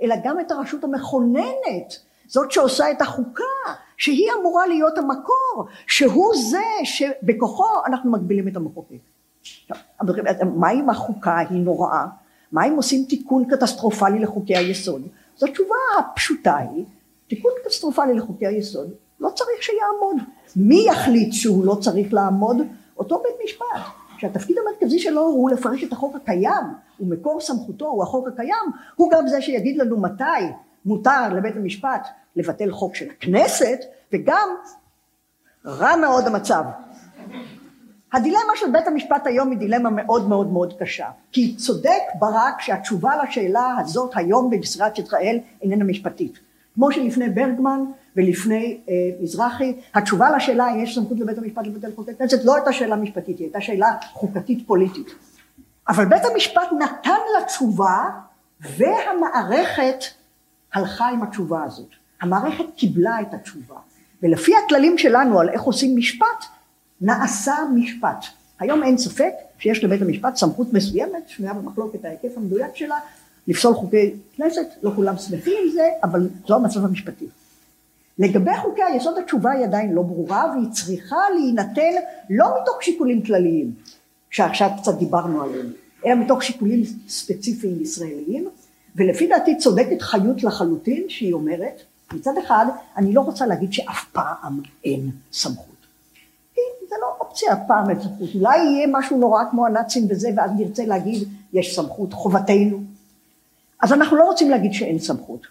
אלא 0.01 0.15
גם 0.23 0.39
את 0.39 0.51
הרשות 0.51 0.83
המכוננת, 0.83 1.93
זאת 2.27 2.51
שעושה 2.51 2.91
את 2.91 3.01
החוקה, 3.01 3.43
שהיא 3.97 4.27
אמורה 4.39 4.67
להיות 4.67 4.97
המקור, 4.97 5.65
שהוא 5.87 6.33
זה 6.49 6.63
שבכוחו 6.83 7.85
אנחנו 7.85 8.11
מגבילים 8.11 8.47
את 8.47 8.55
המחוקק. 8.55 8.95
מה 10.55 10.71
אם 10.71 10.89
החוקה 10.89 11.37
היא 11.37 11.61
נוראה? 11.61 12.05
מה 12.51 12.65
אם 12.65 12.75
עושים 12.75 13.05
תיקון 13.09 13.45
קטסטרופלי 13.49 14.19
לחוקי 14.19 14.57
היסוד? 14.57 15.01
אז 15.37 15.43
התשובה 15.43 15.75
הפשוטה 15.99 16.57
היא, 16.57 16.85
תיקון 17.27 17.51
קטסטרופלי 17.63 18.13
לחוקי 18.13 18.47
היסוד 18.47 18.91
לא 19.19 19.29
צריך 19.29 19.63
שיעמוד. 19.63 20.15
מי 20.55 20.85
יחליט 20.87 21.33
שהוא 21.33 21.65
לא 21.65 21.77
צריך 21.81 22.13
לעמוד? 22.13 22.57
אותו 22.97 23.23
בית 23.23 23.35
משפט. 23.45 23.96
שהתפקיד 24.17 24.57
המרכזי 24.57 24.99
שלו 24.99 25.21
הוא 25.21 25.49
לפרש 25.49 25.83
את 25.83 25.91
החוק 25.91 26.15
הקיים, 26.15 26.63
ומקור 26.99 27.41
סמכותו 27.41 27.85
הוא 27.85 28.03
החוק 28.03 28.27
הקיים, 28.27 28.71
הוא 28.95 29.11
גם 29.11 29.27
זה 29.27 29.41
שיגיד 29.41 29.77
לנו 29.77 29.97
מתי 29.97 30.23
מותר 30.85 31.33
לבית 31.33 31.55
המשפט 31.55 32.07
לבטל 32.35 32.71
חוק 32.71 32.95
של 32.95 33.05
הכנסת, 33.09 33.79
וגם 34.13 34.49
רע 35.65 35.95
מאוד 35.95 36.27
המצב. 36.27 36.63
הדילמה 38.13 38.53
של 38.55 38.71
בית 38.71 38.87
המשפט 38.87 39.27
היום 39.27 39.51
היא 39.51 39.59
דילמה 39.59 39.89
מאוד 39.89 40.29
מאוד 40.29 40.51
מאוד 40.51 40.73
קשה, 40.79 41.07
כי 41.31 41.55
צודק 41.55 42.01
ברק 42.19 42.61
שהתשובה 42.61 43.23
לשאלה 43.23 43.75
הזאת 43.79 44.11
היום 44.15 44.49
במסירת 44.49 44.99
ישראל 44.99 45.39
איננה 45.61 45.83
משפטית. 45.83 46.39
כמו 46.75 46.91
שלפני 46.91 47.29
ברגמן 47.29 47.79
ולפני 48.17 48.77
אה, 48.89 48.93
מזרחי, 49.21 49.73
התשובה 49.93 50.29
לשאלה 50.35 50.71
אם 50.71 50.83
יש 50.83 50.95
סמכות 50.95 51.19
לבית 51.19 51.37
המשפט 51.37 51.67
לבטל 51.67 51.91
חוקי 51.95 52.11
כנסת 52.19 52.45
לא 52.45 52.55
הייתה 52.55 52.73
שאלה 52.73 52.95
משפטית, 52.95 53.39
היא 53.39 53.45
הייתה 53.45 53.61
שאלה 53.61 53.87
חוקתית 54.13 54.67
פוליטית. 54.67 55.07
אבל 55.89 56.05
בית 56.05 56.25
המשפט 56.25 56.71
נתן 56.79 57.19
לה 57.33 57.45
תשובה 57.45 58.09
והמערכת 58.61 60.03
הלכה 60.73 61.09
עם 61.09 61.23
התשובה 61.23 61.63
הזאת. 61.63 61.89
המערכת 62.21 62.65
קיבלה 62.75 63.21
את 63.21 63.33
התשובה. 63.33 63.75
ולפי 64.23 64.51
הכללים 64.65 64.97
שלנו 64.97 65.39
על 65.39 65.49
איך 65.49 65.61
עושים 65.61 65.97
משפט, 65.97 66.45
נעשה 67.01 67.55
משפט. 67.75 68.25
היום 68.59 68.83
אין 68.83 68.97
ספק 68.97 69.33
שיש 69.59 69.83
לבית 69.83 70.01
המשפט 70.01 70.35
סמכות 70.35 70.73
מסוימת, 70.73 71.29
שנויה 71.29 71.53
במחלוקת 71.53 72.05
ההיקף 72.05 72.37
המדויק 72.37 72.75
שלה, 72.75 72.99
לפסול 73.47 73.73
חוקי 73.73 74.13
כנסת, 74.37 74.67
לא 74.83 74.91
כולם 74.95 75.17
שמחים 75.17 75.53
עם 75.63 75.71
זה, 75.73 75.89
אבל 76.03 76.29
זו 76.47 76.55
המצב 76.55 76.85
המשפטי. 76.85 77.25
לגבי 78.19 78.57
חוקי 78.61 78.83
היסוד 78.83 79.17
התשובה 79.17 79.51
היא 79.51 79.65
עדיין 79.65 79.93
לא 79.93 80.01
ברורה 80.01 80.53
והיא 80.55 80.71
צריכה 80.71 81.17
להינתן 81.35 81.93
לא 82.29 82.45
מתוך 82.61 82.83
שיקולים 82.83 83.23
כלליים 83.23 83.71
שעכשיו 84.29 84.69
קצת 84.81 84.97
דיברנו 84.97 85.43
עליהם 85.43 85.71
אלא 86.05 86.15
מתוך 86.15 86.43
שיקולים 86.43 86.83
ספציפיים 87.07 87.81
ישראליים 87.81 88.49
ולפי 88.95 89.27
דעתי 89.27 89.57
צודקת 89.57 90.01
חיות 90.01 90.43
לחלוטין 90.43 91.03
שהיא 91.07 91.33
אומרת 91.33 91.81
מצד 92.13 92.37
אחד 92.45 92.65
אני 92.97 93.13
לא 93.13 93.21
רוצה 93.21 93.45
להגיד 93.45 93.73
שאף 93.73 94.05
פעם 94.11 94.61
אין 94.85 95.09
סמכות. 95.31 95.77
זה 96.89 96.95
לא 97.01 97.07
אופציה 97.19 97.53
אף 97.53 97.59
פעם 97.67 97.89
אין 97.89 97.99
סמכות. 98.01 98.29
אולי 98.35 98.57
יהיה 98.57 98.87
משהו 98.91 99.17
נורא 99.17 99.43
כמו 99.51 99.65
הנאצים 99.65 100.07
וזה 100.09 100.29
ואז 100.35 100.51
נרצה 100.57 100.85
להגיד 100.85 101.27
יש 101.53 101.75
סמכות 101.75 102.13
חובתנו. 102.13 102.83
אז 103.81 103.93
אנחנו 103.93 104.17
לא 104.17 104.23
רוצים 104.23 104.49
להגיד 104.49 104.73
שאין 104.73 104.99
סמכות 104.99 105.47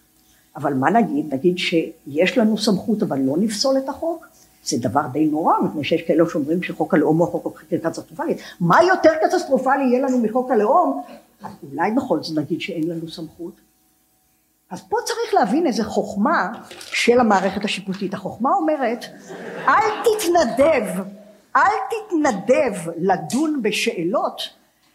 אבל 0.56 0.74
מה 0.74 0.90
נגיד? 0.90 1.34
נגיד 1.34 1.58
שיש 1.58 2.38
לנו 2.38 2.58
סמכות 2.58 3.02
אבל 3.02 3.18
לא 3.18 3.34
נפסול 3.38 3.78
את 3.78 3.88
החוק? 3.88 4.26
זה 4.64 4.76
דבר 4.80 5.06
די 5.12 5.26
נורא, 5.26 5.54
מפני 5.60 5.84
שיש 5.84 6.02
כאלה 6.02 6.24
שאומרים 6.30 6.62
שחוק 6.62 6.94
הלאום 6.94 7.18
הוא 7.18 7.52
הכי 7.54 7.78
קטסטרופלי. 7.78 8.36
מה 8.60 8.82
יותר 8.82 9.10
קטסטרופלי 9.24 9.84
יהיה 9.84 10.00
לנו 10.00 10.18
מחוק 10.18 10.50
הלאום? 10.50 11.02
אולי 11.70 11.90
בכל 11.96 12.22
זאת 12.22 12.38
נגיד 12.38 12.60
שאין 12.60 12.88
לנו 12.88 13.08
סמכות. 13.08 13.52
אז 14.70 14.82
פה 14.88 14.96
צריך 15.04 15.34
להבין 15.34 15.66
איזה 15.66 15.84
חוכמה 15.84 16.52
של 16.78 17.20
המערכת 17.20 17.64
השיפוטית. 17.64 18.14
החוכמה 18.14 18.54
אומרת, 18.54 19.04
אל 19.68 19.90
תתנדב, 20.04 21.02
אל 21.56 21.72
תתנדב 21.90 22.90
לדון 22.96 23.62
בשאלות 23.62 24.42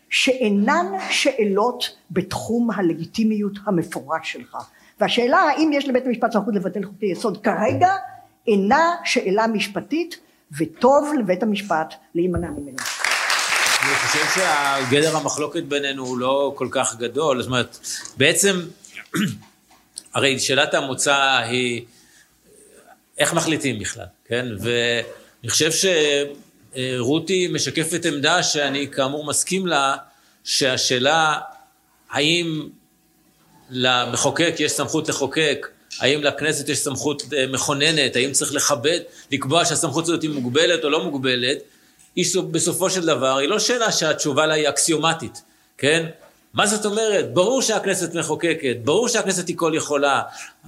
שאינן 0.10 0.86
שאלות 1.10 1.97
בתחום 2.12 2.71
הלגיטימיות 2.71 3.54
המפורש 3.65 4.32
שלך. 4.32 4.58
והשאלה 5.02 5.38
האם 5.38 5.72
יש 5.74 5.88
לבית 5.88 6.06
המשפט 6.06 6.32
סמכות 6.32 6.56
לבטל 6.56 6.84
חוקי 6.84 7.06
יסוד 7.06 7.44
כרגע 7.44 7.96
אינה 8.48 8.96
שאלה 9.06 9.48
משפטית 9.48 10.20
וטוב 10.60 11.14
לבית 11.20 11.44
המשפט 11.44 11.94
להימנע 12.16 12.50
ממנה. 12.50 12.84
אני 13.84 13.96
חושב 13.96 14.42
שגדר 14.90 15.18
המחלוקת 15.18 15.64
בינינו 15.64 16.06
הוא 16.06 16.18
לא 16.18 16.54
כל 16.56 16.68
כך 16.72 16.96
גדול, 16.96 17.42
זאת 17.42 17.48
אומרת, 17.48 17.78
בעצם, 18.18 18.62
הרי 20.16 20.40
שאלת 20.40 20.74
המוצא 20.74 21.38
היא 21.38 21.86
איך 23.18 23.34
מחליטים 23.34 23.80
בכלל, 23.80 24.06
כן? 24.26 24.46
ואני 24.60 25.50
חושב 25.50 25.70
שרותי 26.76 27.48
משקפת 27.54 28.06
עמדה 28.06 28.44
שאני 28.44 28.88
כאמור 28.92 29.26
מסכים 29.26 29.68
לה, 29.68 29.96
שהשאלה 30.44 31.40
האם 32.12 32.70
למחוקק 33.72 34.54
יש 34.60 34.72
סמכות 34.72 35.10
לחוקק, 35.10 35.68
האם 36.00 36.24
לכנסת 36.24 36.70
יש 36.70 36.80
סמכות 36.80 37.24
אה, 37.34 37.48
מכוננת, 37.48 38.16
האם 38.16 38.32
צריך 38.32 38.54
לכבד, 38.54 39.00
לקבוע 39.32 39.66
שהסמכות 39.66 40.04
הזאת 40.04 40.22
היא 40.22 40.30
מוגבלת 40.30 40.84
או 40.84 40.90
לא 40.90 41.04
מוגבלת, 41.04 41.58
היא 42.16 42.26
בסופו 42.52 42.90
של 42.90 43.06
דבר, 43.06 43.38
היא 43.38 43.50
לא 43.50 43.60
שאלה 43.60 43.92
שהתשובה 43.92 44.46
לה 44.46 44.54
היא 44.54 44.70
אקסיומטית, 44.70 45.42
כן? 45.78 46.06
מה 46.54 46.68
זאת 46.68 46.86
אומרת? 46.86 47.34
ברור 47.34 47.62
שהכנסת 47.62 48.16
מחוקקת, 48.16 48.76
ברור 48.84 49.08
שהכנסת 49.08 49.48
היא 49.48 49.58
כל 49.58 49.74
יכולה, 49.76 50.22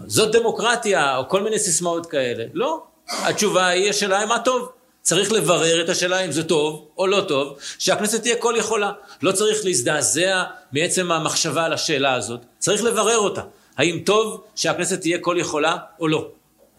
זאת 0.06 0.32
דמוקרטיה, 0.32 1.18
או 1.18 1.30
כל 1.30 1.44
מיני 1.44 1.60
סיסמאות 1.60 2.06
כאלה. 2.06 2.44
לא, 2.54 2.84
התשובה 3.10 3.68
היא 3.68 3.90
השאלה 3.90 4.20
היא 4.20 4.28
מה 4.28 4.40
טוב. 4.40 4.72
צריך 5.04 5.32
לברר 5.32 5.82
את 5.82 5.90
השאלה 5.90 6.20
אם 6.20 6.32
זה 6.32 6.44
טוב 6.44 6.88
או 6.98 7.08
לא 7.08 7.22
טוב, 7.22 7.58
שהכנסת 7.80 8.22
תהיה 8.22 8.36
כל 8.36 8.56
יכולה. 8.58 8.92
לא 9.22 9.32
צריך 9.32 9.66
להזדעזע 9.66 10.44
מעצם 10.72 11.12
המחשבה 11.12 11.66
על 11.66 11.74
השאלה 11.74 12.14
הזאת, 12.14 12.40
צריך 12.60 12.84
לברר 12.84 13.18
אותה. 13.18 13.42
האם 13.78 14.00
טוב 14.06 14.44
שהכנסת 14.56 15.02
תהיה 15.02 15.20
כל 15.20 15.36
יכולה 15.40 15.78
או 16.00 16.08
לא. 16.08 16.28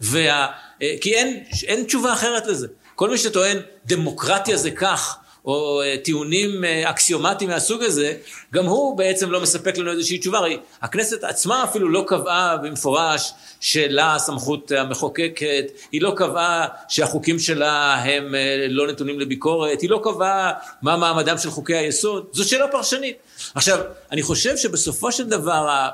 וה... 0.01 0.47
אה, 0.81 0.95
כי 1.01 1.13
אין, 1.13 1.43
אין 1.67 1.83
תשובה 1.83 2.13
אחרת 2.13 2.47
לזה. 2.47 2.67
כל 2.95 3.09
מי 3.09 3.17
שטוען 3.17 3.57
דמוקרטיה 3.85 4.57
זה 4.57 4.71
כך, 4.71 5.17
או 5.45 5.81
אה, 5.81 5.95
טיעונים 6.03 6.63
אה, 6.63 6.89
אקסיומטיים 6.89 7.49
מהסוג 7.49 7.83
הזה, 7.83 8.13
גם 8.53 8.65
הוא 8.65 8.97
בעצם 8.97 9.31
לא 9.31 9.41
מספק 9.41 9.77
לנו 9.77 9.91
איזושהי 9.91 10.17
תשובה. 10.17 10.37
הרי 10.37 10.57
הכנסת 10.81 11.23
עצמה 11.23 11.63
אפילו 11.63 11.89
לא 11.89 12.03
קבעה 12.07 12.57
במפורש 12.57 13.33
שלה 13.59 14.15
הסמכות 14.15 14.71
המחוקקת, 14.71 15.65
היא 15.91 16.01
לא 16.01 16.13
קבעה 16.15 16.67
שהחוקים 16.89 17.39
שלה 17.39 17.93
הם 17.93 18.35
אה, 18.35 18.65
לא 18.69 18.87
נתונים 18.87 19.19
לביקורת, 19.19 19.81
היא 19.81 19.89
לא 19.89 20.01
קבעה 20.03 20.51
מה 20.81 20.97
מעמדם 20.97 21.37
של 21.37 21.49
חוקי 21.49 21.75
היסוד, 21.75 22.25
זו 22.31 22.49
שאלה 22.49 22.67
פרשנית. 22.67 23.17
עכשיו, 23.55 23.79
אני 24.11 24.23
חושב 24.23 24.57
שבסופו 24.57 25.11
של 25.11 25.29
דבר 25.29 25.87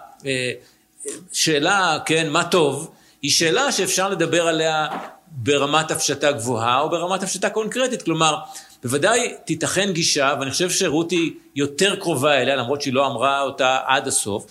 שאלה, 1.32 1.98
כן, 2.06 2.30
מה 2.30 2.44
טוב, 2.44 2.92
היא 3.22 3.32
שאלה 3.32 3.72
שאפשר 3.72 4.10
לדבר 4.10 4.48
עליה 4.48 4.88
ברמת 5.32 5.92
הפשטה 5.92 6.32
גבוהה 6.32 6.80
או 6.80 6.90
ברמת 6.90 7.24
הפשטה 7.24 7.50
קונקרטית, 7.50 8.02
כלומר, 8.02 8.36
בוודאי 8.84 9.34
תיתכן 9.46 9.92
גישה, 9.94 10.34
ואני 10.40 10.52
חושב 10.52 10.70
שרותי 10.70 11.34
יותר 11.56 11.96
קרובה 11.96 12.34
אליה, 12.34 12.56
למרות 12.56 12.82
שהיא 12.82 12.94
לא 12.94 13.08
אמרה 13.08 13.42
אותה 13.42 13.78
עד 13.86 14.08
הסוף, 14.08 14.46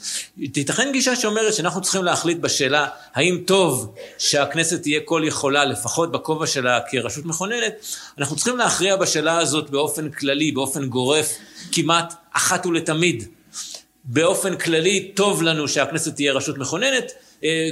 תיתכן 0.52 0.92
גישה 0.92 1.16
שאומרת 1.16 1.54
שאנחנו 1.54 1.80
צריכים 1.80 2.04
להחליט 2.04 2.38
בשאלה 2.38 2.86
האם 3.14 3.42
טוב 3.46 3.94
שהכנסת 4.18 4.82
תהיה 4.82 5.00
כל 5.04 5.22
יכולה, 5.26 5.64
לפחות 5.64 6.12
בכובע 6.12 6.46
שלה 6.46 6.80
כרשות 6.90 7.24
מכוננת, 7.24 7.72
אנחנו 8.18 8.36
צריכים 8.36 8.56
להכריע 8.56 8.96
בשאלה 8.96 9.38
הזאת 9.38 9.70
באופן 9.70 10.10
כללי, 10.10 10.52
באופן 10.52 10.86
גורף, 10.88 11.36
כמעט 11.72 12.14
אחת 12.32 12.66
ולתמיד. 12.66 13.28
באופן 14.04 14.56
כללי 14.56 15.12
טוב 15.14 15.42
לנו 15.42 15.68
שהכנסת 15.68 16.14
תהיה 16.14 16.32
רשות 16.32 16.58
מכוננת, 16.58 17.12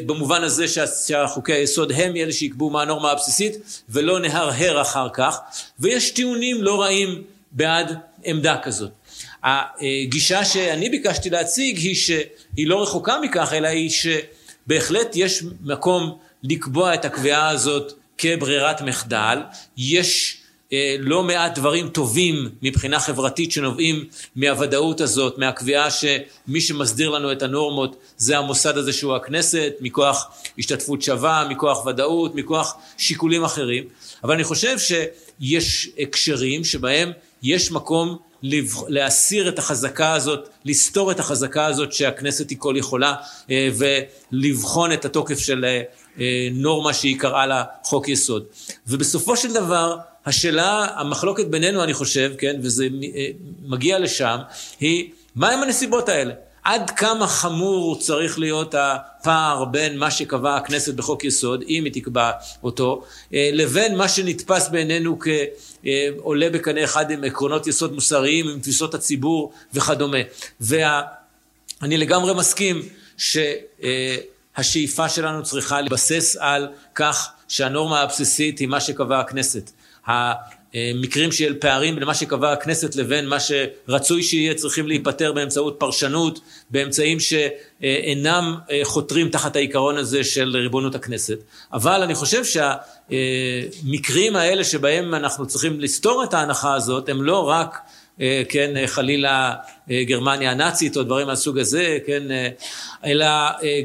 במובן 0.07 0.45
הזה 0.45 0.65
שהחוקי 1.07 1.53
היסוד 1.53 1.93
הם 1.93 2.17
אלה 2.17 2.33
שיקבעו 2.33 2.71
מה 2.71 2.83
הנורמה 2.83 3.11
הבסיסית 3.11 3.83
ולא 3.89 4.21
נהרהר 4.21 4.83
אחר 4.83 5.09
כך 5.13 5.39
ויש 5.81 6.11
טיעונים 6.11 6.63
לא 6.63 6.83
רעים 6.83 7.23
בעד 7.53 7.99
עמדה 8.25 8.59
כזאת. 8.63 8.91
הגישה 9.43 10.45
שאני 10.45 10.91
ביקשתי 10.91 11.31
להציג 11.31 11.77
היא 11.77 11.95
שהיא 11.95 12.67
לא 12.67 12.83
רחוקה 12.83 13.21
מכך 13.21 13.53
אלא 13.53 13.69
היא 13.69 13.91
שבהחלט 13.91 15.09
יש 15.15 15.43
מקום 15.61 16.19
לקבוע 16.43 16.95
את 16.95 17.05
הקביעה 17.05 17.49
הזאת 17.49 17.93
כברירת 18.19 18.83
מחדל, 18.83 19.39
יש 19.77 20.35
אה, 20.35 20.38
לא 20.99 21.23
מעט 21.23 21.59
דברים 21.59 21.89
טובים 21.89 22.49
מבחינה 22.63 23.01
חברתית 23.01 23.53
שנובעים 23.53 24.05
מהוודאות 24.37 25.01
הזאת, 25.01 25.39
מהקביעה 25.39 25.91
שמי 25.91 26.61
שמסדיר 26.61 27.11
לנו 27.11 27.33
את 27.33 27.43
הנורמות 27.43 27.97
זה 28.17 28.39
המוסד 28.39 28.77
הזה 28.77 28.93
שהוא 28.93 29.17
הכנסת, 29.17 29.73
מכוח 29.81 30.31
השתתפות 30.59 31.03
שווה, 31.03 31.47
מכוח 31.51 31.87
ודאות, 31.87 32.35
מכוח 32.35 32.77
שיקולים 32.99 33.45
אחרים, 33.45 33.85
אבל 34.25 34.35
אני 34.35 34.45
חושב 34.45 34.77
שיש 34.79 35.89
הקשרים 35.99 36.65
שבהם 36.65 37.13
יש 37.43 37.73
מקום 37.73 38.19
להסיר 38.89 39.49
את 39.49 39.59
החזקה 39.59 40.13
הזאת, 40.13 40.49
לסתור 40.65 41.11
את 41.11 41.21
החזקה 41.21 41.67
הזאת 41.67 41.93
שהכנסת 41.93 42.51
היא 42.51 42.59
כל 42.59 42.75
יכולה 42.79 43.15
אה, 43.51 43.69
ולבחון 44.33 44.93
את 44.93 45.05
התוקף 45.05 45.39
של 45.39 45.65
אה, 46.21 46.49
נורמה 46.53 46.95
שהיא 46.95 47.19
קראה 47.21 47.47
לה 47.47 47.65
חוק 47.83 48.09
יסוד. 48.09 48.45
ובסופו 48.87 49.37
של 49.37 49.53
דבר 49.53 49.97
השאלה, 50.29 50.87
המחלוקת 50.95 51.47
בינינו 51.47 51.85
אני 51.85 51.95
חושב, 51.95 52.33
כן, 52.39 52.57
וזה 52.63 52.89
אה, 53.15 53.27
מגיע 53.63 53.99
לשם, 53.99 54.39
היא 54.81 55.11
מהם 55.37 55.63
הנסיבות 55.63 56.09
האלה? 56.09 56.35
עד 56.65 56.91
כמה 56.91 57.27
חמור 57.27 57.99
צריך 58.01 58.39
להיות 58.39 58.75
הפער 58.79 59.65
בין 59.65 59.99
מה 59.99 60.11
שקבעה 60.11 60.57
הכנסת 60.57 60.95
בחוק 60.95 61.25
יסוד, 61.25 61.65
אם 61.69 61.85
היא 61.85 61.93
תקבע 61.93 62.31
אותו, 62.63 63.05
אה, 63.35 63.51
לבין 63.53 63.97
מה 63.97 64.09
שנתפס 64.09 64.69
בעינינו 64.69 65.19
כעולה 65.19 66.51
בקנה 66.51 66.85
אחד 66.85 67.11
עם 67.11 67.25
עקרונות 67.25 67.67
יסוד 67.67 67.93
מוסריים, 67.93 68.49
עם 68.49 68.61
תפיסות 68.61 68.95
הציבור 68.95 69.53
וכדומה. 69.75 70.19
ואני 70.61 71.97
לגמרי 71.97 72.35
מסכים 72.35 72.83
שהשאיפה 74.57 75.09
שלנו 75.09 75.43
צריכה 75.43 75.81
להתבסס 75.81 76.37
על 76.41 76.69
כך 76.95 77.31
שהנורמה 77.49 78.01
הבסיסית 78.01 78.59
היא 78.59 78.69
מה 78.69 78.81
שקבעה 78.81 79.21
הכנסת. 79.21 79.71
המקרים 80.09 81.33
של 81.33 81.55
פערים 81.59 81.95
בין 81.95 82.05
מה 82.05 82.15
שקבעה 82.15 82.53
הכנסת 82.53 82.97
לבין 82.97 83.29
מה 83.29 83.37
שרצוי 83.41 84.23
שיהיה 84.23 84.55
צריכים 84.55 84.89
להיפתר 84.89 85.33
באמצעות 85.33 85.77
פרשנות, 85.79 86.41
באמצעים 86.71 87.19
שאינם 87.21 88.57
חותרים 88.85 89.29
תחת 89.29 89.57
העיקרון 89.57 89.97
הזה 89.97 90.25
של 90.25 90.57
ריבונות 90.57 90.95
הכנסת. 90.95 91.39
אבל 91.73 92.03
אני 92.03 92.15
חושב 92.15 92.43
שהמקרים 93.11 94.37
האלה 94.37 94.65
שבהם 94.65 95.15
אנחנו 95.15 95.47
צריכים 95.47 95.81
לסתור 95.81 96.25
את 96.25 96.35
ההנחה 96.35 96.75
הזאת 96.75 97.09
הם 97.09 97.23
לא 97.23 97.49
רק 97.49 97.75
אה, 97.75 97.81
כן, 98.49 98.77
אה, 98.77 98.87
חלילה 98.87 99.55
אה, 99.91 100.03
גרמניה 100.05 100.51
הנאצית 100.51 100.97
או 100.97 101.03
דברים 101.03 101.27
מהסוג 101.27 101.59
הזה, 101.59 101.99
כן, 102.07 102.23
אלא 103.05 103.27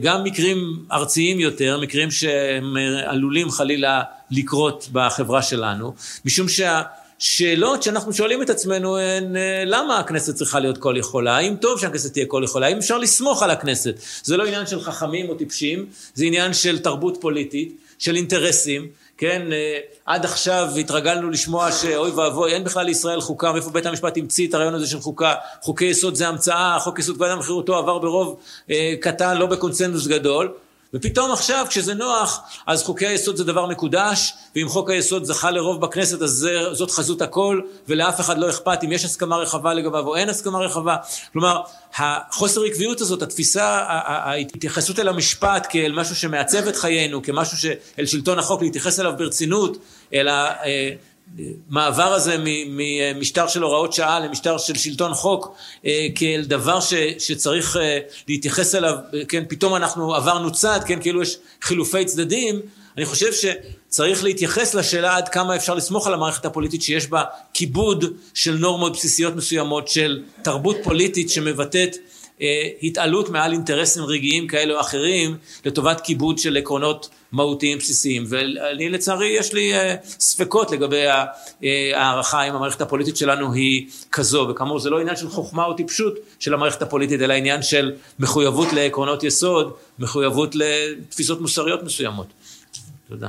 גם 0.01 0.23
מקרים 0.23 0.57
ארציים 0.91 1.39
יותר, 1.39 1.79
מקרים 1.81 2.11
שהם 2.11 2.77
עלולים 3.05 3.51
חלילה 3.51 4.01
לקרות 4.31 4.89
בחברה 4.91 5.41
שלנו, 5.41 5.93
משום 6.25 6.47
שהשאלות 6.49 7.83
שאנחנו 7.83 8.13
שואלים 8.13 8.41
את 8.41 8.49
עצמנו 8.49 8.97
הן 8.97 9.35
למה 9.65 9.99
הכנסת 9.99 10.35
צריכה 10.35 10.59
להיות 10.59 10.77
כל 10.77 10.95
יכולה, 10.97 11.37
האם 11.37 11.55
טוב 11.55 11.79
שהכנסת 11.79 12.13
תהיה 12.13 12.25
כל 12.25 12.41
יכולה, 12.45 12.67
האם 12.67 12.77
אפשר 12.77 12.97
לסמוך 12.97 13.43
על 13.43 13.51
הכנסת, 13.51 13.95
זה 14.23 14.37
לא 14.37 14.45
עניין 14.45 14.67
של 14.67 14.81
חכמים 14.81 15.29
או 15.29 15.35
טיפשים, 15.35 15.85
זה 16.13 16.25
עניין 16.25 16.53
של 16.53 16.79
תרבות 16.79 17.17
פוליטית, 17.21 17.77
של 17.99 18.15
אינטרסים, 18.15 18.87
כן, 19.23 19.51
אה, 19.51 19.79
עד 20.05 20.25
עכשיו 20.25 20.69
התרגלנו 20.79 21.29
לשמוע 21.29 21.71
שאוי 21.71 22.11
ואבוי, 22.11 22.53
אין 22.53 22.63
בכלל 22.63 22.85
לישראל 22.85 23.21
חוקה, 23.21 23.51
מאיפה 23.51 23.69
בית 23.69 23.85
המשפט 23.85 24.17
המציא 24.17 24.47
את 24.47 24.53
הרעיון 24.53 24.73
הזה 24.73 24.87
של 24.87 24.99
חוקה, 24.99 25.33
חוקי 25.61 25.85
יסוד 25.85 26.15
זה 26.15 26.27
המצאה, 26.27 26.79
חוק 26.79 26.99
יסוד 26.99 27.15
כבוד 27.15 27.27
האדם 27.27 27.39
וחירותו 27.39 27.77
עבר 27.77 27.99
ברוב 27.99 28.39
אה, 28.71 28.93
קטן, 29.01 29.37
לא 29.37 29.45
בקונצנזוס 29.45 30.07
גדול, 30.07 30.51
ופתאום 30.93 31.31
עכשיו 31.31 31.65
כשזה 31.69 31.93
נוח 31.93 32.41
אז 32.67 32.83
חוקי 32.83 33.07
היסוד 33.07 33.35
זה 33.35 33.43
דבר 33.43 33.65
מקודש 33.65 34.33
ואם 34.55 34.69
חוק 34.69 34.89
היסוד 34.89 35.23
זכה 35.23 35.51
לרוב 35.51 35.81
בכנסת 35.81 36.21
אז 36.21 36.29
זה, 36.29 36.73
זאת 36.73 36.91
חזות 36.91 37.21
הכל 37.21 37.61
ולאף 37.87 38.19
אחד 38.19 38.37
לא 38.37 38.49
אכפת 38.49 38.83
אם 38.83 38.91
יש 38.91 39.05
הסכמה 39.05 39.37
רחבה 39.37 39.73
לגביו 39.73 40.07
או 40.07 40.15
אין 40.15 40.29
הסכמה 40.29 40.59
רחבה. 40.59 40.95
כלומר 41.33 41.61
החוסר 41.95 42.63
עקביות 42.63 43.01
הזאת 43.01 43.21
התפיסה 43.21 43.85
ההתייחסות 43.87 44.99
אל 44.99 45.07
המשפט 45.07 45.67
כאל 45.69 45.91
משהו 45.91 46.15
שמעצב 46.15 46.67
את 46.67 46.75
חיינו 46.75 47.23
כמשהו 47.23 47.57
שאל 47.57 48.05
שלטון 48.05 48.39
החוק 48.39 48.61
להתייחס 48.61 48.99
אליו 48.99 49.13
ברצינות 49.17 49.77
אלא 50.13 50.31
אה, 50.31 50.89
המעבר 51.69 52.13
הזה 52.13 52.35
ממשטר 52.67 53.47
של 53.47 53.63
הוראות 53.63 53.93
שעה 53.93 54.19
למשטר 54.19 54.57
של 54.57 54.75
שלטון 54.75 55.13
חוק 55.13 55.55
אה, 55.85 56.07
כאל 56.15 56.43
דבר 56.47 56.79
ש, 56.79 56.93
שצריך 57.19 57.77
אה, 57.77 57.99
להתייחס 58.27 58.75
אליו, 58.75 58.95
כן, 59.27 59.43
פתאום 59.49 59.75
אנחנו 59.75 60.15
עברנו 60.15 60.51
צד, 60.51 60.79
כן, 60.87 61.01
כאילו 61.01 61.21
יש 61.21 61.37
חילופי 61.61 62.05
צדדים, 62.05 62.59
אני 62.97 63.05
חושב 63.05 63.31
שצריך 63.33 64.23
להתייחס 64.23 64.73
לשאלה 64.73 65.17
עד 65.17 65.29
כמה 65.29 65.55
אפשר 65.55 65.75
לסמוך 65.75 66.07
על 66.07 66.13
המערכת 66.13 66.45
הפוליטית 66.45 66.81
שיש 66.81 67.07
בה 67.07 67.23
כיבוד 67.53 68.05
של 68.33 68.57
נורמות 68.57 68.93
בסיסיות 68.93 69.35
מסוימות, 69.35 69.87
של 69.87 70.23
תרבות 70.41 70.77
פוליטית 70.83 71.29
שמבטאת 71.29 71.95
אה, 71.95 72.12
התעלות 72.83 73.29
מעל 73.29 73.51
אינטרסים 73.51 74.03
רגעיים 74.03 74.47
כאלה 74.47 74.73
או 74.73 74.79
אחרים 74.79 75.37
לטובת 75.65 76.01
כיבוד 76.01 76.37
של 76.37 76.57
עקרונות 76.57 77.09
מהותיים 77.31 77.77
בסיסיים 77.77 78.23
ואני 78.29 78.89
לצערי 78.89 79.27
יש 79.27 79.53
לי 79.53 79.73
אה, 79.73 79.95
ספקות 80.03 80.71
לגבי 80.71 81.05
אה, 81.07 81.25
הערכה 81.95 82.43
אם 82.43 82.55
המערכת 82.55 82.81
הפוליטית 82.81 83.17
שלנו 83.17 83.53
היא 83.53 83.89
כזו 84.11 84.47
וכאמור 84.49 84.79
זה 84.79 84.89
לא 84.89 84.99
עניין 84.99 85.15
של 85.15 85.29
חוכמה 85.29 85.65
או 85.65 85.73
טיפשות 85.73 86.15
של 86.39 86.53
המערכת 86.53 86.81
הפוליטית 86.81 87.21
אלא 87.21 87.33
עניין 87.33 87.61
של 87.61 87.93
מחויבות 88.19 88.73
לעקרונות 88.73 89.23
יסוד, 89.23 89.73
מחויבות 89.99 90.55
לתפיסות 90.55 91.41
מוסריות 91.41 91.83
מסוימות. 91.83 92.27
תודה. 93.09 93.27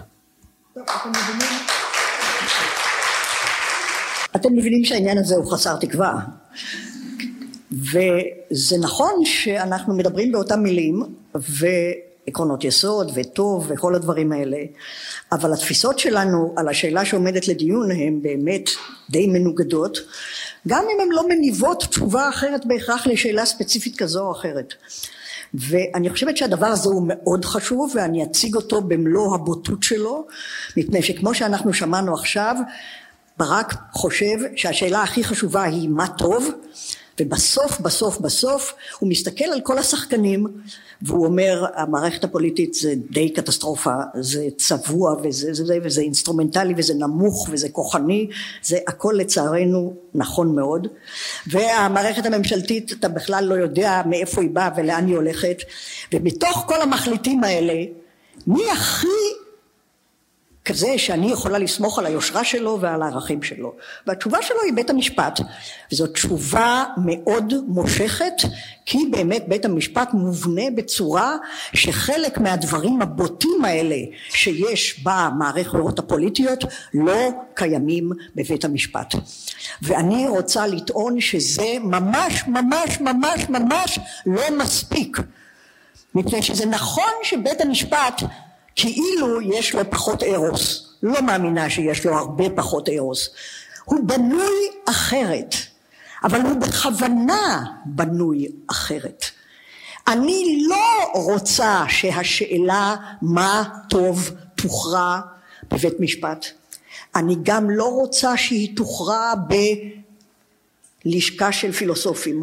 אתם 4.36 4.52
מבינים 4.52 4.84
שהעניין 4.84 5.18
הזה 5.18 5.34
הוא 5.34 5.52
חסר 5.52 5.76
תקווה 5.76 6.12
וזה 7.72 8.78
נכון 8.80 9.24
שאנחנו 9.24 9.94
מדברים 9.94 10.32
באותם 10.32 10.60
מילים 10.62 11.02
ועקרונות 11.34 12.64
יסוד 12.64 13.12
וטוב 13.14 13.66
וכל 13.68 13.94
הדברים 13.94 14.32
האלה 14.32 14.58
אבל 15.32 15.52
התפיסות 15.52 15.98
שלנו 15.98 16.54
על 16.56 16.68
השאלה 16.68 17.04
שעומדת 17.04 17.48
לדיון 17.48 17.90
הן 17.90 18.22
באמת 18.22 18.70
די 19.10 19.26
מנוגדות 19.26 19.98
גם 20.68 20.84
אם 20.94 21.00
הן 21.00 21.08
לא 21.10 21.28
מניבות 21.28 21.84
תשובה 21.90 22.28
אחרת 22.28 22.66
בהכרח 22.66 23.06
לשאלה 23.06 23.46
ספציפית 23.46 23.96
כזו 23.96 24.26
או 24.26 24.32
אחרת. 24.32 24.74
ואני 25.54 26.10
חושבת 26.10 26.36
שהדבר 26.36 26.66
הזה 26.66 26.88
הוא 26.88 27.02
מאוד 27.06 27.44
חשוב 27.44 27.92
ואני 27.94 28.24
אציג 28.24 28.54
אותו 28.54 28.80
במלוא 28.80 29.34
הבוטות 29.34 29.82
שלו 29.82 30.26
מפני 30.76 31.02
שכמו 31.02 31.34
שאנחנו 31.34 31.72
שמענו 31.72 32.14
עכשיו 32.14 32.56
ברק 33.38 33.74
חושב 33.92 34.36
שהשאלה 34.56 35.02
הכי 35.02 35.24
חשובה 35.24 35.62
היא 35.62 35.88
מה 35.88 36.08
טוב 36.08 36.50
ובסוף 37.20 37.80
בסוף 37.80 38.20
בסוף 38.20 38.74
הוא 38.98 39.08
מסתכל 39.08 39.44
על 39.44 39.60
כל 39.60 39.78
השחקנים 39.78 40.46
והוא 41.02 41.26
אומר 41.26 41.64
המערכת 41.74 42.24
הפוליטית 42.24 42.74
זה 42.74 42.94
די 43.10 43.30
קטסטרופה 43.30 43.94
זה 44.20 44.48
צבוע 44.56 45.16
וזה 45.22 45.54
זה, 45.54 45.64
זה, 45.64 45.78
וזה 45.82 46.00
אינסטרומנטלי 46.00 46.74
וזה 46.76 46.94
נמוך 46.94 47.48
וזה 47.52 47.68
כוחני 47.68 48.28
זה 48.62 48.78
הכל 48.86 49.14
לצערנו 49.18 49.94
נכון 50.14 50.54
מאוד. 50.54 50.88
והמערכת 51.46 52.26
הממשלתית 52.26 52.92
אתה 52.92 53.08
בכלל 53.08 53.44
לא 53.44 53.54
יודע 53.54 54.02
מאיפה 54.06 54.40
היא 54.40 54.50
באה 54.50 54.70
ולאן 54.76 55.06
היא 55.06 55.16
הולכת 55.16 55.56
ומתוך 56.12 56.64
כל 56.66 56.82
המחליטים 56.82 57.44
האלה 57.44 57.84
מי 58.46 58.70
הכי 58.70 59.43
כזה 60.64 60.98
שאני 60.98 61.32
יכולה 61.32 61.58
לסמוך 61.58 61.98
על 61.98 62.06
היושרה 62.06 62.44
שלו 62.44 62.78
ועל 62.80 63.02
הערכים 63.02 63.42
שלו. 63.42 63.72
והתשובה 64.06 64.42
שלו 64.42 64.56
היא 64.64 64.72
בית 64.72 64.90
המשפט. 64.90 65.40
וזאת 65.92 66.12
תשובה 66.12 66.84
מאוד 67.04 67.54
מושכת, 67.66 68.34
כי 68.86 68.98
באמת 69.10 69.44
בית 69.48 69.64
המשפט 69.64 70.08
מובנה 70.12 70.62
בצורה 70.76 71.36
שחלק 71.74 72.38
מהדברים 72.38 73.02
הבוטים 73.02 73.64
האלה 73.64 73.96
שיש 74.30 75.00
במערכות 75.04 75.98
הפוליטיות 75.98 76.64
לא 76.94 77.30
קיימים 77.54 78.10
בבית 78.34 78.64
המשפט. 78.64 79.14
ואני 79.82 80.28
רוצה 80.28 80.66
לטעון 80.66 81.20
שזה 81.20 81.76
ממש 81.80 82.44
ממש 82.46 83.00
ממש 83.00 83.48
ממש 83.48 83.98
לא 84.26 84.42
מספיק. 84.58 85.18
מפני 86.14 86.42
שזה 86.42 86.66
נכון 86.66 87.12
שבית 87.22 87.60
המשפט 87.60 88.22
כאילו 88.76 89.40
יש 89.42 89.74
לו 89.74 89.90
פחות 89.90 90.22
ארוס, 90.22 90.94
לא 91.02 91.22
מאמינה 91.22 91.70
שיש 91.70 92.06
לו 92.06 92.18
הרבה 92.18 92.44
פחות 92.50 92.88
ארוס, 92.88 93.28
הוא 93.84 94.00
בנוי 94.06 94.70
אחרת, 94.90 95.54
אבל 96.24 96.40
הוא 96.40 96.54
בכוונה 96.54 97.64
בנוי 97.86 98.46
אחרת. 98.70 99.24
אני 100.08 100.62
לא 100.68 101.10
רוצה 101.14 101.84
שהשאלה 101.88 102.96
מה 103.22 103.64
טוב 103.88 104.30
תוכרע 104.54 105.20
בבית 105.70 106.00
משפט, 106.00 106.46
אני 107.14 107.36
גם 107.42 107.70
לא 107.70 107.84
רוצה 107.84 108.36
שהיא 108.36 108.76
תוכרע 108.76 109.34
ב... 109.48 109.54
לשכה 111.04 111.52
של 111.52 111.72
פילוסופים. 111.72 112.42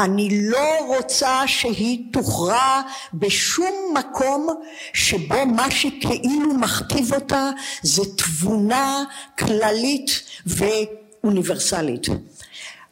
אני 0.00 0.28
לא 0.50 0.96
רוצה 0.96 1.42
שהיא 1.46 2.12
תוכרע 2.12 2.82
בשום 3.14 3.94
מקום 3.98 4.48
שבו 4.92 5.46
מה 5.46 5.70
שכאילו 5.70 6.54
מכתיב 6.54 7.14
אותה 7.14 7.50
זה 7.82 8.02
תבונה 8.16 9.04
כללית 9.38 10.22
ואוניברסלית. 10.46 12.06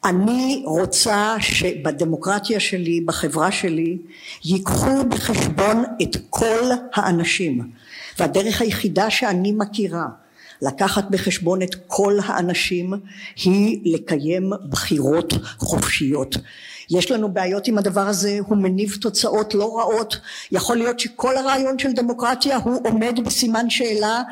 אני 0.05 0.63
רוצה 0.67 1.37
שבדמוקרטיה 1.41 2.61
שלי, 2.61 3.01
בחברה 3.01 3.53
שלי, 3.53 3.99
ייקחו 4.45 5.05
בחשבון 5.09 5.85
את 6.03 6.17
כל 6.31 6.71
האנשים. 6.95 7.71
והדרך 8.19 8.61
היחידה 8.61 9.11
שאני 9.11 9.53
מכירה 9.53 10.07
לקחת 10.63 11.05
בחשבון 11.11 11.63
את 11.63 11.75
כל 11.87 12.19
האנשים 12.25 12.95
היא 13.45 13.95
לקיים 13.95 14.51
בחירות 14.71 15.35
חופשיות. 15.59 16.37
יש 16.91 17.11
לנו 17.11 17.33
בעיות 17.33 17.69
עם 17.69 17.79
הדבר 17.79 18.01
הזה, 18.01 18.39
הוא 18.47 18.57
מניב 18.57 18.97
תוצאות 19.01 19.55
לא 19.55 19.79
רעות, 19.79 20.21
יכול 20.53 20.77
להיות 20.77 21.01
שכל 21.01 21.37
הרעיון 21.37 21.79
של 21.79 21.93
דמוקרטיה 21.93 22.57
הוא 22.57 22.81
עומד 22.85 23.21
בסימן 23.25 23.71
שאלה, 23.71 24.23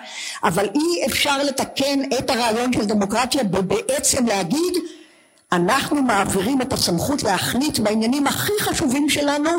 אבל 0.45 0.67
אי 0.75 1.07
אפשר 1.07 1.43
לתקן 1.43 2.01
את 2.19 2.31
הרעיון 2.31 2.73
של 2.73 2.85
דמוקרטיה 2.85 3.43
ובעצם 3.53 4.27
להגיד 4.27 4.75
אנחנו 5.53 6.03
מעבירים 6.03 6.63
את 6.63 6.73
הסמכות 6.73 7.23
להחליט 7.23 7.79
בעניינים 7.79 8.27
הכי 8.27 8.53
חשובים 8.61 9.09
שלנו 9.09 9.51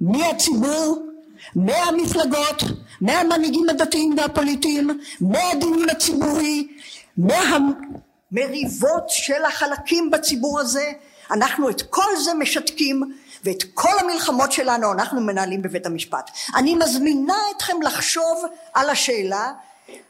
מהציבור 0.00 1.07
מהמפלגות, 1.54 2.62
מהמנהיגים 3.00 3.68
הדתיים 3.68 4.14
והפוליטיים, 4.18 5.00
מהדיון 5.20 5.90
הציבורי, 5.90 6.68
מהמריבות 7.16 9.04
של 9.08 9.44
החלקים 9.44 10.10
בציבור 10.10 10.60
הזה, 10.60 10.92
אנחנו 11.30 11.70
את 11.70 11.82
כל 11.82 12.16
זה 12.24 12.34
משתקים 12.34 13.02
ואת 13.44 13.64
כל 13.74 13.98
המלחמות 14.00 14.52
שלנו 14.52 14.92
אנחנו 14.92 15.20
מנהלים 15.20 15.62
בבית 15.62 15.86
המשפט. 15.86 16.30
אני 16.56 16.74
מזמינה 16.74 17.36
אתכם 17.56 17.82
לחשוב 17.82 18.44
על 18.74 18.90
השאלה 18.90 19.52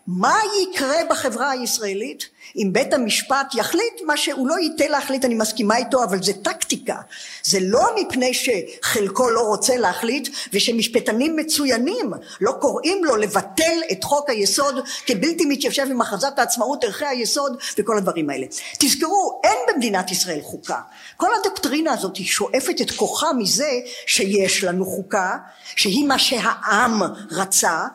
מה 0.06 0.38
יקרה 0.62 0.96
בחברה 1.10 1.50
הישראלית 1.50 2.28
אם 2.56 2.72
בית 2.72 2.92
המשפט 2.92 3.54
יחליט 3.54 4.02
מה 4.06 4.16
שהוא 4.16 4.48
לא 4.48 4.54
ייתן 4.58 4.90
להחליט? 4.90 5.24
אני 5.24 5.34
מסכימה 5.34 5.76
איתו 5.76 6.04
אבל 6.04 6.22
זה 6.22 6.32
טקטיקה. 6.42 6.96
זה 7.44 7.58
לא 7.62 7.80
מפני 7.96 8.32
שחלקו 8.34 9.30
לא 9.30 9.40
רוצה 9.40 9.76
להחליט 9.76 10.28
ושמשפטנים 10.52 11.36
מצוינים 11.36 12.10
לא 12.40 12.52
קוראים 12.60 13.04
לו 13.04 13.16
לבטל 13.16 13.80
את 13.92 14.04
חוק 14.04 14.30
היסוד 14.30 14.74
כבלתי 15.06 15.44
מתיישב 15.44 15.86
עם 15.90 16.00
הכרזת 16.00 16.38
העצמאות 16.38 16.84
ערכי 16.84 17.06
היסוד 17.06 17.56
וכל 17.78 17.98
הדברים 17.98 18.30
האלה. 18.30 18.46
תזכרו 18.78 19.40
אין 19.44 19.58
במדינת 19.68 20.10
ישראל 20.10 20.40
חוקה. 20.42 20.80
כל 21.16 21.30
הדוקטרינה 21.40 21.92
הזאת 21.92 22.16
היא 22.16 22.26
שואפת 22.26 22.80
את 22.80 22.90
כוחה 22.90 23.32
מזה 23.32 23.70
שיש 24.06 24.64
לנו 24.64 24.86
חוקה 24.86 25.36
שהיא 25.76 26.04
מה 26.04 26.18
שהעם 26.18 27.02
רצה 27.30 27.86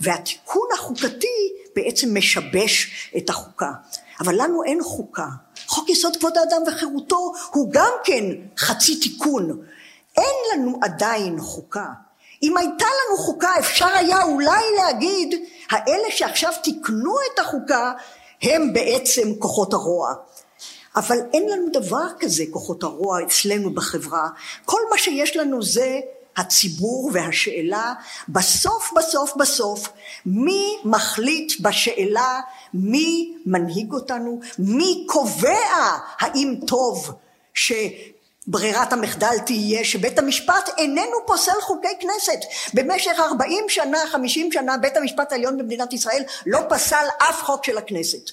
והתיקון 0.00 0.68
החוקתי 0.74 1.52
בעצם 1.76 2.16
משבש 2.16 3.10
את 3.16 3.30
החוקה. 3.30 3.70
אבל 4.20 4.34
לנו 4.34 4.64
אין 4.64 4.82
חוקה. 4.82 5.26
חוק 5.66 5.90
יסוד 5.90 6.16
כבוד 6.16 6.36
האדם 6.36 6.62
וחירותו 6.66 7.32
הוא 7.50 7.68
גם 7.72 7.90
כן 8.04 8.24
חצי 8.58 9.00
תיקון. 9.00 9.62
אין 10.16 10.34
לנו 10.52 10.78
עדיין 10.82 11.40
חוקה. 11.40 11.86
אם 12.42 12.56
הייתה 12.56 12.84
לנו 12.84 13.18
חוקה 13.18 13.58
אפשר 13.58 13.86
היה 13.86 14.22
אולי 14.22 14.62
להגיד 14.76 15.34
האלה 15.70 16.10
שעכשיו 16.10 16.52
תיקנו 16.62 17.14
את 17.34 17.38
החוקה 17.38 17.92
הם 18.42 18.72
בעצם 18.72 19.34
כוחות 19.38 19.72
הרוע. 19.72 20.14
אבל 20.96 21.18
אין 21.32 21.48
לנו 21.48 21.66
דבר 21.72 22.06
כזה 22.20 22.44
כוחות 22.50 22.82
הרוע 22.82 23.22
אצלנו 23.22 23.74
בחברה. 23.74 24.28
כל 24.64 24.80
מה 24.90 24.98
שיש 24.98 25.36
לנו 25.36 25.62
זה 25.62 26.00
הציבור 26.36 27.10
והשאלה 27.12 27.92
בסוף 28.28 28.92
בסוף 28.96 29.36
בסוף 29.36 29.88
מי 30.26 30.76
מחליט 30.84 31.60
בשאלה 31.60 32.40
מי 32.74 33.34
מנהיג 33.46 33.92
אותנו 33.92 34.40
מי 34.58 35.04
קובע 35.08 35.98
האם 36.20 36.54
טוב 36.66 37.10
שברירת 37.54 38.92
המחדל 38.92 39.38
תהיה 39.46 39.84
שבית 39.84 40.18
המשפט 40.18 40.70
איננו 40.78 41.26
פוסל 41.26 41.60
חוקי 41.60 41.88
כנסת. 42.00 42.40
במשך 42.74 43.12
ארבעים 43.18 43.64
שנה 43.68 43.98
חמישים 44.06 44.52
שנה 44.52 44.76
בית 44.76 44.96
המשפט 44.96 45.32
העליון 45.32 45.58
במדינת 45.58 45.92
ישראל 45.92 46.22
לא 46.46 46.60
פסל 46.68 47.06
אף 47.18 47.42
חוק 47.42 47.64
של 47.64 47.78
הכנסת 47.78 48.30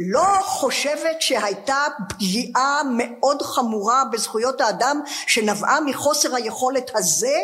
לא 0.00 0.38
חושבת 0.42 1.22
שהייתה 1.22 1.84
פגיעה 2.08 2.80
מאוד 2.96 3.42
חמורה 3.42 4.04
בזכויות 4.12 4.60
האדם 4.60 5.00
שנבעה 5.26 5.80
מחוסר 5.80 6.34
היכולת 6.34 6.90
הזה? 6.94 7.36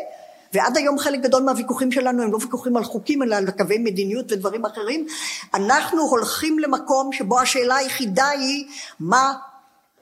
ועד 0.52 0.76
היום 0.76 0.98
חלק 0.98 1.20
גדול 1.20 1.42
מהוויכוחים 1.42 1.92
שלנו 1.92 2.22
הם 2.22 2.32
לא 2.32 2.38
ויכוחים 2.40 2.76
על 2.76 2.84
חוקים 2.84 3.22
אלא 3.22 3.36
על 3.36 3.50
קווי 3.50 3.78
מדיניות 3.78 4.32
ודברים 4.32 4.64
אחרים. 4.64 5.06
אנחנו 5.54 6.02
הולכים 6.02 6.58
למקום 6.58 7.12
שבו 7.12 7.40
השאלה 7.40 7.76
היחידה 7.76 8.28
היא 8.28 8.66
מה 9.00 9.32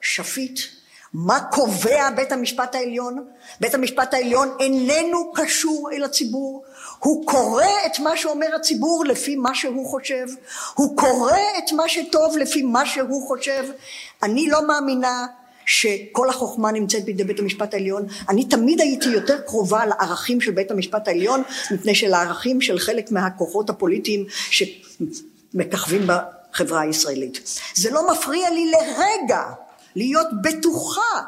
שפיט? 0.01 0.59
מה 1.13 1.39
קובע 1.39 2.09
בית 2.09 2.31
המשפט 2.31 2.75
העליון? 2.75 3.25
בית 3.59 3.73
המשפט 3.73 4.13
העליון 4.13 4.55
איננו 4.59 5.31
קשור 5.33 5.89
אל 5.93 6.03
הציבור 6.03 6.65
הוא 7.03 7.27
קורא 7.27 7.65
את 7.85 7.99
מה 7.99 8.17
שאומר 8.17 8.55
הציבור 8.55 9.05
לפי 9.05 9.35
מה 9.35 9.55
שהוא 9.55 9.87
חושב, 9.91 10.25
הוא 10.73 10.97
קורא 10.97 11.37
את 11.57 11.71
מה 11.71 11.89
שטוב 11.89 12.37
לפי 12.37 12.61
מה 12.61 12.85
שהוא 12.85 13.27
חושב. 13.27 13.63
אני 14.23 14.47
לא 14.47 14.67
מאמינה 14.67 15.25
שכל 15.65 16.29
החוכמה 16.29 16.71
נמצאת 16.71 17.05
בידי 17.05 17.23
בית 17.23 17.39
המשפט 17.39 17.73
העליון. 17.73 18.05
אני 18.29 18.45
תמיד 18.45 18.81
הייתי 18.81 19.09
יותר 19.09 19.41
קרובה 19.41 19.85
לערכים 19.85 20.41
של 20.41 20.51
בית 20.51 20.71
המשפט 20.71 21.07
העליון 21.07 21.43
מפני 21.71 21.95
שלערכים 21.95 22.61
של 22.61 22.79
חלק 22.79 23.11
מהכוחות 23.11 23.69
הפוליטיים 23.69 24.25
שמככבים 24.49 26.07
בחברה 26.07 26.81
הישראלית. 26.81 27.59
זה 27.75 27.91
לא 27.91 28.11
מפריע 28.11 28.49
לי 28.49 28.71
לרגע 28.71 29.43
להיות 29.95 30.27
בטוחה 30.43 31.21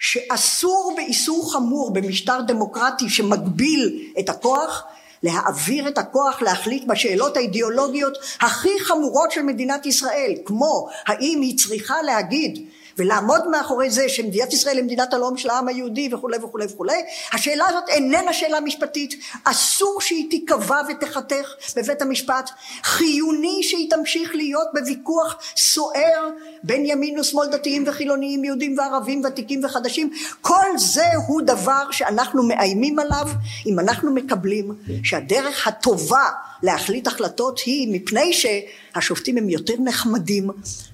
שאסור 0.00 0.92
באיסור 0.96 1.52
חמור 1.52 1.92
במשטר 1.92 2.40
דמוקרטי 2.40 3.08
שמגביל 3.08 4.12
את 4.18 4.28
הכוח 4.28 4.84
להעביר 5.22 5.88
את 5.88 5.98
הכוח 5.98 6.42
להחליט 6.42 6.84
בשאלות 6.86 7.36
האידיאולוגיות 7.36 8.18
הכי 8.40 8.80
חמורות 8.80 9.32
של 9.32 9.42
מדינת 9.42 9.86
ישראל 9.86 10.34
כמו 10.44 10.88
האם 11.06 11.40
היא 11.42 11.58
צריכה 11.58 12.02
להגיד 12.02 12.66
ולעמוד 13.00 13.48
מאחורי 13.48 13.90
זה 13.90 14.08
שמדינת 14.08 14.52
ישראל 14.52 14.76
היא 14.76 14.84
מדינת 14.84 15.14
הלאום 15.14 15.36
של 15.36 15.50
העם 15.50 15.68
היהודי 15.68 16.14
וכולי 16.14 16.38
וכולי 16.38 16.64
וכולי. 16.64 17.02
השאלה 17.32 17.66
הזאת 17.68 17.88
איננה 17.88 18.32
שאלה 18.32 18.60
משפטית. 18.60 19.14
אסור 19.44 20.00
שהיא 20.00 20.30
תיקבע 20.30 20.80
ותחתך 20.88 21.48
בבית 21.76 22.02
המשפט. 22.02 22.50
חיוני 22.82 23.62
שהיא 23.62 23.90
תמשיך 23.90 24.34
להיות 24.34 24.68
בוויכוח 24.74 25.36
סוער 25.56 26.28
בין 26.62 26.86
ימין 26.86 27.18
ושמאל 27.18 27.48
דתיים 27.48 27.84
וחילוניים 27.86 28.44
יהודים 28.44 28.78
וערבים 28.78 29.22
ותיקים 29.24 29.64
וחדשים. 29.64 30.10
כל 30.40 30.78
זה 30.78 31.06
הוא 31.28 31.42
דבר 31.42 31.90
שאנחנו 31.90 32.42
מאיימים 32.42 32.98
עליו 32.98 33.26
אם 33.66 33.78
אנחנו 33.78 34.14
מקבלים 34.14 34.74
שהדרך 35.04 35.66
הטובה 35.66 36.24
להחליט 36.62 37.06
החלטות 37.06 37.60
היא 37.66 37.88
מפני 37.92 38.32
שהשופטים 38.32 39.38
הם 39.38 39.48
יותר 39.48 39.74
נחמדים 39.78 40.50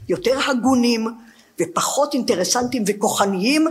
יותר 0.09 0.51
הגונים 0.51 1.26
ופחות 1.61 2.15
אינטרסנטים 2.15 2.85
וכוחניים 2.87 3.67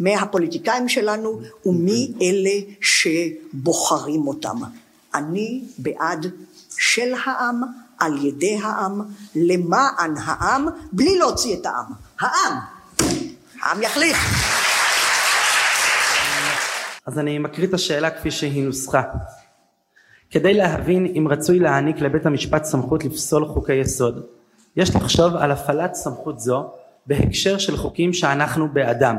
מהפוליטיקאים 0.00 0.88
שלנו 0.88 1.40
ומי 1.66 2.12
אלה 2.22 2.72
שבוחרים 2.80 4.28
אותם. 4.28 4.56
אני 5.14 5.64
בעד 5.78 6.26
של 6.78 7.14
העם, 7.24 7.62
על 7.98 8.26
ידי 8.26 8.58
העם, 8.62 9.00
למען 9.34 10.14
העם, 10.24 10.66
בלי 10.92 11.18
להוציא 11.18 11.56
את 11.56 11.66
העם. 11.66 11.92
העם. 12.20 12.58
העם 13.62 13.82
יחליט. 13.82 14.16
אז 17.06 17.18
אני 17.18 17.38
מקריא 17.38 17.68
את 17.68 17.74
השאלה 17.74 18.10
כפי 18.10 18.30
שהיא 18.30 18.64
נוסחה. 18.64 19.02
כדי 20.30 20.54
להבין 20.54 21.06
אם 21.18 21.28
רצוי 21.28 21.58
להעניק 21.58 22.00
לבית 22.00 22.26
המשפט 22.26 22.64
סמכות 22.64 23.04
לפסול 23.04 23.46
חוקי 23.46 23.74
יסוד, 23.74 24.26
יש 24.76 24.96
לחשוב 24.96 25.36
על 25.36 25.52
הפעלת 25.52 25.94
סמכות 25.94 26.40
זו 26.40 26.70
בהקשר 27.06 27.58
של 27.58 27.76
חוקים 27.76 28.12
שאנחנו 28.12 28.68
בעדם. 28.72 29.16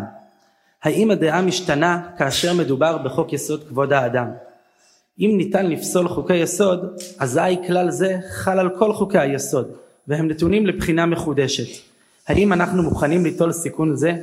האם 0.84 1.12
הדעה 1.12 1.42
משתנה 1.42 2.02
כאשר 2.18 2.54
מדובר 2.54 2.98
בחוק 2.98 3.34
יסוד 3.34 3.64
כבוד 3.68 3.94
האדם? 3.94 4.28
אם 5.20 5.34
ניתן 5.38 5.66
לפסול 5.66 6.08
חוקי 6.08 6.36
יסוד, 6.36 7.02
אזי 7.20 7.58
כלל 7.68 7.92
זה 7.92 8.18
חל 8.30 8.60
על 8.60 8.70
כל 8.80 8.94
חוקי 8.94 9.18
היסוד, 9.18 9.72
והם 10.08 10.28
נתונים 10.28 10.66
לבחינה 10.66 11.06
מחודשת. 11.06 11.82
האם 12.28 12.54
אנחנו 12.54 12.84
מוכנים 12.84 13.24
ליטול 13.24 13.52
סיכון 13.52 13.96
זה 13.96 14.14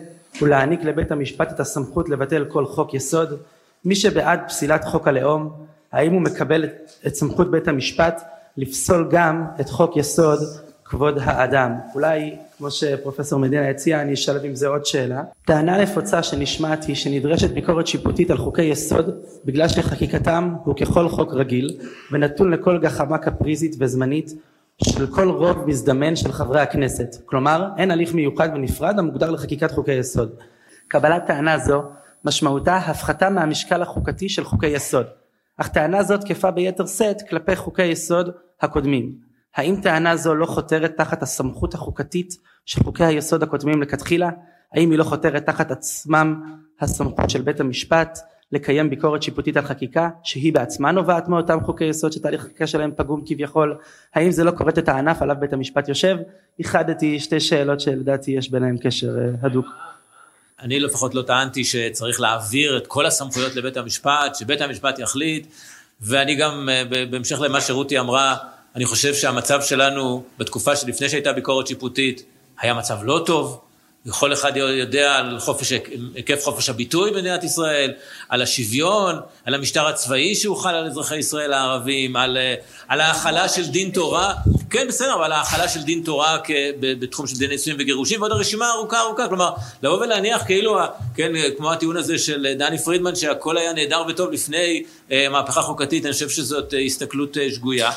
ולהעניק 0.43 0.85
לבית 0.85 1.11
המשפט 1.11 1.53
את 1.53 1.61
הסמכות 1.61 2.09
לבטל 2.09 2.45
כל 2.45 2.67
חוק 2.67 2.95
יסוד? 2.95 3.29
מי 3.85 3.97
שבעד 3.97 4.41
פסילת 4.49 4.85
חוק 4.85 5.09
הלאום, 5.09 5.53
האם 5.93 6.13
הוא 6.13 6.21
מקבל 6.21 6.65
את 7.07 7.15
סמכות 7.15 7.51
בית 7.51 7.69
המשפט 7.69 8.23
לפסול 8.57 9.09
גם 9.11 9.45
את 9.61 9.69
חוק 9.69 9.97
יסוד 9.97 10.39
כבוד 10.85 11.19
האדם? 11.21 11.73
אולי 11.95 12.37
כמו 12.59 12.71
שפרופסור 12.71 13.39
מדינה 13.39 13.71
הציע 13.71 14.03
אני 14.03 14.15
אשלב 14.15 14.45
עם 14.45 14.55
זה 14.55 14.69
עוד 14.69 14.87
שאלה. 14.87 15.23
טענה 15.45 15.83
נפוצה 15.83 16.23
שנשמעת 16.23 16.85
היא 16.85 16.97
שנדרשת 16.97 17.51
ביקורת 17.51 17.87
שיפוטית 17.87 18.31
על 18.31 18.39
חוקי 18.39 18.63
יסוד 18.63 19.11
בגלל 19.45 19.69
שחקיקתם 19.69 20.55
הוא 20.65 20.77
ככל 20.77 21.09
חוק 21.09 21.35
רגיל 21.35 21.79
ונתון 22.13 22.51
לכל 22.51 22.79
גחמה 22.79 23.19
קפריזית 23.19 23.77
וזמנית 23.81 24.33
של 24.85 25.07
כל 25.07 25.29
רוב 25.29 25.69
מזדמן 25.69 26.17
של 26.17 26.33
חברי 26.33 26.61
הכנסת. 26.61 27.17
כלומר 27.25 27.69
אין 27.77 27.91
הליך 27.91 28.15
מיוחד 28.15 28.49
ונפרד 28.55 28.99
המוגדר 28.99 29.31
לחקיקת 29.31 29.71
חוקי 29.71 29.93
יסוד. 29.93 30.31
קבלת 30.89 31.27
טענה 31.27 31.59
זו 31.59 31.83
משמעותה 32.25 32.77
הפחתה 32.77 33.31
מהמשקל 33.31 33.83
החוקתי 33.83 34.29
של 34.29 34.45
חוקי 34.45 34.67
יסוד. 34.67 35.07
אך 35.57 35.69
טענה 35.69 36.03
זו 36.03 36.19
תקפה 36.19 36.51
ביתר 36.51 36.87
שאת 36.87 37.23
כלפי 37.29 37.57
חוקי 37.57 37.85
יסוד 37.85 38.31
הקודמים. 38.61 39.34
האם 39.57 39.77
טענה 39.83 40.17
זו 40.17 40.35
לא 40.35 40.47
חותרת 40.47 40.97
תחת 40.97 41.23
הסמכות 41.23 41.75
החוקתית 41.75 42.37
של 42.67 42.85
חוקי 42.85 43.05
היסוד 43.05 43.43
הקודמים 43.43 43.83
לכתחילה? 43.83 44.31
האם 44.73 44.91
היא 44.91 44.99
לא 44.99 45.05
חותרת 45.05 45.47
תחת 45.47 45.71
עצמם 45.71 46.43
הסמכות 46.81 47.31
של 47.31 47.43
בית 47.43 47.61
המשפט 47.61 48.19
לקיים 48.53 48.91
ביקורת 48.91 49.23
שיפוטית 49.23 49.57
על 49.57 49.65
חקיקה 49.65 50.09
שהיא 50.23 50.53
בעצמה 50.53 50.93
נובעת 50.93 51.29
מאותם 51.29 51.59
חוקי 51.65 51.85
יסוד 51.85 52.13
שתהליך 52.13 52.43
חקיקה 52.43 52.67
שלהם 52.67 52.91
פגום 52.97 53.23
כביכול? 53.27 53.77
האם 54.15 54.31
זה 54.31 54.45
לא 54.45 54.53
כורת 54.57 54.79
את 54.79 54.89
הענף 54.89 55.23
עליו 55.23 55.37
בית 55.41 55.53
המשפט 55.53 55.89
יושב? 55.89 56.17
איחדתי 56.59 57.21
שתי 57.21 57.41
שאלות 57.41 57.81
שלדעתי 57.81 58.31
יש 58.31 58.51
ביניהם 58.51 58.77
קשר 58.79 59.19
אה, 59.19 59.31
הדוק. 59.43 59.67
אני 60.63 60.81
לפחות 60.81 61.15
לא 61.15 61.23
טענתי 61.23 61.65
שצריך 61.65 62.21
להעביר 62.21 62.77
את 62.77 62.87
כל 62.87 63.07
הסמכויות 63.07 63.57
לבית 63.57 63.77
המשפט, 63.77 64.35
שבית 64.35 64.61
המשפט 64.61 64.99
יחליט, 64.99 65.47
ואני 66.01 66.35
גם, 66.35 66.69
אה, 66.69 67.05
בהמשך 67.11 67.41
למה 67.41 67.61
שרותי 67.61 67.99
אמרה, 67.99 68.37
אני 68.77 68.85
חושב 68.85 69.15
שהמצב 69.15 69.63
שלנו 69.63 70.25
בתקופה 70.39 70.77
שלפני 70.77 71.09
שהייתה 71.09 71.33
ביקורת 71.33 71.67
שיפוטית 71.67 72.25
היה 72.61 72.75
מצב 72.75 72.99
לא 73.03 73.23
טוב. 73.27 73.61
כל 74.11 74.33
אחד 74.33 74.57
יודע 74.57 75.15
על 75.15 75.39
חופש, 75.39 75.73
היקף 76.15 76.45
חופש 76.45 76.69
הביטוי 76.69 77.11
במדינת 77.11 77.45
ישראל, 77.45 77.93
על 78.29 78.43
השוויון, 78.43 79.17
על 79.45 79.55
המשטר 79.55 79.87
הצבאי 79.87 80.35
שהוחל 80.35 80.75
על 80.75 80.87
אזרחי 80.87 81.17
ישראל 81.17 81.53
הערבים, 81.53 82.17
על, 82.17 82.39
על 82.89 83.01
ההכלה 83.01 83.49
של 83.49 83.67
דין 83.67 83.91
תורה, 83.91 84.35
כן 84.71 84.89
בסדר, 84.89 85.15
אבל 85.15 85.33
ההכלה 85.33 85.69
של 85.69 85.83
דין 85.83 86.03
תורה 86.05 86.39
בתחום 86.81 87.27
של 87.27 87.37
דיני 87.37 87.53
נישואים 87.55 87.77
וגירושים, 87.81 88.21
ועוד 88.21 88.33
הרשימה 88.33 88.71
ארוכה 88.71 89.01
ארוכה, 89.01 89.29
כלומר, 89.29 89.51
לבוא 89.83 90.01
ולהניח 90.01 90.43
כאילו, 90.47 90.79
כן, 91.15 91.33
כמו 91.57 91.73
הטיעון 91.73 91.97
הזה 91.97 92.19
של 92.19 92.55
דני 92.59 92.79
פרידמן, 92.79 93.15
שהכל 93.15 93.59
היה 93.59 93.73
נהדר 93.73 94.03
וטוב 94.09 94.31
לפני 94.33 94.83
אה, 95.13 95.29
מהפכה 95.29 95.63
חוקתית, 95.63 96.05
אני 96.05 96.13
חושב 96.13 96.29
שזאת 96.29 96.75
אה, 96.75 96.79
הסתכלות 96.79 97.39
אה, 97.39 97.49
שגויה. 97.51 97.91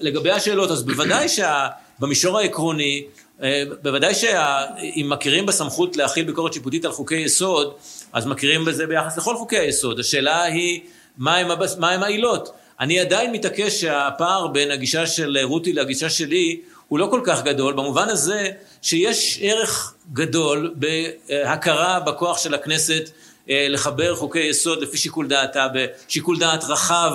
לגבי 0.00 0.30
השאלות, 0.30 0.70
אז 0.70 0.82
בוודאי 0.82 1.26
שבמישור 1.28 2.38
העקרוני, 2.38 3.04
בוודאי 3.82 4.14
שאם 4.14 5.06
מכירים 5.08 5.46
בסמכות 5.46 5.96
להכיל 5.96 6.24
ביקורת 6.24 6.52
שיפוטית 6.52 6.84
על 6.84 6.92
חוקי 6.92 7.16
יסוד, 7.16 7.74
אז 8.12 8.26
מכירים 8.26 8.64
בזה 8.64 8.86
ביחס 8.86 9.18
לכל 9.18 9.36
חוקי 9.36 9.58
היסוד. 9.58 10.00
השאלה 10.00 10.42
היא, 10.42 10.80
מהם 11.18 11.48
מה 11.78 11.90
העילות? 11.90 12.52
אני 12.80 13.00
עדיין 13.00 13.32
מתעקש 13.32 13.80
שהפער 13.80 14.46
בין 14.46 14.70
הגישה 14.70 15.06
של 15.06 15.38
רותי 15.42 15.72
לגישה 15.72 16.10
שלי 16.10 16.60
הוא 16.88 16.98
לא 16.98 17.08
כל 17.10 17.20
כך 17.24 17.42
גדול, 17.44 17.72
במובן 17.72 18.08
הזה 18.08 18.50
שיש 18.82 19.38
ערך 19.42 19.94
גדול 20.12 20.74
בהכרה 20.74 22.00
בכוח 22.00 22.38
של 22.38 22.54
הכנסת 22.54 23.02
אה, 23.02 23.12
לחבר 23.48 24.14
חוקי 24.16 24.40
יסוד 24.40 24.82
לפי 24.82 24.98
שיקול 24.98 25.28
דעתה, 25.28 25.66
בשיקול 25.74 26.38
דעת 26.38 26.64
רחב 26.64 27.12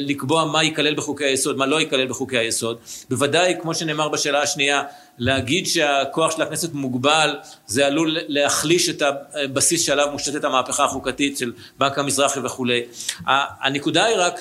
לקבוע 0.00 0.44
מה 0.44 0.62
ייכלל 0.62 0.94
בחוקי 0.94 1.24
היסוד, 1.24 1.56
מה 1.56 1.66
לא 1.66 1.80
ייכלל 1.80 2.06
בחוקי 2.06 2.38
היסוד. 2.38 2.78
בוודאי, 3.10 3.54
כמו 3.62 3.74
שנאמר 3.74 4.08
בשאלה 4.08 4.42
השנייה, 4.42 4.82
להגיד 5.18 5.66
שהכוח 5.66 6.36
של 6.36 6.42
הכנסת 6.42 6.72
מוגבל, 6.72 7.34
זה 7.66 7.86
עלול 7.86 8.16
להחליש 8.28 8.88
את 8.88 9.02
הבסיס 9.34 9.86
שעליו 9.86 10.08
מושתתת 10.12 10.44
המהפכה 10.44 10.84
החוקתית 10.84 11.38
של 11.38 11.52
בנק 11.78 11.98
המזרחי 11.98 12.40
וכולי. 12.40 12.82
הנקודה 13.26 14.04
היא 14.04 14.16
רק, 14.16 14.40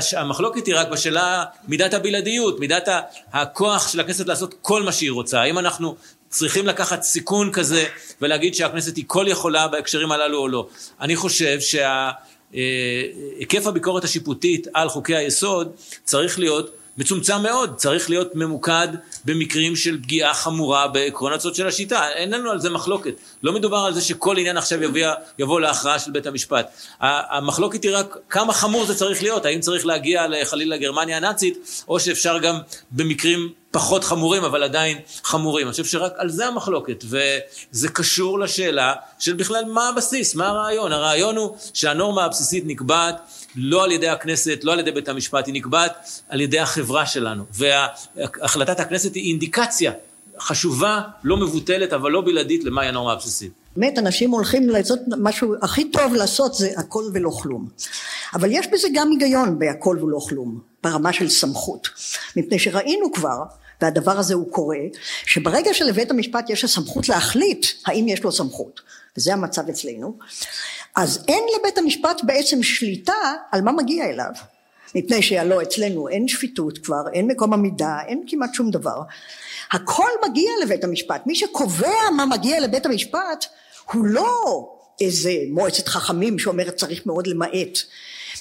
שהמחלוקת 0.00 0.66
היא 0.66 0.74
רק 0.76 0.88
בשאלה 0.88 1.44
מידת 1.68 1.94
הבלעדיות, 1.94 2.60
מידת 2.60 2.88
הכוח 3.32 3.88
של 3.88 4.00
הכנסת 4.00 4.26
לעשות 4.26 4.54
כל 4.62 4.82
מה 4.82 4.92
שהיא 4.92 5.10
רוצה. 5.10 5.40
האם 5.40 5.58
אנחנו 5.58 5.96
צריכים 6.28 6.66
לקחת 6.66 7.02
סיכון 7.02 7.52
כזה 7.52 7.84
ולהגיד 8.22 8.54
שהכנסת 8.54 8.96
היא 8.96 9.04
כל 9.06 9.24
יכולה 9.28 9.68
בהקשרים 9.68 10.12
הללו 10.12 10.38
או 10.38 10.48
לא. 10.48 10.68
אני 11.00 11.16
חושב 11.16 11.58
שהיקף 12.50 13.66
הביקורת 13.66 14.04
השיפוטית 14.04 14.66
על 14.74 14.88
חוקי 14.88 15.16
היסוד 15.16 15.72
צריך 16.04 16.38
להיות 16.38 16.77
מצומצם 16.98 17.42
מאוד, 17.42 17.76
צריך 17.76 18.10
להיות 18.10 18.34
ממוקד 18.34 18.88
במקרים 19.24 19.76
של 19.76 20.02
פגיעה 20.02 20.34
חמורה 20.34 20.88
בעקרון 20.88 21.32
הצוד 21.32 21.54
של 21.54 21.66
השיטה, 21.66 22.08
אין 22.08 22.30
לנו 22.30 22.50
על 22.50 22.60
זה 22.60 22.70
מחלוקת. 22.70 23.14
לא 23.42 23.52
מדובר 23.52 23.76
על 23.76 23.94
זה 23.94 24.00
שכל 24.00 24.38
עניין 24.38 24.56
עכשיו 24.56 24.82
יבוא, 24.82 25.00
יבוא 25.38 25.60
להכרעה 25.60 25.98
של 25.98 26.10
בית 26.10 26.26
המשפט. 26.26 26.70
המחלוקת 27.00 27.82
היא 27.82 27.96
רק 27.96 28.16
כמה 28.28 28.52
חמור 28.52 28.86
זה 28.86 28.94
צריך 28.94 29.22
להיות, 29.22 29.44
האם 29.44 29.60
צריך 29.60 29.86
להגיע 29.86 30.26
חלילה 30.44 30.76
לגרמניה 30.76 31.16
הנאצית, 31.16 31.82
או 31.88 32.00
שאפשר 32.00 32.38
גם 32.38 32.58
במקרים 32.90 33.52
פחות 33.70 34.04
חמורים, 34.04 34.44
אבל 34.44 34.62
עדיין 34.62 34.98
חמורים. 35.24 35.66
אני 35.66 35.72
חושב 35.72 35.84
שרק 35.84 36.12
על 36.16 36.30
זה 36.30 36.46
המחלוקת, 36.46 37.04
וזה 37.04 37.88
קשור 37.88 38.38
לשאלה 38.40 38.94
של 39.18 39.32
בכלל 39.32 39.64
מה 39.64 39.88
הבסיס, 39.88 40.34
מה 40.34 40.48
הרעיון. 40.48 40.92
הרעיון 40.92 41.36
הוא 41.36 41.56
שהנורמה 41.74 42.24
הבסיסית 42.24 42.64
נקבעת 42.66 43.16
לא 43.60 43.84
על 43.84 43.92
ידי 43.92 44.08
הכנסת, 44.08 44.60
לא 44.62 44.72
על 44.72 44.78
ידי 44.78 44.90
בית 44.92 45.08
המשפט, 45.08 45.46
היא 45.46 45.54
נקבעת 45.54 45.92
על 46.28 46.40
ידי 46.40 46.58
החברה 46.58 47.06
שלנו. 47.06 47.44
והחלטת 47.52 48.80
הכנסת 48.80 49.14
היא 49.14 49.30
אינדיקציה 49.30 49.92
חשובה, 50.40 51.00
לא 51.24 51.36
מבוטלת, 51.36 51.92
אבל 51.92 52.10
לא 52.10 52.20
בלעדית 52.20 52.64
למהי 52.64 52.88
הנורמה 52.88 53.12
הבסיסית. 53.12 53.52
באמת, 53.76 53.98
אנשים 53.98 54.30
הולכים 54.30 54.68
לעשות 54.68 54.98
משהו 55.06 55.54
הכי 55.62 55.90
טוב 55.90 56.14
לעשות 56.14 56.54
זה 56.54 56.70
הכל 56.76 57.04
ולא 57.12 57.30
כלום. 57.30 57.68
אבל 58.34 58.48
יש 58.52 58.66
בזה 58.72 58.88
גם 58.94 59.10
היגיון 59.10 59.58
בהכל 59.58 59.98
ולא 60.02 60.18
כלום, 60.28 60.60
ברמה 60.82 61.12
של 61.12 61.28
סמכות. 61.28 61.88
מפני 62.36 62.58
שראינו 62.58 63.12
כבר, 63.12 63.42
והדבר 63.80 64.18
הזה 64.18 64.34
הוא 64.34 64.52
קורה, 64.52 64.78
שברגע 65.26 65.74
שלבית 65.74 66.10
המשפט 66.10 66.50
יש 66.50 66.64
הסמכות 66.64 67.08
להחליט 67.08 67.66
האם 67.86 68.08
יש 68.08 68.22
לו 68.22 68.32
סמכות, 68.32 68.80
וזה 69.16 69.32
המצב 69.32 69.68
אצלנו, 69.68 70.18
אז 70.96 71.24
אין 71.28 71.44
לבית 71.58 71.78
המשפט 71.78 72.20
בעצם 72.22 72.62
שליטה 72.62 73.12
על 73.52 73.60
מה 73.60 73.72
מגיע 73.72 74.04
אליו. 74.04 74.32
מפני 74.94 75.22
שהלא 75.22 75.62
אצלנו 75.62 76.08
אין 76.08 76.28
שפיטות 76.28 76.78
כבר, 76.78 77.02
אין 77.12 77.26
מקום 77.26 77.52
עמידה, 77.52 77.98
אין 78.06 78.22
כמעט 78.26 78.54
שום 78.54 78.70
דבר. 78.70 79.00
הכל 79.72 80.08
מגיע 80.28 80.50
לבית 80.62 80.84
המשפט. 80.84 81.22
מי 81.26 81.34
שקובע 81.34 82.10
מה 82.16 82.26
מגיע 82.26 82.60
לבית 82.60 82.86
המשפט 82.86 83.44
הוא 83.92 84.04
לא 84.04 84.68
איזה 85.00 85.32
מועצת 85.50 85.88
חכמים 85.88 86.38
שאומרת 86.38 86.74
צריך 86.74 87.06
מאוד 87.06 87.26
למעט. 87.26 87.78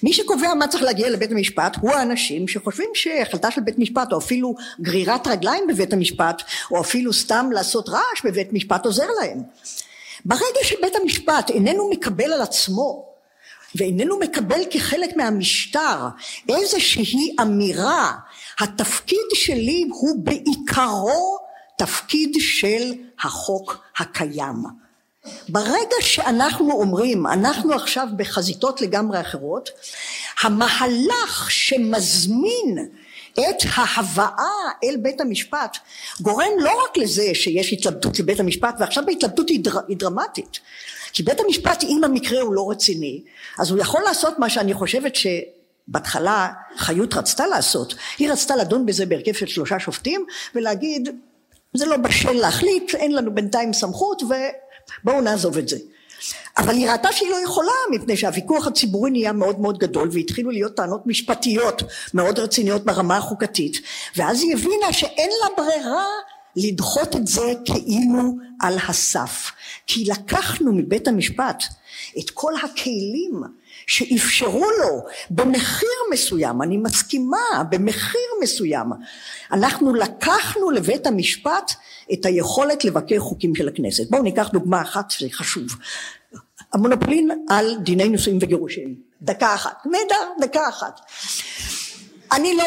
מי 0.03 0.13
שקובע 0.13 0.53
מה 0.53 0.67
צריך 0.67 0.83
להגיע 0.83 1.09
לבית 1.09 1.31
המשפט 1.31 1.77
הוא 1.81 1.91
האנשים 1.91 2.47
שחושבים 2.47 2.89
שהחלטה 2.93 3.51
של 3.51 3.61
בית 3.61 3.79
משפט 3.79 4.13
או 4.13 4.17
אפילו 4.17 4.55
גרירת 4.81 5.27
רגליים 5.27 5.67
בבית 5.67 5.93
המשפט 5.93 6.43
או 6.71 6.81
אפילו 6.81 7.13
סתם 7.13 7.49
לעשות 7.53 7.89
רעש 7.89 8.25
בבית 8.25 8.53
משפט 8.53 8.85
עוזר 8.85 9.07
להם. 9.21 9.43
ברגע 10.25 10.63
שבית 10.63 10.95
המשפט 11.01 11.49
איננו 11.49 11.89
מקבל 11.89 12.33
על 12.33 12.41
עצמו 12.41 13.05
ואיננו 13.75 14.19
מקבל 14.19 14.61
כחלק 14.69 15.17
מהמשטר 15.17 16.07
איזושהי 16.49 17.35
אמירה 17.41 18.11
התפקיד 18.59 19.27
שלי 19.33 19.85
הוא 19.89 20.19
בעיקרו 20.23 21.37
תפקיד 21.77 22.35
של 22.39 22.93
החוק 23.19 23.77
הקיים 23.97 24.86
ברגע 25.49 25.95
שאנחנו 26.01 26.71
אומרים, 26.71 27.27
אנחנו 27.27 27.73
עכשיו 27.73 28.07
בחזיתות 28.15 28.81
לגמרי 28.81 29.21
אחרות, 29.21 29.69
המהלך 30.41 31.51
שמזמין 31.51 32.87
את 33.33 33.63
ההבאה 33.75 34.71
אל 34.83 34.97
בית 34.97 35.21
המשפט 35.21 35.77
גורם 36.21 36.51
לא 36.59 36.71
רק 36.83 36.97
לזה 36.97 37.31
שיש 37.33 37.73
התלבטות 37.73 38.19
לבית 38.19 38.39
המשפט 38.39 38.75
ועכשיו 38.79 39.03
ההתלבטות 39.07 39.49
היא, 39.49 39.63
דר, 39.63 39.79
היא 39.87 39.97
דרמטית. 39.97 40.59
כי 41.13 41.23
בית 41.23 41.39
המשפט 41.39 41.83
אם 41.83 42.03
המקרה 42.03 42.41
הוא 42.41 42.53
לא 42.53 42.71
רציני 42.71 43.21
אז 43.59 43.71
הוא 43.71 43.79
יכול 43.79 44.01
לעשות 44.05 44.39
מה 44.39 44.49
שאני 44.49 44.73
חושבת 44.73 45.13
שבהתחלה 45.15 46.49
חיות 46.77 47.13
רצתה 47.13 47.47
לעשות. 47.47 47.95
היא 48.17 48.31
רצתה 48.31 48.55
לדון 48.55 48.85
בזה 48.85 49.05
בהרכב 49.05 49.33
של 49.33 49.47
שלושה 49.47 49.79
שופטים 49.79 50.25
ולהגיד 50.55 51.09
זה 51.73 51.85
לא 51.85 51.97
בשל 51.97 52.31
להחליט 52.31 52.95
אין 52.95 53.15
לנו 53.15 53.35
בינתיים 53.35 53.73
סמכות 53.73 54.23
ובואו 55.03 55.21
נעזוב 55.21 55.57
את 55.57 55.67
זה. 55.67 55.77
אבל 56.57 56.73
היא 56.73 56.89
ראתה 56.89 57.11
שהיא 57.11 57.29
לא 57.29 57.37
יכולה 57.43 57.71
מפני 57.91 58.17
שהוויכוח 58.17 58.67
הציבורי 58.67 59.11
נהיה 59.11 59.31
מאוד 59.31 59.59
מאוד 59.59 59.77
גדול 59.77 60.09
והתחילו 60.11 60.51
להיות 60.51 60.75
טענות 60.75 61.07
משפטיות 61.07 61.83
מאוד 62.13 62.39
רציניות 62.39 62.85
ברמה 62.85 63.17
החוקתית 63.17 63.81
ואז 64.15 64.41
היא 64.41 64.53
הבינה 64.53 64.93
שאין 64.93 65.29
לה 65.41 65.47
ברירה 65.57 66.05
לדחות 66.55 67.15
את 67.15 67.27
זה 67.27 67.53
כאילו 67.65 68.37
על 68.61 68.77
הסף 68.87 69.51
כי 69.87 70.05
לקחנו 70.05 70.73
מבית 70.73 71.07
המשפט 71.07 71.63
את 72.19 72.29
כל 72.29 72.53
הכלים 72.63 73.41
שאפשרו 73.87 74.65
לו 74.79 75.03
במחיר 75.29 75.89
מסוים, 76.13 76.61
אני 76.61 76.77
מסכימה, 76.77 77.63
במחיר 77.69 78.29
מסוים, 78.43 78.87
אנחנו 79.51 79.93
לקחנו 79.93 80.71
לבית 80.71 81.07
המשפט 81.07 81.73
את 82.13 82.25
היכולת 82.25 82.85
לבקר 82.85 83.19
חוקים 83.19 83.55
של 83.55 83.67
הכנסת. 83.67 84.09
בואו 84.09 84.23
ניקח 84.23 84.49
דוגמה 84.49 84.81
אחת 84.81 85.11
שזה 85.11 85.27
חשוב. 85.31 85.67
המונופולין 86.73 87.45
על 87.49 87.77
דיני 87.83 88.09
נישואים 88.09 88.39
וגירושים. 88.41 88.95
דקה 89.21 89.55
אחת. 89.55 89.77
נהדר, 89.85 90.47
דקה 90.47 90.69
אחת. 90.69 90.99
אני 92.31 92.57
לא, 92.57 92.63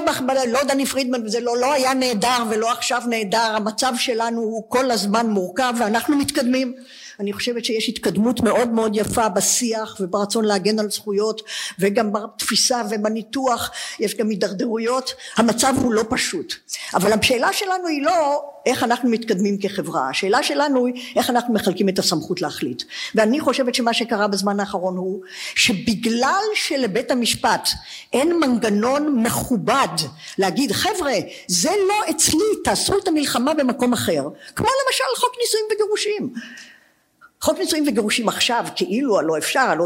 לא 0.46 0.62
דני 0.64 0.86
פרידמן 0.86 1.26
וזה 1.26 1.40
לא, 1.40 1.56
לא 1.56 1.72
היה 1.72 1.94
נהדר 1.94 2.44
ולא 2.50 2.72
עכשיו 2.72 3.02
נהדר, 3.08 3.52
המצב 3.56 3.92
שלנו 3.96 4.40
הוא 4.40 4.64
כל 4.68 4.90
הזמן 4.90 5.26
מורכב 5.26 5.74
ואנחנו 5.78 6.16
מתקדמים. 6.16 6.74
אני 7.20 7.32
חושבת 7.32 7.64
שיש 7.64 7.88
התקדמות 7.88 8.40
מאוד 8.40 8.68
מאוד 8.68 8.96
יפה 8.96 9.28
בשיח 9.28 9.96
וברצון 10.00 10.44
להגן 10.44 10.78
על 10.78 10.90
זכויות 10.90 11.42
וגם 11.78 12.12
בתפיסה 12.12 12.82
ובניתוח 12.90 13.70
יש 13.98 14.14
גם 14.14 14.28
הידרדרויות. 14.28 15.14
המצב 15.36 15.74
הוא 15.82 15.92
לא 15.92 16.04
פשוט. 16.08 16.54
אבל 16.94 17.12
השאלה 17.12 17.52
שלנו 17.52 17.88
היא 17.88 18.02
לא 18.02 18.42
איך 18.66 18.82
אנחנו 18.82 19.10
מתקדמים 19.10 19.58
כחברה. 19.58 20.08
השאלה 20.08 20.42
שלנו 20.42 20.86
היא 20.86 20.94
איך 21.16 21.30
אנחנו 21.30 21.54
מחלקים 21.54 21.88
את 21.88 21.98
הסמכות 21.98 22.40
להחליט. 22.40 22.82
ואני 23.14 23.40
חושבת 23.40 23.74
שמה 23.74 23.94
שקרה 23.94 24.28
בזמן 24.28 24.60
האחרון 24.60 24.96
הוא 24.96 25.20
שבגלל 25.54 26.42
שלבית 26.54 27.10
המשפט 27.10 27.68
אין 28.12 28.40
מנגנון 28.40 29.22
מכובד 29.22 29.96
להגיד 30.38 30.72
חבר'ה 30.72 31.14
זה 31.46 31.70
לא 31.88 32.10
אצלי 32.10 32.44
תעשו 32.64 32.98
את 32.98 33.08
המלחמה 33.08 33.54
במקום 33.54 33.92
אחר. 33.92 34.28
כמו 34.56 34.66
למשל 34.66 35.20
חוק 35.20 35.32
נישואים 35.42 35.64
וגירושים 35.72 36.32
חוק 37.42 37.58
נישואים 37.58 37.84
וגירושים 37.88 38.28
עכשיו 38.28 38.64
כאילו 38.76 39.18
הלא 39.18 39.38
אפשר, 39.38 39.60
הלא 39.60 39.84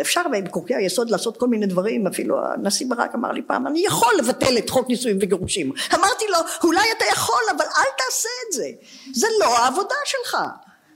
אפשר 0.00 0.22
בחוקי 0.44 0.74
היסוד 0.74 1.10
לעשות 1.10 1.36
כל 1.36 1.48
מיני 1.48 1.66
דברים 1.66 2.06
אפילו 2.06 2.38
הנשיא 2.44 2.86
ברק 2.88 3.14
אמר 3.14 3.32
לי 3.32 3.42
פעם 3.42 3.66
אני 3.66 3.82
יכול 3.86 4.14
לבטל 4.18 4.58
את 4.58 4.70
חוק 4.70 4.88
נישואים 4.88 5.18
וגירושים. 5.20 5.72
אמרתי 5.94 6.24
לו 6.28 6.38
אולי 6.64 6.92
אתה 6.96 7.04
יכול 7.12 7.42
אבל 7.56 7.64
אל 7.64 7.90
תעשה 7.98 8.28
את 8.48 8.52
זה. 8.52 8.68
זה 9.14 9.26
לא 9.40 9.58
העבודה 9.58 9.94
שלך. 10.04 10.36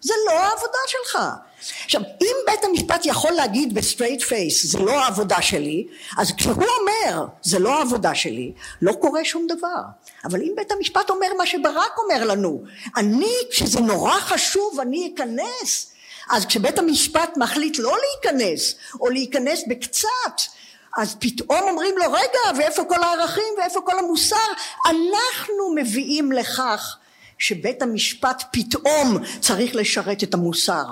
זה 0.00 0.14
לא 0.26 0.32
העבודה 0.32 0.78
שלך. 0.86 1.18
עכשיו 1.84 2.00
אם 2.22 2.36
בית 2.46 2.64
המשפט 2.64 3.06
יכול 3.06 3.32
להגיד 3.32 3.74
ב 3.74 3.80
straight 3.80 4.22
face 4.22 4.66
זה 4.66 4.78
לא 4.78 5.00
העבודה 5.00 5.42
שלי 5.42 5.86
אז 6.18 6.32
כשהוא 6.36 6.54
אומר 6.54 7.26
זה 7.42 7.58
לא 7.58 7.78
העבודה 7.78 8.14
שלי 8.14 8.52
לא 8.82 8.92
קורה 8.92 9.24
שום 9.24 9.46
דבר. 9.46 9.82
אבל 10.24 10.42
אם 10.42 10.52
בית 10.56 10.72
המשפט 10.72 11.10
אומר 11.10 11.28
מה 11.38 11.46
שברק 11.46 11.98
אומר 11.98 12.24
לנו 12.24 12.62
אני 12.96 13.32
כשזה 13.50 13.80
נורא 13.80 14.20
חשוב 14.20 14.80
אני 14.80 15.12
אכנס 15.14 15.92
אז 16.30 16.46
כשבית 16.46 16.78
המשפט 16.78 17.36
מחליט 17.36 17.78
לא 17.78 17.96
להיכנס 17.98 18.74
או 19.00 19.10
להיכנס 19.10 19.62
בקצת 19.68 20.42
אז 20.96 21.16
פתאום 21.18 21.60
אומרים 21.62 21.94
לו 21.98 22.12
רגע 22.12 22.58
ואיפה 22.58 22.84
כל 22.84 23.02
הערכים 23.02 23.54
ואיפה 23.58 23.80
כל 23.80 23.98
המוסר? 23.98 24.36
אנחנו 24.86 25.74
מביאים 25.74 26.32
לכך 26.32 26.96
שבית 27.38 27.82
המשפט 27.82 28.42
פתאום 28.50 29.18
צריך 29.40 29.74
לשרת 29.74 30.22
את 30.22 30.34
המוסר. 30.34 30.84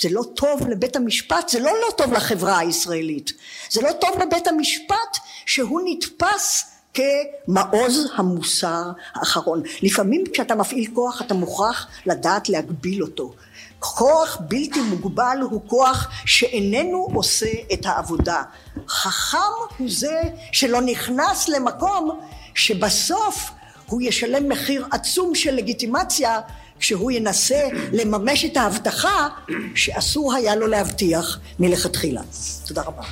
זה 0.00 0.08
לא 0.12 0.22
טוב 0.34 0.68
לבית 0.68 0.96
המשפט 0.96 1.48
זה 1.48 1.60
לא 1.60 1.72
לא 1.80 1.92
טוב 1.96 2.12
לחברה 2.12 2.58
הישראלית. 2.58 3.32
זה 3.70 3.82
לא 3.82 3.92
טוב 3.92 4.18
לבית 4.18 4.46
המשפט 4.46 5.18
שהוא 5.46 5.80
נתפס 5.84 6.64
כמעוז 6.94 8.10
המוסר 8.16 8.82
האחרון. 9.14 9.62
לפעמים 9.82 10.24
כשאתה 10.32 10.54
מפעיל 10.54 10.90
כוח 10.94 11.22
אתה 11.22 11.34
מוכרח 11.34 11.86
לדעת 12.06 12.48
להגביל 12.48 13.02
אותו 13.02 13.34
כוח 13.78 14.38
בלתי 14.40 14.80
מוגבל 14.80 15.38
הוא 15.50 15.60
כוח 15.66 16.08
שאיננו 16.24 17.08
עושה 17.14 17.50
את 17.72 17.86
העבודה. 17.86 18.42
חכם 18.88 19.38
הוא 19.78 19.88
זה 19.90 20.20
שלא 20.52 20.80
נכנס 20.80 21.48
למקום 21.48 22.20
שבסוף 22.54 23.50
הוא 23.86 24.00
ישלם 24.02 24.48
מחיר 24.48 24.86
עצום 24.90 25.34
של 25.34 25.54
לגיטימציה 25.54 26.40
כשהוא 26.78 27.10
ינסה 27.10 27.68
לממש 27.92 28.44
את 28.44 28.56
ההבטחה 28.56 29.28
שאסור 29.74 30.34
היה 30.34 30.56
לו 30.56 30.66
להבטיח 30.66 31.38
מלכתחילה. 31.58 32.20
תודה 32.66 32.82
רבה. 32.82 33.02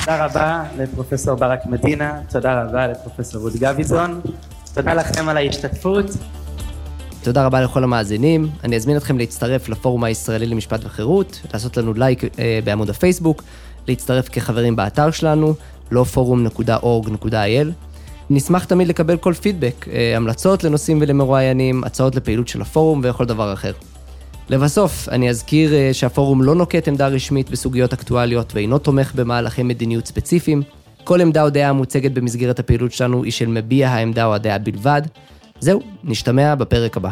תודה 0.00 0.24
רבה 0.24 0.64
לפרופסור 0.78 1.34
ברק 1.34 1.66
מדינה, 1.66 2.20
תודה 2.30 2.62
רבה 2.62 2.86
לפרופסור 2.86 3.42
רות 3.42 3.52
גביזון, 3.52 4.20
תודה 4.74 4.94
לכם 4.94 5.28
על 5.28 5.36
ההשתתפות. 5.36 6.06
תודה 7.22 7.46
רבה 7.46 7.60
לכל 7.60 7.84
המאזינים, 7.84 8.48
אני 8.64 8.76
אזמין 8.76 8.96
אתכם 8.96 9.18
להצטרף 9.18 9.68
לפורום 9.68 10.04
הישראלי 10.04 10.46
למשפט 10.46 10.80
וחירות, 10.84 11.40
לעשות 11.52 11.76
לנו 11.76 11.94
לייק 11.94 12.24
אה, 12.38 12.58
בעמוד 12.64 12.90
הפייסבוק, 12.90 13.42
להצטרף 13.88 14.28
כחברים 14.28 14.76
באתר 14.76 15.10
שלנו, 15.10 15.54
לא. 15.90 16.04
נשמח 18.30 18.64
תמיד 18.64 18.88
לקבל 18.88 19.16
כל 19.16 19.34
פידבק, 19.34 19.88
אה, 19.92 20.16
המלצות 20.16 20.64
לנושאים 20.64 20.98
ולמרואיינים, 21.00 21.84
הצעות 21.84 22.14
לפעילות 22.14 22.48
של 22.48 22.62
הפורום 22.62 23.00
וכל 23.04 23.24
דבר 23.24 23.52
אחר. 23.52 23.72
לבסוף, 24.48 25.08
אני 25.08 25.30
אזכיר 25.30 25.74
אה, 25.74 25.90
שהפורום 25.92 26.42
לא 26.42 26.54
נוקט 26.54 26.88
עמדה 26.88 27.08
רשמית 27.08 27.50
בסוגיות 27.50 27.92
אקטואליות 27.92 28.54
ואינו 28.54 28.78
תומך 28.78 29.12
במהלכי 29.14 29.62
מדיניות 29.62 30.06
ספציפיים. 30.06 30.62
כל 31.04 31.20
עמדה 31.20 31.42
או 31.42 31.50
דעה 31.50 31.68
המוצגת 31.68 32.10
במסגרת 32.10 32.58
הפעילות 32.58 32.92
שלנו 32.92 33.24
היא 33.24 33.32
של 33.32 33.46
מביע 33.46 33.88
העמדה 33.88 34.24
או 34.24 34.34
הדעה 34.34 34.58
בלבד. 34.58 35.02
זהו, 35.60 35.80
נשתמע 36.04 36.54
בפרק 36.54 36.96
הבא. 36.96 37.10